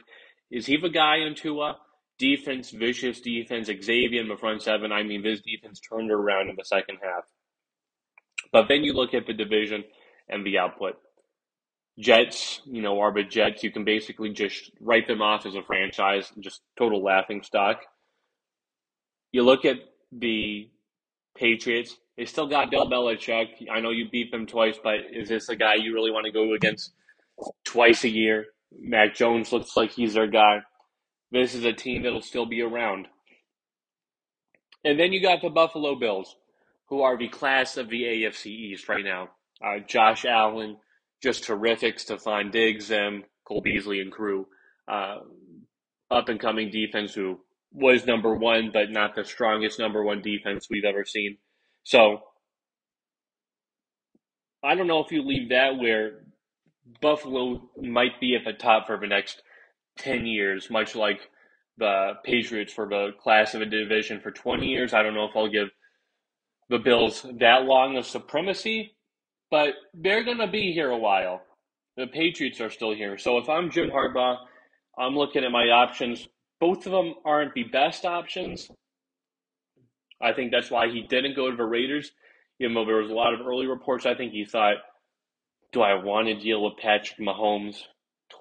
Is 0.51 0.67
he 0.67 0.77
the 0.77 0.89
guy 0.89 1.17
in 1.17 1.35
Tua? 1.35 1.77
defense, 2.19 2.71
vicious 2.71 3.21
defense, 3.21 3.67
Xavier 3.67 4.21
in 4.21 4.27
the 4.27 4.37
front 4.37 4.63
seven. 4.63 4.91
I 4.91 5.03
mean, 5.03 5.21
this 5.21 5.39
defense 5.41 5.79
turned 5.79 6.11
around 6.11 6.49
in 6.49 6.55
the 6.55 6.65
second 6.65 6.97
half. 7.03 7.23
But 8.51 8.67
then 8.67 8.83
you 8.83 8.93
look 8.93 9.13
at 9.13 9.27
the 9.27 9.33
division 9.33 9.83
and 10.29 10.45
the 10.45 10.57
output. 10.57 10.97
Jets, 11.99 12.61
you 12.65 12.81
know, 12.81 12.99
are 12.99 13.11
Jets. 13.23 13.63
You 13.63 13.71
can 13.71 13.83
basically 13.83 14.29
just 14.29 14.71
write 14.79 15.07
them 15.07 15.21
off 15.21 15.45
as 15.45 15.55
a 15.55 15.63
franchise, 15.63 16.31
just 16.39 16.61
total 16.77 17.03
laughing 17.03 17.41
stock. 17.41 17.81
You 19.31 19.43
look 19.43 19.65
at 19.65 19.77
the 20.11 20.69
Patriots, 21.35 21.97
they 22.17 22.25
still 22.25 22.47
got 22.47 22.71
Bill 22.71 22.89
Belichick. 22.89 23.67
I 23.71 23.79
know 23.79 23.91
you 23.91 24.09
beat 24.09 24.31
them 24.31 24.45
twice, 24.45 24.77
but 24.83 24.95
is 25.11 25.29
this 25.29 25.49
a 25.49 25.55
guy 25.55 25.75
you 25.75 25.93
really 25.93 26.11
want 26.11 26.25
to 26.25 26.31
go 26.31 26.53
against 26.53 26.91
twice 27.63 28.03
a 28.03 28.09
year? 28.09 28.45
Mac 28.71 29.15
Jones 29.15 29.51
looks 29.51 29.77
like 29.77 29.91
he's 29.91 30.13
their 30.13 30.27
guy. 30.27 30.61
This 31.31 31.55
is 31.55 31.65
a 31.65 31.73
team 31.73 32.03
that'll 32.03 32.21
still 32.21 32.45
be 32.45 32.61
around. 32.61 33.07
And 34.83 34.99
then 34.99 35.11
you 35.11 35.21
got 35.21 35.41
the 35.41 35.49
Buffalo 35.49 35.95
Bills, 35.95 36.35
who 36.87 37.01
are 37.01 37.17
the 37.17 37.27
class 37.27 37.77
of 37.77 37.89
the 37.89 38.03
AFC 38.03 38.47
East 38.47 38.87
right 38.87 39.03
now. 39.03 39.29
Uh, 39.63 39.79
Josh 39.87 40.25
Allen, 40.25 40.77
just 41.21 41.43
terrific. 41.43 41.97
Stefon 41.97 42.51
Diggs, 42.51 42.87
them, 42.87 43.23
Cole 43.47 43.61
Beasley, 43.61 43.99
and 43.99 44.11
crew. 44.11 44.47
Uh, 44.87 45.17
up 46.09 46.29
and 46.29 46.39
coming 46.39 46.69
defense 46.69 47.13
who 47.13 47.39
was 47.71 48.05
number 48.05 48.33
one, 48.35 48.71
but 48.71 48.91
not 48.91 49.15
the 49.15 49.25
strongest 49.25 49.79
number 49.79 50.03
one 50.03 50.21
defense 50.21 50.67
we've 50.69 50.85
ever 50.85 51.03
seen. 51.03 51.37
So 51.83 52.21
I 54.63 54.75
don't 54.75 54.87
know 54.87 55.03
if 55.03 55.11
you 55.11 55.21
leave 55.23 55.49
that 55.49 55.77
where 55.77 56.23
Buffalo 57.01 57.69
might 57.81 58.19
be 58.19 58.35
at 58.35 58.45
the 58.45 58.53
top 58.53 58.87
for 58.87 58.97
the 58.97 59.07
next 59.07 59.41
10 59.99 60.25
years, 60.25 60.69
much 60.69 60.95
like 60.95 61.19
the 61.77 62.13
Patriots 62.23 62.73
for 62.73 62.87
the 62.87 63.11
class 63.21 63.53
of 63.53 63.61
a 63.61 63.65
division 63.65 64.19
for 64.21 64.31
20 64.31 64.65
years. 64.65 64.93
I 64.93 65.03
don't 65.03 65.13
know 65.13 65.25
if 65.25 65.35
I'll 65.35 65.49
give 65.49 65.69
the 66.69 66.79
Bills 66.79 67.25
that 67.39 67.63
long 67.63 67.97
of 67.97 68.05
supremacy, 68.05 68.96
but 69.49 69.69
they're 69.93 70.23
going 70.23 70.39
to 70.39 70.47
be 70.47 70.73
here 70.73 70.89
a 70.89 70.97
while. 70.97 71.41
The 71.95 72.07
Patriots 72.07 72.61
are 72.61 72.69
still 72.69 72.93
here. 72.93 73.17
So 73.17 73.37
if 73.37 73.49
I'm 73.49 73.71
Jim 73.71 73.89
Harbaugh, 73.89 74.37
I'm 74.97 75.15
looking 75.15 75.43
at 75.43 75.51
my 75.51 75.69
options. 75.69 76.27
Both 76.59 76.85
of 76.85 76.91
them 76.91 77.15
aren't 77.25 77.53
the 77.53 77.63
best 77.63 78.05
options. 78.05 78.69
I 80.21 80.33
think 80.33 80.51
that's 80.51 80.71
why 80.71 80.89
he 80.89 81.03
didn't 81.03 81.35
go 81.35 81.49
to 81.49 81.57
the 81.57 81.63
Raiders. 81.63 82.11
Even 82.59 82.73
though 82.73 82.85
there 82.85 82.97
was 82.97 83.11
a 83.11 83.15
lot 83.15 83.33
of 83.33 83.45
early 83.45 83.67
reports, 83.67 84.05
I 84.05 84.15
think 84.15 84.31
he 84.31 84.45
thought, 84.45 84.77
do 85.71 85.81
I 85.81 86.03
want 86.03 86.27
to 86.27 86.39
deal 86.39 86.63
with 86.63 86.77
Patrick 86.77 87.19
Mahomes 87.19 87.77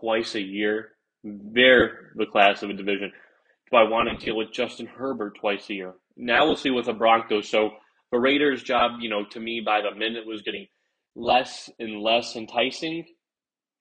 twice 0.01 0.35
a 0.35 0.41
year? 0.41 0.93
They're 1.23 2.13
the 2.15 2.27
class 2.27 2.63
of 2.63 2.71
a 2.71 2.75
division. 2.75 3.13
Do 3.71 3.77
I 3.77 3.83
want 3.83 4.09
to 4.09 4.25
deal 4.25 4.37
with 4.37 4.53
Justin 4.53 4.87
Herbert 4.87 5.39
twice 5.39 5.69
a 5.69 5.75
year? 5.75 5.95
Now 6.17 6.47
we'll 6.47 6.57
see 6.57 6.71
with 6.71 6.87
the 6.87 6.93
Broncos. 6.93 7.49
So 7.49 7.71
the 8.13 8.19
Raiders' 8.19 8.63
job, 8.63 9.01
you 9.01 9.11
know, 9.11 9.25
to 9.31 9.41
me 9.41 9.61
by 9.65 9.81
the 9.83 9.95
minute 9.95 10.27
was 10.27 10.43
getting 10.43 10.67
less 11.17 11.71
and 11.79 12.01
less 12.01 12.37
enticing. 12.37 13.05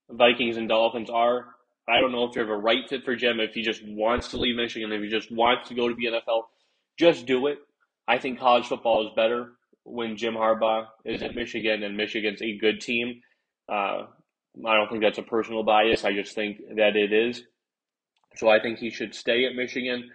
Vikings 0.10 0.58
and 0.58 0.70
Dolphins 0.70 1.10
are. 1.10 1.46
I 1.88 2.00
don't 2.00 2.12
know 2.12 2.24
if 2.24 2.34
they're 2.34 2.52
a 2.52 2.58
right 2.58 2.88
fit 2.90 3.04
for 3.04 3.16
Jim, 3.16 3.40
if 3.40 3.54
he 3.54 3.62
just 3.62 3.82
wants 3.86 4.30
to 4.30 4.38
leave 4.38 4.56
Michigan, 4.56 4.92
if 4.92 5.04
he 5.04 5.10
just 5.10 5.32
wants 5.32 5.70
to 5.70 5.76
go 5.76 5.88
to 5.88 5.94
the 5.94 6.06
NFL, 6.06 6.44
just 6.98 7.28
do 7.28 7.46
it. 7.48 7.60
I 8.08 8.18
think 8.18 8.40
college 8.40 8.66
football 8.66 9.06
is 9.06 9.14
better 9.16 9.52
when 9.84 10.18
Jim 10.18 10.34
Harbaugh 10.34 10.88
is 11.04 11.22
at 11.22 11.36
Michigan 11.36 11.84
and 11.84 11.96
Michigan's 11.96 12.42
a 12.42 12.58
good 12.58 12.82
team. 12.82 13.22
Uh, 13.70 14.06
I 14.66 14.76
don't 14.76 14.90
think 14.90 15.02
that's 15.02 15.20
a 15.20 15.24
personal 15.24 15.64
bias. 15.64 16.06
I 16.06 16.14
just 16.14 16.34
think 16.34 16.58
that 16.76 16.96
it 16.96 17.14
is. 17.14 17.44
So 18.36 18.50
I 18.50 18.60
think 18.60 18.80
he 18.80 18.90
should 18.90 19.14
stay 19.14 19.46
at 19.46 19.56
Michigan. 19.56 20.10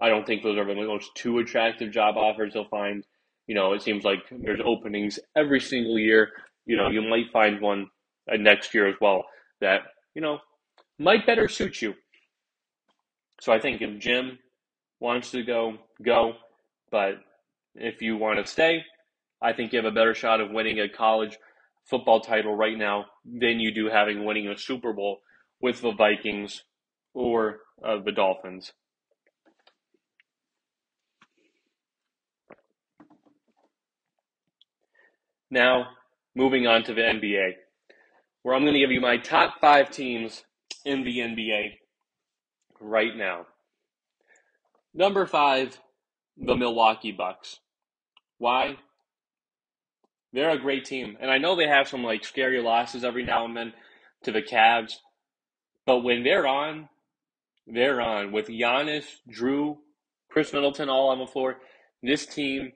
I 0.00 0.08
don't 0.08 0.26
think 0.26 0.42
those 0.42 0.58
are 0.58 0.64
the 0.64 0.74
most 0.74 1.14
two 1.14 1.38
attractive 1.38 1.92
job 1.92 2.16
offers 2.16 2.54
he'll 2.54 2.68
find. 2.68 3.04
You 3.46 3.54
know, 3.54 3.72
it 3.72 3.82
seems 3.82 4.04
like 4.04 4.20
there's 4.30 4.60
openings 4.64 5.18
every 5.36 5.60
single 5.60 5.98
year 5.98 6.32
you 6.66 6.76
know, 6.76 6.88
you 6.88 7.02
might 7.02 7.30
find 7.32 7.60
one 7.60 7.88
uh, 8.32 8.36
next 8.36 8.74
year 8.74 8.88
as 8.88 8.94
well 9.00 9.24
that, 9.60 9.80
you 10.14 10.22
know, 10.22 10.38
might 10.98 11.26
better 11.26 11.48
suit 11.48 11.82
you. 11.82 11.94
So 13.40 13.52
I 13.52 13.58
think 13.60 13.82
if 13.82 13.98
Jim 13.98 14.38
wants 15.00 15.30
to 15.32 15.42
go, 15.42 15.74
go. 16.02 16.34
But 16.90 17.14
if 17.74 18.00
you 18.00 18.16
want 18.16 18.38
to 18.38 18.50
stay, 18.50 18.84
I 19.42 19.52
think 19.52 19.72
you 19.72 19.78
have 19.78 19.90
a 19.90 19.94
better 19.94 20.14
shot 20.14 20.40
of 20.40 20.50
winning 20.50 20.80
a 20.80 20.88
college 20.88 21.36
football 21.84 22.20
title 22.20 22.54
right 22.54 22.78
now 22.78 23.06
than 23.24 23.60
you 23.60 23.72
do 23.72 23.88
having 23.90 24.24
winning 24.24 24.48
a 24.48 24.56
Super 24.56 24.92
Bowl 24.92 25.20
with 25.60 25.82
the 25.82 25.92
Vikings 25.92 26.62
or 27.12 27.60
uh, 27.84 27.98
the 28.02 28.12
Dolphins. 28.12 28.72
Now, 35.50 35.88
moving 36.34 36.66
on 36.66 36.82
to 36.84 36.94
the 36.94 37.00
NBA, 37.00 37.52
where 38.42 38.54
I'm 38.54 38.62
going 38.62 38.74
to 38.74 38.80
give 38.80 38.90
you 38.90 39.00
my 39.00 39.16
top 39.16 39.60
five 39.60 39.90
teams 39.90 40.44
in 40.84 41.04
the 41.04 41.18
NBA 41.18 41.78
right 42.80 43.16
now. 43.16 43.46
Number 44.92 45.26
five, 45.26 45.78
the 46.36 46.56
Milwaukee 46.56 47.12
Bucks. 47.12 47.60
Why? 48.38 48.76
They're 50.32 50.50
a 50.50 50.58
great 50.58 50.84
team. 50.84 51.16
And 51.20 51.30
I 51.30 51.38
know 51.38 51.56
they 51.56 51.68
have 51.68 51.88
some 51.88 52.02
like 52.02 52.24
scary 52.24 52.60
losses 52.60 53.04
every 53.04 53.24
now 53.24 53.44
and 53.44 53.56
then 53.56 53.72
to 54.24 54.32
the 54.32 54.42
Cavs. 54.42 54.94
But 55.86 56.00
when 56.00 56.24
they're 56.24 56.46
on, 56.46 56.88
they're 57.66 58.00
on. 58.00 58.32
With 58.32 58.48
Giannis, 58.48 59.04
Jrue, 59.30 59.78
Khris 60.30 60.52
Middleton 60.52 60.88
all 60.88 61.08
on 61.08 61.18
the 61.18 61.26
floor, 61.26 61.58
this 62.02 62.26
team 62.26 62.72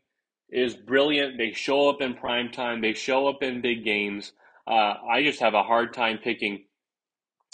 is 0.51 0.75
brilliant. 0.75 1.37
They 1.37 1.53
show 1.53 1.89
up 1.89 2.01
in 2.01 2.15
prime 2.15 2.51
time. 2.51 2.81
They 2.81 2.95
show 2.95 3.29
up 3.29 3.43
in 3.43 3.61
big 3.61 3.85
games. 3.85 4.33
Uh, 4.67 4.95
I 5.09 5.23
just 5.23 5.41
have 5.41 5.55
a 5.55 5.63
hard 5.63 5.93
time 5.93 6.19
picking 6.23 6.65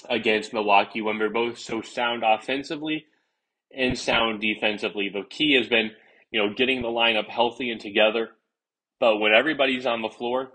against 0.08 0.52
Milwaukee 0.52 1.00
when 1.00 1.18
they're 1.18 1.30
both 1.30 1.58
so 1.58 1.80
sound 1.80 2.22
offensively 2.24 3.06
and 3.76 3.98
sound 3.98 4.40
defensively. 4.40 5.08
The 5.08 5.24
key 5.28 5.54
has 5.54 5.68
been, 5.68 5.90
you 6.30 6.40
know, 6.40 6.54
getting 6.54 6.82
the 6.82 6.88
lineup 6.88 7.28
healthy 7.28 7.70
and 7.70 7.80
together. 7.80 8.30
But 9.00 9.18
when 9.18 9.32
everybody's 9.32 9.86
on 9.86 10.02
the 10.02 10.08
floor, 10.08 10.52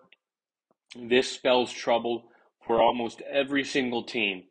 this 0.95 1.31
spells 1.31 1.71
trouble 1.71 2.25
for 2.65 2.81
almost 2.81 3.21
every 3.21 3.63
single 3.63 4.03
team 4.03 4.43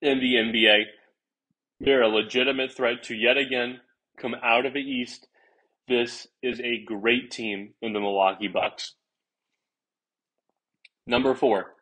in 0.00 0.20
the 0.20 0.34
NBA. 0.34 0.84
They're 1.80 2.02
a 2.02 2.08
legitimate 2.08 2.72
threat 2.72 3.02
to 3.04 3.14
yet 3.14 3.36
again 3.36 3.80
come 4.20 4.34
out 4.42 4.66
of 4.66 4.74
the 4.74 4.80
East 4.80 5.27
this 5.88 6.26
is 6.42 6.60
a 6.60 6.84
great 6.84 7.30
team 7.30 7.74
in 7.80 7.92
the 7.92 8.00
Milwaukee 8.00 8.48
Bucks. 8.48 8.94
Number 11.06 11.34
four, 11.34 11.74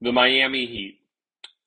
the 0.00 0.12
Miami 0.12 0.66
Heat. 0.66 1.00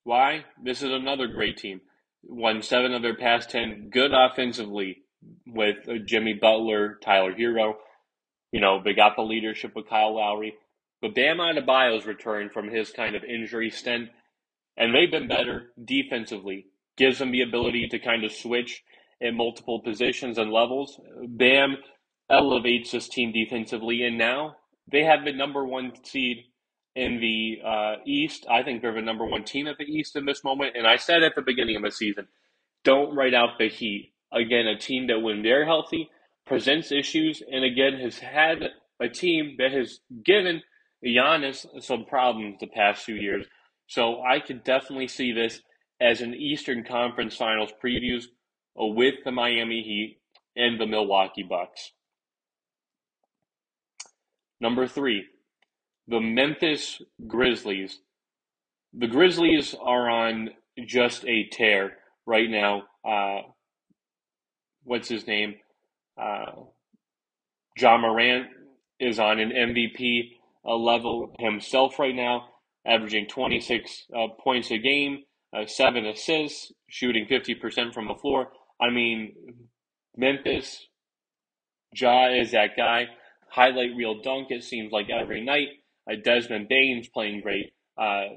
Why? 0.04 0.46
This 0.64 0.82
is 0.82 0.92
another 0.92 1.28
great 1.28 1.58
team. 1.58 1.82
Won 2.24 2.62
seven 2.62 2.94
of 2.94 3.02
their 3.02 3.16
past 3.16 3.50
ten. 3.50 3.90
Good 3.92 4.12
offensively 4.14 5.04
with 5.46 5.78
uh, 5.88 5.96
Jimmy 6.06 6.34
Butler, 6.34 6.98
Tyler 7.04 7.34
Herro. 7.34 7.76
You 8.52 8.62
know, 8.62 8.82
they 8.84 8.94
got 8.94 9.16
the 9.16 9.22
leadership 9.22 9.76
with 9.76 9.90
Kyle 9.90 10.16
Lowry. 10.16 10.56
But 11.02 11.16
Bam 11.16 11.38
Adebayo's 11.38 12.06
returned 12.06 12.52
from 12.52 12.70
his 12.70 12.92
kind 12.92 13.16
of 13.16 13.24
injury 13.24 13.70
stint, 13.70 14.10
and 14.76 14.94
they've 14.94 15.12
been 15.12 15.28
better 15.28 15.72
defensively. 15.84 16.66
Gives 16.98 17.20
them 17.20 17.32
the 17.32 17.42
ability 17.42 17.88
to 17.90 18.00
kind 18.00 18.26
of 18.26 18.32
switch 18.32 18.84
at 19.22 19.34
multiple 19.34 19.82
positions 19.82 20.38
and 20.38 20.52
levels. 20.52 21.00
Bam 21.28 21.78
elevates 22.30 22.92
this 22.92 23.10
team 23.10 23.32
defensively, 23.32 24.04
and 24.04 24.18
now 24.18 24.56
they 24.92 25.04
have 25.04 25.26
the 25.26 25.34
number 25.34 25.66
one 25.66 25.92
seed 26.04 26.46
in 26.96 27.20
the 27.20 27.60
uh, 27.66 27.96
East. 28.06 28.46
I 28.50 28.64
think 28.64 28.82
they're 28.82 28.94
the 28.94 29.02
number 29.02 29.26
one 29.26 29.44
team 29.44 29.68
at 29.68 29.78
the 29.78 29.86
East 29.86 30.16
in 30.16 30.26
this 30.26 30.44
moment. 30.44 30.76
And 30.76 30.88
I 30.88 30.98
said 30.98 31.24
at 31.24 31.36
the 31.36 31.42
beginning 31.42 31.76
of 31.76 31.84
the 31.84 31.92
season, 31.92 32.28
don't 32.84 33.16
write 33.16 33.34
out 33.34 33.58
the 33.58 33.70
Heat. 33.70 34.14
Again, 34.32 34.68
a 34.68 34.78
team 34.78 35.08
that 35.08 35.20
when 35.20 35.42
they're 35.42 35.66
healthy 35.66 36.10
presents 36.46 36.92
issues, 36.92 37.42
and 37.52 37.64
again 37.64 38.00
has 38.00 38.18
had 38.20 38.64
a 39.00 39.08
team 39.08 39.56
that 39.60 39.72
has 39.72 40.00
given 40.24 40.62
Giannis 41.06 41.66
some 41.82 42.06
problems 42.06 42.58
the 42.60 42.68
past 42.68 43.04
few 43.04 43.16
years. 43.16 43.46
So 43.88 44.22
I 44.22 44.40
could 44.40 44.64
definitely 44.64 45.08
see 45.08 45.32
this 45.32 45.62
as 46.02 46.22
an 46.22 46.34
Eastern 46.34 46.84
Conference 46.84 47.36
Finals 47.36 47.72
previews 47.84 48.26
with 48.76 49.16
the 49.26 49.32
Miami 49.32 49.82
Heat 49.82 50.20
and 50.56 50.80
the 50.80 50.86
Milwaukee 50.86 51.44
Bucks. 51.44 51.92
Number 54.62 54.88
three, 54.88 55.26
the 56.08 56.20
Memphis 56.20 57.02
Grizzlies. 57.28 58.00
The 58.94 59.08
Grizzlies 59.08 59.76
are 59.80 60.10
on 60.10 60.50
just 60.86 61.24
a 61.26 61.48
tear 61.52 61.98
right 62.26 62.50
now. 62.50 62.84
Uh, 63.08 63.42
what's 64.84 65.08
his 65.08 65.28
name? 65.28 65.56
Uh, 66.20 66.64
Ja 67.78 67.98
Morant 67.98 68.48
is 69.00 69.20
on 69.20 69.40
an 69.40 69.52
MVP 69.52 70.32
uh, 70.66 70.76
level 70.76 71.34
himself 71.40 72.00
right 72.00 72.16
now, 72.16 72.50
averaging 72.86 73.28
26 73.28 74.06
uh, 74.16 74.28
points 74.44 74.72
a 74.72 74.78
game, 74.78 75.24
uh, 75.56 75.66
seven 75.66 76.06
assists, 76.06 76.72
shooting 76.90 77.26
50% 77.26 77.94
from 77.94 78.08
the 78.08 78.16
floor. 78.16 78.50
I 78.82 78.90
mean, 78.90 79.34
Memphis, 80.16 80.88
Ja 81.96 82.30
is 82.30 82.52
that 82.52 82.78
guy. 82.78 83.08
Highlight 83.50 83.96
reel 83.96 84.22
dunk, 84.22 84.52
it 84.52 84.64
seems 84.64 84.92
like 84.92 85.10
every 85.10 85.44
night. 85.44 85.70
Uh, 86.10 86.16
Desmond 86.24 86.68
Bane's 86.70 87.08
playing 87.08 87.42
great. 87.42 87.74
Uh, 87.98 88.36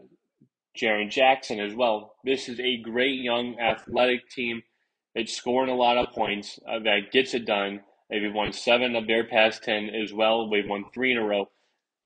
Jaren 0.77 1.11
Jackson 1.11 1.61
as 1.61 1.75
well. 1.75 2.15
This 2.25 2.49
is 2.49 2.59
a 2.59 2.79
great 2.79 3.21
young 3.21 3.59
athletic 3.61 4.29
team. 4.31 4.63
It's 5.15 5.35
scoring 5.35 5.71
a 5.71 5.75
lot 5.75 5.99
of 5.99 6.15
points 6.15 6.59
uh, 6.67 6.79
that 6.81 7.13
gets 7.13 7.35
it 7.35 7.45
done. 7.45 7.81
They've 8.09 8.33
won 8.33 8.53
seven 8.53 8.97
of 8.97 9.07
their 9.07 9.25
past 9.25 9.63
10 9.65 9.91
as 9.91 10.13
well. 10.13 10.49
They've 10.49 10.69
won 10.69 10.85
three 10.93 11.13
in 11.13 11.19
a 11.19 11.25
row. 11.25 11.51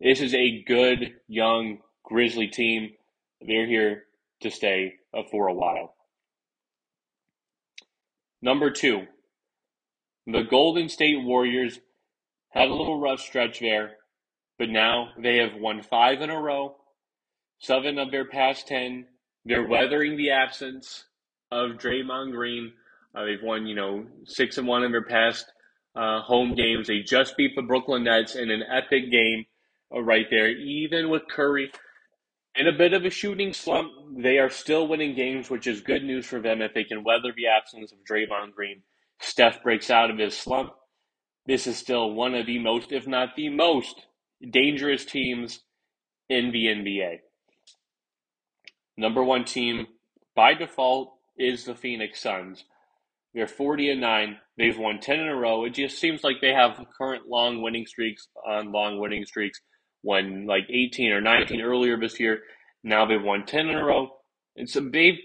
This 0.01 0.21
is 0.21 0.35
a 0.35 0.63
good, 0.63 1.15
young 1.27 1.79
Grizzly 2.05 2.49
team. 2.49 2.93
They're 3.41 3.67
here 3.67 4.05
to 4.41 4.51
stay 4.51 4.95
uh, 5.15 5.23
for 5.31 5.49
a 5.49 5.55
while. 5.55 5.96
Number 8.43 8.71
two, 8.71 9.07
the 10.27 10.43
Golden 10.43 10.89
State 10.89 11.23
Warriors 11.23 11.79
had 12.51 12.69
a 12.69 12.75
little 12.75 13.01
rough 13.01 13.21
stretch 13.21 13.61
there, 13.61 13.97
but 14.59 14.69
now 14.69 15.09
they 15.19 15.39
have 15.39 15.61
won 15.61 15.83
five 15.83 16.21
in 16.21 16.31
a 16.31 16.41
row, 16.41 16.77
seven 17.59 17.99
of 17.99 18.11
their 18.11 18.25
past 18.25 18.67
10. 18.69 19.07
They're 19.45 19.67
weathering 19.67 20.17
the 20.17 20.31
absence 20.31 21.05
of 21.51 21.73
Draymond 21.73 22.33
Green. 22.33 22.73
Uh, 23.15 23.25
they've 23.25 23.43
won, 23.43 23.67
you 23.67 23.75
know, 23.75 24.07
six 24.25 24.59
and 24.59 24.67
one 24.67 24.85
in 24.85 24.93
their 24.93 25.05
past 25.05 25.47
uh, 25.95 26.21
home 26.21 26.55
games. 26.55 26.89
They 26.89 27.01
just 27.01 27.37
beat 27.37 27.55
the 27.57 27.63
Brooklyn 27.63 28.05
Nets 28.05 28.35
in 28.35 28.51
an 28.51 28.63
epic 28.63 29.11
game 29.11 29.47
uh, 29.95 30.01
right 30.01 30.27
there. 30.31 30.49
Even 30.49 31.09
with 31.09 31.23
Curry 31.31 31.71
in 32.57 32.67
a 32.67 32.73
bit 32.73 32.93
of 32.93 33.05
a 33.05 33.11
shooting 33.11 33.53
slump, 33.53 33.93
they 34.17 34.39
are 34.39 34.51
still 34.51 34.89
winning 34.89 35.15
games, 35.15 35.51
which 35.51 35.67
is 35.67 35.81
good 35.81 36.03
news 36.03 36.27
for 36.27 36.41
them 36.41 36.63
if 36.63 36.75
they 36.75 36.85
can 36.85 37.05
weather 37.05 37.33
the 37.37 37.47
absence 37.47 37.93
of 37.93 37.99
Draymond 38.09 38.55
Green. 38.55 38.83
Steph 39.21 39.63
breaks 39.63 39.91
out 39.91 40.11
of 40.11 40.19
his 40.19 40.37
slump. 40.37 40.73
This 41.47 41.67
is 41.67 41.77
still 41.77 42.13
one 42.13 42.35
of 42.35 42.47
the 42.47 42.59
most, 42.59 42.93
if 42.93 43.07
not 43.07 43.37
the 43.37 43.51
most, 43.51 44.07
dangerous 44.51 45.05
teams 45.05 45.61
in 46.29 46.51
the 46.51 46.67
NBA. 46.67 47.19
Number 48.97 49.23
one 49.23 49.45
team 49.45 49.87
by 50.35 50.55
default 50.55 51.15
is 51.39 51.65
the 51.65 51.75
Phoenix 51.75 52.21
Suns. 52.21 52.65
They're 53.35 53.47
40 53.47 53.91
and 53.91 54.01
9. 54.01 54.39
They've 54.57 54.79
won 54.79 54.99
10 54.99 55.21
in 55.21 55.29
a 55.29 55.37
row. 55.37 55.65
It 55.65 55.75
just 55.75 55.99
seems 55.99 56.25
like 56.25 56.37
they 56.41 56.55
have 56.55 56.83
current 56.97 57.29
long 57.29 57.61
winning 57.61 57.87
streaks 57.87 58.29
on 58.47 58.73
long 58.73 58.99
winning 58.99 59.27
streaks. 59.27 59.61
Won 60.07 60.47
like 60.47 60.65
18 60.71 61.11
or 61.11 61.21
19 61.21 61.61
earlier 61.61 61.99
this 61.99 62.21
year. 62.21 62.39
Now 62.85 63.07
they've 63.07 63.23
won 63.23 63.45
10 63.45 63.67
in 63.67 63.77
a 63.77 63.85
row. 63.85 64.11
And 64.57 64.71
so 64.71 64.81
they've 64.81 65.19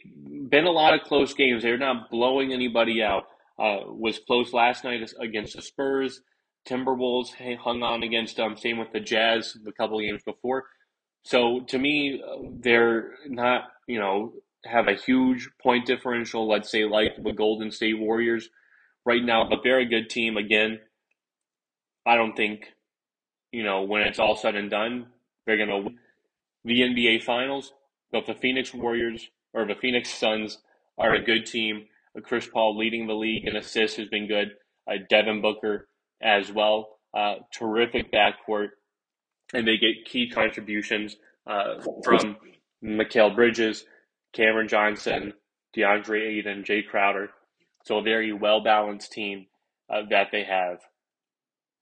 been 0.50 0.66
a 0.66 0.72
lot 0.72 0.96
of 0.96 1.02
close 1.02 1.34
games. 1.34 1.62
They're 1.62 1.78
not 1.78 2.10
blowing 2.10 2.52
anybody 2.52 3.04
out. 3.04 3.24
Uh, 3.60 3.82
was 3.86 4.20
close 4.26 4.54
last 4.54 4.84
night 4.84 5.08
against 5.22 5.56
the 5.56 5.62
Spurs. 5.62 6.22
Timberwolves 6.68 7.30
hung 7.58 7.84
on 7.84 8.02
against 8.02 8.38
them. 8.38 8.58
Same 8.58 8.80
with 8.80 8.92
the 8.92 9.00
Jazz 9.00 9.56
a 9.68 9.72
couple 9.72 10.00
of 10.00 10.04
games 10.04 10.24
before. 10.26 10.66
So 11.24 11.62
to 11.68 11.78
me, 11.78 12.22
they're 12.60 13.12
not, 13.28 13.66
you 13.88 14.00
know, 14.00 14.34
have 14.66 14.88
a 14.88 14.96
huge 14.96 15.48
point 15.62 15.86
differential, 15.86 16.48
let's 16.48 16.72
say 16.72 16.86
like 16.86 17.12
the 17.24 17.34
Golden 17.34 17.72
State 17.72 18.00
Warriors 18.00 18.50
right 19.06 19.24
now, 19.24 19.48
but 19.48 19.60
they're 19.64 19.80
a 19.80 19.86
good 19.86 20.10
team. 20.10 20.38
Again, 20.38 20.80
I 22.06 22.16
don't 22.16 22.36
think, 22.36 22.66
you 23.52 23.64
know, 23.64 23.84
when 23.84 24.02
it's 24.02 24.20
all 24.20 24.36
said 24.36 24.56
and 24.56 24.70
done, 24.70 25.08
they're 25.46 25.58
going 25.58 25.70
to 25.70 25.78
win 25.78 25.98
the 26.64 26.82
NBA 26.82 27.24
Finals. 27.24 27.74
But 28.12 28.26
the 28.26 28.34
Phoenix 28.34 28.74
Warriors 28.74 29.30
or 29.54 29.66
the 29.66 29.76
Phoenix 29.76 30.14
Suns 30.14 30.60
are 30.98 31.14
a 31.14 31.24
good 31.24 31.46
team. 31.46 31.86
Chris 32.24 32.48
Paul 32.48 32.78
leading 32.78 33.08
the 33.08 33.14
league 33.14 33.48
in 33.48 33.56
assists 33.56 33.98
has 33.98 34.08
been 34.08 34.28
good. 34.28 34.52
Uh, 34.88 34.96
Devin 35.10 35.42
Booker 35.42 35.88
as 36.22 36.52
well. 36.52 37.00
Uh, 37.14 37.36
terrific 37.54 38.12
backcourt. 38.12 38.70
And 39.54 39.68
they 39.68 39.78
get 39.78 40.06
key 40.06 40.30
contributions 40.30 41.18
uh, 41.48 41.82
from 42.04 42.38
Mikal 42.84 43.36
Bridges, 43.36 43.86
Cameron 44.34 44.68
Johnson, 44.68 45.34
DeAndre 45.76 46.38
Ayton, 46.38 46.64
Jae 46.64 46.86
Crowder. 46.86 47.30
So 47.84 47.98
a 47.98 48.02
very 48.02 48.32
well 48.32 48.64
balanced 48.64 49.12
team 49.12 49.48
uh, 49.90 50.02
that 50.10 50.28
they 50.32 50.44
have. 50.44 50.80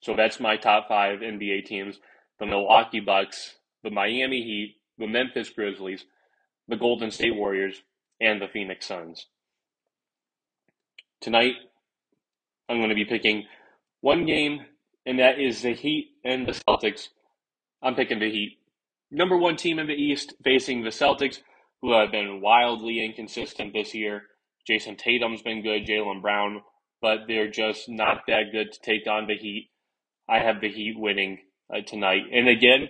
So 0.02 0.16
that's 0.16 0.40
my 0.40 0.58
top 0.58 0.88
five 0.88 1.20
NBA 1.20 1.66
teams: 1.66 2.00
the 2.40 2.46
Milwaukee 2.46 3.00
Bucks, 3.00 3.56
the 3.84 3.92
Miami 3.92 4.42
Heat, 4.44 4.76
the 4.98 5.08
Memphis 5.08 5.50
Grizzlies, 5.50 6.06
the 6.68 6.78
Golden 6.78 7.12
State 7.12 7.36
Warriors, 7.36 7.82
and 8.22 8.42
the 8.42 8.48
Phoenix 8.48 8.86
Suns. 8.86 9.28
Tonight, 11.22 11.56
I'm 12.70 12.78
going 12.78 12.90
to 12.90 12.96
be 12.96 13.06
picking 13.06 13.46
one 14.02 14.26
game, 14.26 14.62
and 15.06 15.20
that 15.20 15.40
is 15.40 15.62
the 15.62 15.74
Heat 15.74 16.12
and 16.24 16.48
the 16.48 16.54
Celtics. 16.54 17.10
I'm 17.82 17.96
picking 17.96 18.20
the 18.20 18.32
Heat. 18.32 18.60
Number 19.12 19.38
one 19.38 19.56
team 19.56 19.80
in 19.80 19.88
the 19.88 19.94
East 19.94 20.36
facing 20.44 20.84
the 20.84 20.90
Celtics 20.90 21.40
who 21.82 21.94
have 21.94 22.12
been 22.12 22.42
wildly 22.42 23.04
inconsistent 23.04 23.74
this 23.74 23.96
year. 23.96 24.24
Jayson 24.68 24.98
Tatum's 24.98 25.42
been 25.42 25.64
good, 25.64 25.86
Jaylen 25.86 26.22
Brown, 26.22 26.62
but 27.02 27.20
they're 27.28 27.50
just 27.50 27.90
not 27.90 28.22
that 28.28 28.52
good 28.52 28.72
to 28.72 28.80
take 28.82 29.08
on 29.08 29.28
the 29.28 29.36
Heat. 29.36 29.70
I 30.30 30.40
have 30.40 30.62
the 30.62 30.70
Heat 30.70 30.96
winning 30.98 31.40
uh, 31.74 31.82
tonight. 31.82 32.24
And 32.32 32.48
again, 32.48 32.90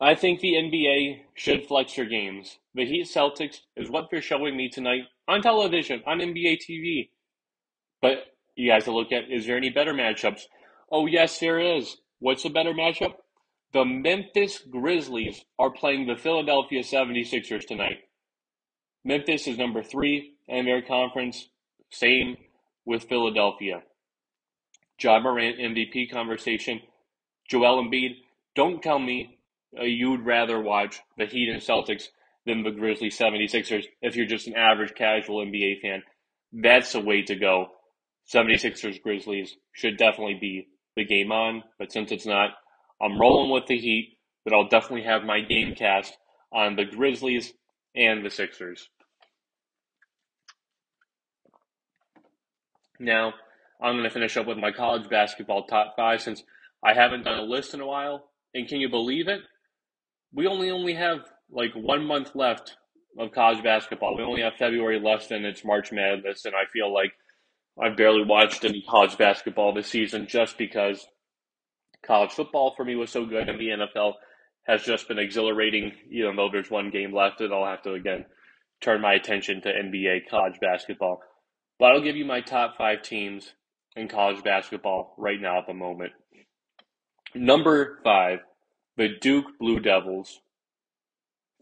I 0.00 0.14
think 0.14 0.40
the 0.40 0.54
NBA 0.54 1.20
should 1.34 1.66
flex 1.66 1.94
their 1.96 2.04
games. 2.04 2.58
The 2.74 2.86
Heat 2.86 3.06
Celtics 3.06 3.58
is 3.76 3.90
what 3.90 4.08
they're 4.10 4.22
showing 4.22 4.56
me 4.56 4.68
tonight 4.68 5.02
on 5.26 5.42
television, 5.42 6.02
on 6.06 6.18
NBA 6.18 6.58
TV. 6.68 7.10
But 8.00 8.26
you 8.54 8.70
guys 8.70 8.84
to 8.84 8.92
look 8.92 9.12
at 9.12 9.30
is 9.30 9.46
there 9.46 9.56
any 9.56 9.70
better 9.70 9.92
matchups? 9.92 10.42
Oh, 10.90 11.06
yes, 11.06 11.38
there 11.38 11.58
is. 11.58 11.96
What's 12.20 12.44
a 12.44 12.50
better 12.50 12.72
matchup? 12.72 13.14
The 13.72 13.84
Memphis 13.84 14.60
Grizzlies 14.70 15.44
are 15.58 15.70
playing 15.70 16.06
the 16.06 16.16
Philadelphia 16.16 16.82
76ers 16.82 17.66
tonight. 17.66 17.98
Memphis 19.04 19.48
is 19.48 19.58
number 19.58 19.82
three 19.82 20.34
in 20.46 20.64
their 20.64 20.82
conference, 20.82 21.48
same 21.90 22.36
with 22.86 23.08
Philadelphia. 23.08 23.82
Ja 25.00 25.20
Morant 25.20 25.58
MVP 25.58 26.10
conversation. 26.10 26.80
Joel 27.48 27.84
Embiid, 27.84 28.16
don't 28.54 28.82
tell 28.82 28.98
me 28.98 29.38
uh, 29.78 29.82
you'd 29.82 30.24
rather 30.24 30.60
watch 30.60 31.00
the 31.18 31.26
Heat 31.26 31.48
and 31.48 31.60
Celtics 31.60 32.08
than 32.46 32.62
the 32.62 32.70
Grizzlies 32.70 33.18
76ers 33.18 33.84
if 34.02 34.16
you're 34.16 34.26
just 34.26 34.46
an 34.46 34.54
average 34.54 34.94
casual 34.94 35.44
NBA 35.44 35.80
fan. 35.80 36.02
That's 36.52 36.92
the 36.92 37.00
way 37.00 37.22
to 37.22 37.34
go. 37.34 37.68
76ers 38.32 39.02
Grizzlies 39.02 39.56
should 39.72 39.96
definitely 39.96 40.38
be 40.40 40.68
the 40.96 41.04
game 41.04 41.32
on, 41.32 41.62
but 41.78 41.92
since 41.92 42.12
it's 42.12 42.26
not, 42.26 42.50
I'm 43.02 43.20
rolling 43.20 43.50
with 43.50 43.66
the 43.66 43.78
Heat, 43.78 44.16
but 44.44 44.54
I'll 44.54 44.68
definitely 44.68 45.04
have 45.04 45.24
my 45.24 45.40
game 45.40 45.74
cast 45.74 46.16
on 46.52 46.76
the 46.76 46.84
Grizzlies 46.84 47.52
and 47.94 48.24
the 48.24 48.30
Sixers. 48.30 48.88
Now, 53.00 53.34
I'm 53.82 53.94
going 53.94 54.04
to 54.04 54.10
finish 54.10 54.36
up 54.36 54.46
with 54.46 54.58
my 54.58 54.72
college 54.72 55.08
basketball 55.08 55.66
top 55.66 55.94
five 55.96 56.22
since 56.22 56.42
I 56.84 56.94
haven't 56.94 57.24
done 57.24 57.38
a 57.38 57.42
list 57.42 57.74
in 57.74 57.80
a 57.80 57.86
while. 57.86 58.24
And 58.54 58.68
can 58.68 58.80
you 58.80 58.88
believe 58.88 59.28
it? 59.28 59.40
We 60.32 60.46
only 60.46 60.70
only 60.70 60.94
have 60.94 61.20
like 61.50 61.72
one 61.74 62.06
month 62.06 62.34
left 62.34 62.76
of 63.18 63.32
college 63.32 63.62
basketball. 63.62 64.16
We 64.16 64.22
only 64.22 64.42
have 64.42 64.54
February 64.54 65.00
left, 65.00 65.30
and 65.30 65.44
it's 65.44 65.64
March 65.64 65.92
Madness, 65.92 66.44
and 66.44 66.54
I 66.54 66.64
feel 66.72 66.92
like 66.92 67.12
I've 67.80 67.96
barely 67.96 68.24
watched 68.24 68.64
any 68.64 68.82
college 68.82 69.16
basketball 69.16 69.72
this 69.72 69.88
season 69.88 70.26
just 70.28 70.58
because 70.58 71.06
college 72.04 72.32
football 72.32 72.74
for 72.76 72.84
me 72.84 72.96
was 72.96 73.10
so 73.10 73.24
good, 73.24 73.48
and 73.48 73.58
the 73.58 73.68
NFL 73.68 74.14
has 74.66 74.82
just 74.82 75.08
been 75.08 75.18
exhilarating. 75.18 75.92
Even 76.10 76.36
though 76.36 76.48
there's 76.50 76.70
one 76.70 76.90
game 76.90 77.14
left, 77.14 77.40
and 77.40 77.52
I'll 77.52 77.66
have 77.66 77.82
to 77.82 77.92
again 77.92 78.24
turn 78.80 79.00
my 79.00 79.14
attention 79.14 79.60
to 79.62 79.68
NBA 79.68 80.28
college 80.28 80.58
basketball. 80.60 81.20
But 81.78 81.92
I'll 81.92 82.02
give 82.02 82.16
you 82.16 82.24
my 82.24 82.40
top 82.40 82.76
five 82.76 83.02
teams 83.02 83.52
in 83.96 84.08
college 84.08 84.42
basketball 84.42 85.14
right 85.16 85.40
now 85.40 85.58
at 85.58 85.66
the 85.66 85.74
moment. 85.74 86.12
Number 87.34 87.98
five, 88.04 88.40
the 88.96 89.08
Duke 89.20 89.58
Blue 89.58 89.80
Devils. 89.80 90.40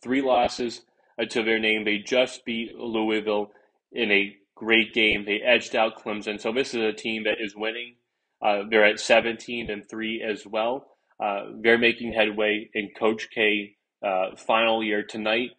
Three 0.02 0.22
losses 0.22 0.82
to 1.30 1.42
their 1.42 1.58
name. 1.58 1.84
They 1.84 1.98
just 1.98 2.44
beat 2.44 2.74
Louisville 2.76 3.52
in 3.92 4.10
a 4.10 4.36
great 4.54 4.92
game. 4.92 5.24
They 5.24 5.40
edged 5.40 5.76
out 5.76 6.02
Clemson. 6.02 6.40
So 6.40 6.52
this 6.52 6.74
is 6.74 6.82
a 6.82 6.92
team 6.92 7.24
that 7.24 7.36
is 7.40 7.54
winning 7.54 7.94
uh, 8.42 8.64
they're 8.68 8.84
at 8.84 8.98
17 8.98 9.70
and 9.70 9.88
3 9.88 10.22
as 10.22 10.46
well. 10.46 10.88
Uh, 11.22 11.44
they're 11.60 11.78
making 11.78 12.12
headway 12.12 12.68
in 12.74 12.90
Coach 12.98 13.28
K 13.32 13.76
uh, 14.04 14.34
final 14.36 14.82
year 14.82 15.04
tonight. 15.04 15.50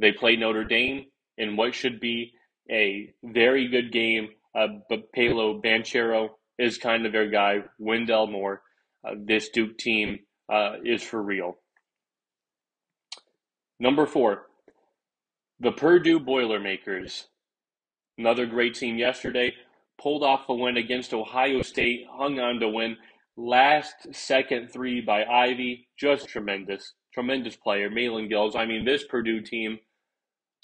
They 0.00 0.10
play 0.10 0.34
Notre 0.34 0.64
Dame 0.64 1.06
in 1.38 1.56
what 1.56 1.74
should 1.74 2.00
be 2.00 2.32
a 2.68 3.14
very 3.22 3.68
good 3.68 3.92
game. 3.92 4.30
Uh, 4.54 4.68
but 4.88 5.12
Paolo 5.12 5.60
Banchero 5.60 6.30
is 6.58 6.78
kind 6.78 7.06
of 7.06 7.12
their 7.12 7.30
guy. 7.30 7.60
Wendell 7.78 8.26
Moore. 8.26 8.62
Uh, 9.06 9.14
this 9.16 9.48
Duke 9.48 9.78
team 9.78 10.20
uh, 10.52 10.74
is 10.84 11.02
for 11.02 11.22
real. 11.22 11.56
Number 13.80 14.06
four, 14.06 14.46
The 15.58 15.72
Purdue 15.72 16.20
Boilermakers, 16.20 17.28
another 18.16 18.46
great 18.46 18.74
team 18.74 18.96
yesterday, 18.96 19.54
pulled 20.00 20.22
off 20.22 20.48
a 20.48 20.54
win 20.54 20.76
against 20.76 21.12
Ohio 21.12 21.62
State, 21.62 22.06
hung 22.10 22.38
on 22.38 22.60
to 22.60 22.68
win. 22.68 22.96
Last 23.36 23.94
second 24.12 24.68
three 24.70 25.00
by 25.00 25.24
Ivey, 25.24 25.88
just 25.98 26.28
tremendous, 26.28 26.92
tremendous 27.12 27.56
player. 27.56 27.90
Mahlon 27.90 28.28
Gills. 28.28 28.54
I 28.54 28.66
mean, 28.66 28.84
this 28.84 29.04
Purdue 29.04 29.40
team 29.40 29.78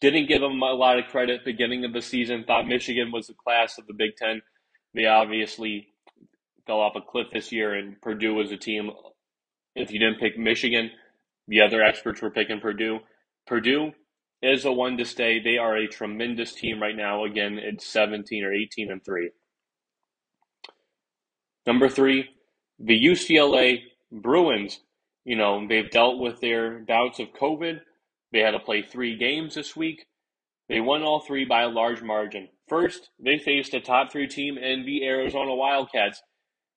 didn't 0.01 0.29
give 0.29 0.41
them 0.41 0.63
a 0.63 0.73
lot 0.73 0.99
of 0.99 1.07
credit 1.07 1.45
beginning 1.45 1.85
of 1.85 1.93
the 1.93 2.03
season. 2.03 2.45
Thought 2.45 2.69
Michigan 2.69 3.11
was 3.13 3.27
the 3.27 3.35
class 3.35 3.79
of 3.79 3.87
the 3.87 3.95
Big 3.95 4.17
Ten. 4.17 4.43
They 4.95 5.07
obviously 5.07 5.89
fell 6.67 6.81
off 6.81 6.97
a 6.97 7.01
cliff 7.01 7.29
this 7.33 7.51
year, 7.51 7.75
and 7.75 8.01
Purdue 8.01 8.35
was 8.35 8.53
a 8.53 8.57
team. 8.57 8.91
If 9.75 9.91
you 9.91 9.99
didn't 9.99 10.21
pick 10.21 10.39
Michigan, 10.39 10.91
the 11.47 11.61
other 11.63 11.83
experts 11.83 12.23
were 12.23 12.31
picking 12.31 12.61
Purdue. 12.61 13.01
Purdue 13.47 13.93
is 14.43 14.65
a 14.65 14.73
one 14.73 14.97
to 14.99 15.05
stay. 15.05 15.41
They 15.41 15.59
are 15.59 15.77
a 15.77 15.89
tremendous 15.89 16.53
team 16.53 16.81
right 16.81 16.97
now. 16.97 17.25
Again, 17.25 17.59
it's 17.61 17.87
17 17.87 18.45
or 18.45 18.53
18 18.53 18.91
and 18.91 19.05
3. 19.05 19.31
Number 21.67 21.89
three, 21.89 22.31
the 22.79 22.99
UCLA 22.99 23.81
Bruins. 24.11 24.81
You 25.25 25.37
know, 25.37 25.67
they've 25.69 25.91
dealt 25.91 26.19
with 26.19 26.41
their 26.41 26.79
bouts 26.79 27.19
of 27.19 27.29
COVID. 27.39 27.81
They 28.33 28.41
had 28.41 28.53
to 28.53 28.59
play 28.59 28.83
three 28.83 29.17
games 29.17 29.55
this 29.55 29.75
week. 29.77 30.07
They 30.69 30.81
won 30.81 31.03
all 31.03 31.21
three 31.21 31.45
by 31.45 31.63
a 31.63 31.69
large 31.69 32.03
margin. 32.03 32.49
First, 32.69 33.11
they 33.19 33.39
faced 33.39 33.73
a 33.75 33.81
top 33.81 34.13
three 34.13 34.29
team 34.29 34.59
in 34.59 34.85
the 34.85 35.05
Arizona 35.05 35.55
Wildcats. 35.55 36.23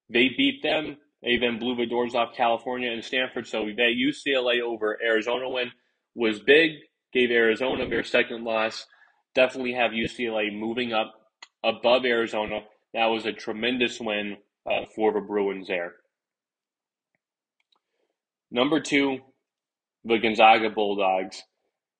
They 0.10 0.30
beat 0.30 0.64
them. 0.64 0.97
They 1.22 1.38
then 1.38 1.60
blew 1.60 1.76
the 1.76 1.86
doors 1.86 2.16
off 2.16 2.36
California 2.36 2.91
and 2.91 3.04
Stanford. 3.04 3.47
So 3.47 3.66
that 3.66 3.95
UCLA 3.97 4.62
over 4.62 4.97
Arizona 5.04 5.49
win 5.49 5.72
was 6.16 6.39
big 6.39 6.72
gave 7.14 7.32
Arizona 7.32 7.88
their 7.88 8.04
second 8.04 8.43
loss. 8.43 8.86
Definitely 9.36 9.74
have 9.74 9.91
UCLA 9.91 10.58
moving 10.58 10.93
up 10.93 11.14
above 11.64 12.06
Arizona. 12.06 12.62
That 12.93 13.08
was 13.08 13.26
a 13.26 13.34
tremendous 13.34 13.99
win 13.99 14.38
uh, 14.66 14.86
for 14.95 15.14
the 15.14 15.22
Bruins 15.22 15.68
there. 15.68 15.95
Number 18.49 18.80
two, 18.80 19.20
the 20.04 20.18
Gonzaga 20.18 20.70
Bulldogs. 20.70 21.43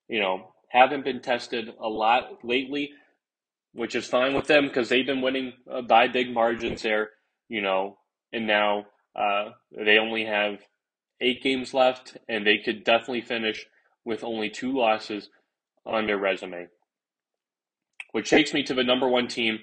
You 0.08 0.20
know, 0.20 0.54
haven't 0.70 1.04
been 1.04 1.22
tested 1.22 1.70
a 1.80 1.88
lot 1.88 2.40
lately, 2.44 2.92
which 3.74 3.96
is 3.96 4.06
fine 4.06 4.34
with 4.34 4.48
them 4.48 4.68
because 4.68 4.90
they've 4.90 5.06
been 5.06 5.22
winning 5.22 5.54
uh, 5.72 5.82
by 5.82 6.08
big 6.08 6.34
margins 6.34 6.82
there. 6.82 7.10
You 7.48 7.62
know, 7.62 7.98
and 8.32 8.48
now 8.48 8.86
uh, 9.16 9.50
they 9.72 9.98
only 9.98 10.26
have 10.26 10.60
eight 11.20 11.44
games 11.44 11.74
left, 11.74 12.18
and 12.28 12.46
they 12.46 12.58
could 12.58 12.84
definitely 12.84 13.22
finish 13.22 13.66
with 14.04 14.24
only 14.24 14.50
two 14.50 14.76
losses 14.76 15.30
on 15.86 16.08
their 16.08 16.18
resume. 16.18 16.68
Which 18.12 18.30
takes 18.30 18.54
me 18.54 18.64
to 18.64 18.74
the 18.74 18.84
number 18.84 19.08
one 19.08 19.28
team. 19.28 19.60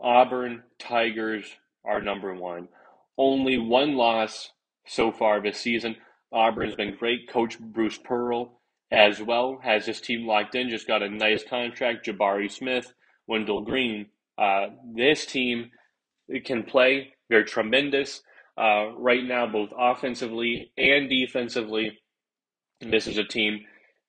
Auburn 0.00 0.62
Tigers 0.78 1.46
are 1.84 2.02
number 2.02 2.34
one. 2.34 2.68
Only 3.16 3.56
one 3.56 3.96
loss 3.96 4.50
so 4.86 5.10
far 5.10 5.40
this 5.40 5.58
season. 5.58 5.96
Auburn's 6.32 6.74
been 6.74 6.96
great. 6.96 7.28
Coach 7.30 7.58
Bruce 7.58 7.98
Pearl 7.98 8.60
as 8.90 9.20
well 9.20 9.58
has 9.62 9.86
his 9.86 10.00
team 10.00 10.26
locked 10.26 10.54
in. 10.54 10.68
Just 10.68 10.86
got 10.86 11.02
a 11.02 11.08
nice 11.08 11.44
contract. 11.44 12.06
Jabari 12.06 12.50
Smith, 12.50 12.92
Wendell 13.26 13.62
Green. 13.62 14.06
Uh, 14.38 14.66
this 14.94 15.26
team 15.26 15.70
can 16.44 16.62
play. 16.64 17.14
They're 17.28 17.44
tremendous 17.44 18.22
uh, 18.58 18.92
right 18.96 19.24
now, 19.24 19.46
both 19.46 19.70
offensively 19.76 20.72
and 20.76 21.08
defensively. 21.08 21.98
This 22.80 23.06
is 23.06 23.18
a 23.18 23.24
team 23.24 23.60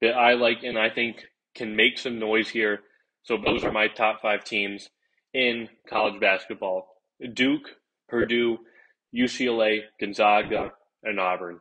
that 0.01 0.13
I 0.13 0.33
like 0.33 0.63
and 0.63 0.77
I 0.77 0.89
think 0.89 1.23
can 1.55 1.75
make 1.75 1.97
some 1.97 2.19
noise 2.19 2.49
here. 2.49 2.81
So 3.23 3.37
those 3.37 3.63
are 3.63 3.71
my 3.71 3.87
top 3.87 4.21
five 4.21 4.43
teams 4.43 4.89
in 5.33 5.69
college 5.89 6.19
basketball 6.19 6.87
Duke, 7.33 7.69
Purdue, 8.07 8.59
UCLA, 9.15 9.81
Gonzaga, 9.99 10.71
and 11.03 11.19
Auburn. 11.19 11.59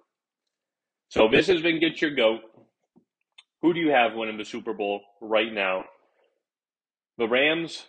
So 1.09 1.29
this 1.29 1.47
has 1.47 1.63
been 1.63 1.81
Get 1.81 2.01
Your 2.01 2.15
Goat. 2.15 2.41
Who 3.63 3.73
do 3.73 3.81
you 3.81 3.91
have 3.91 4.15
winning 4.15 4.39
the 4.39 4.45
Super 4.45 4.75
Bowl 4.75 5.01
right 5.21 5.53
now? 5.53 5.85
The 7.19 7.29
Rams 7.29 7.87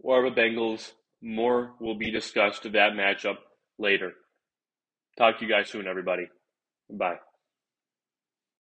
or 0.00 0.28
the 0.28 0.34
Bengals? 0.34 0.92
More 1.22 1.72
will 1.80 1.96
be 1.96 2.10
discussed 2.10 2.66
of 2.66 2.72
that 2.72 2.92
matchup 2.92 3.36
later. 3.78 4.12
Talk 5.16 5.38
to 5.38 5.46
you 5.46 5.50
guys 5.50 5.70
soon, 5.70 5.86
everybody. 5.86 6.28
Bye. 6.90 7.16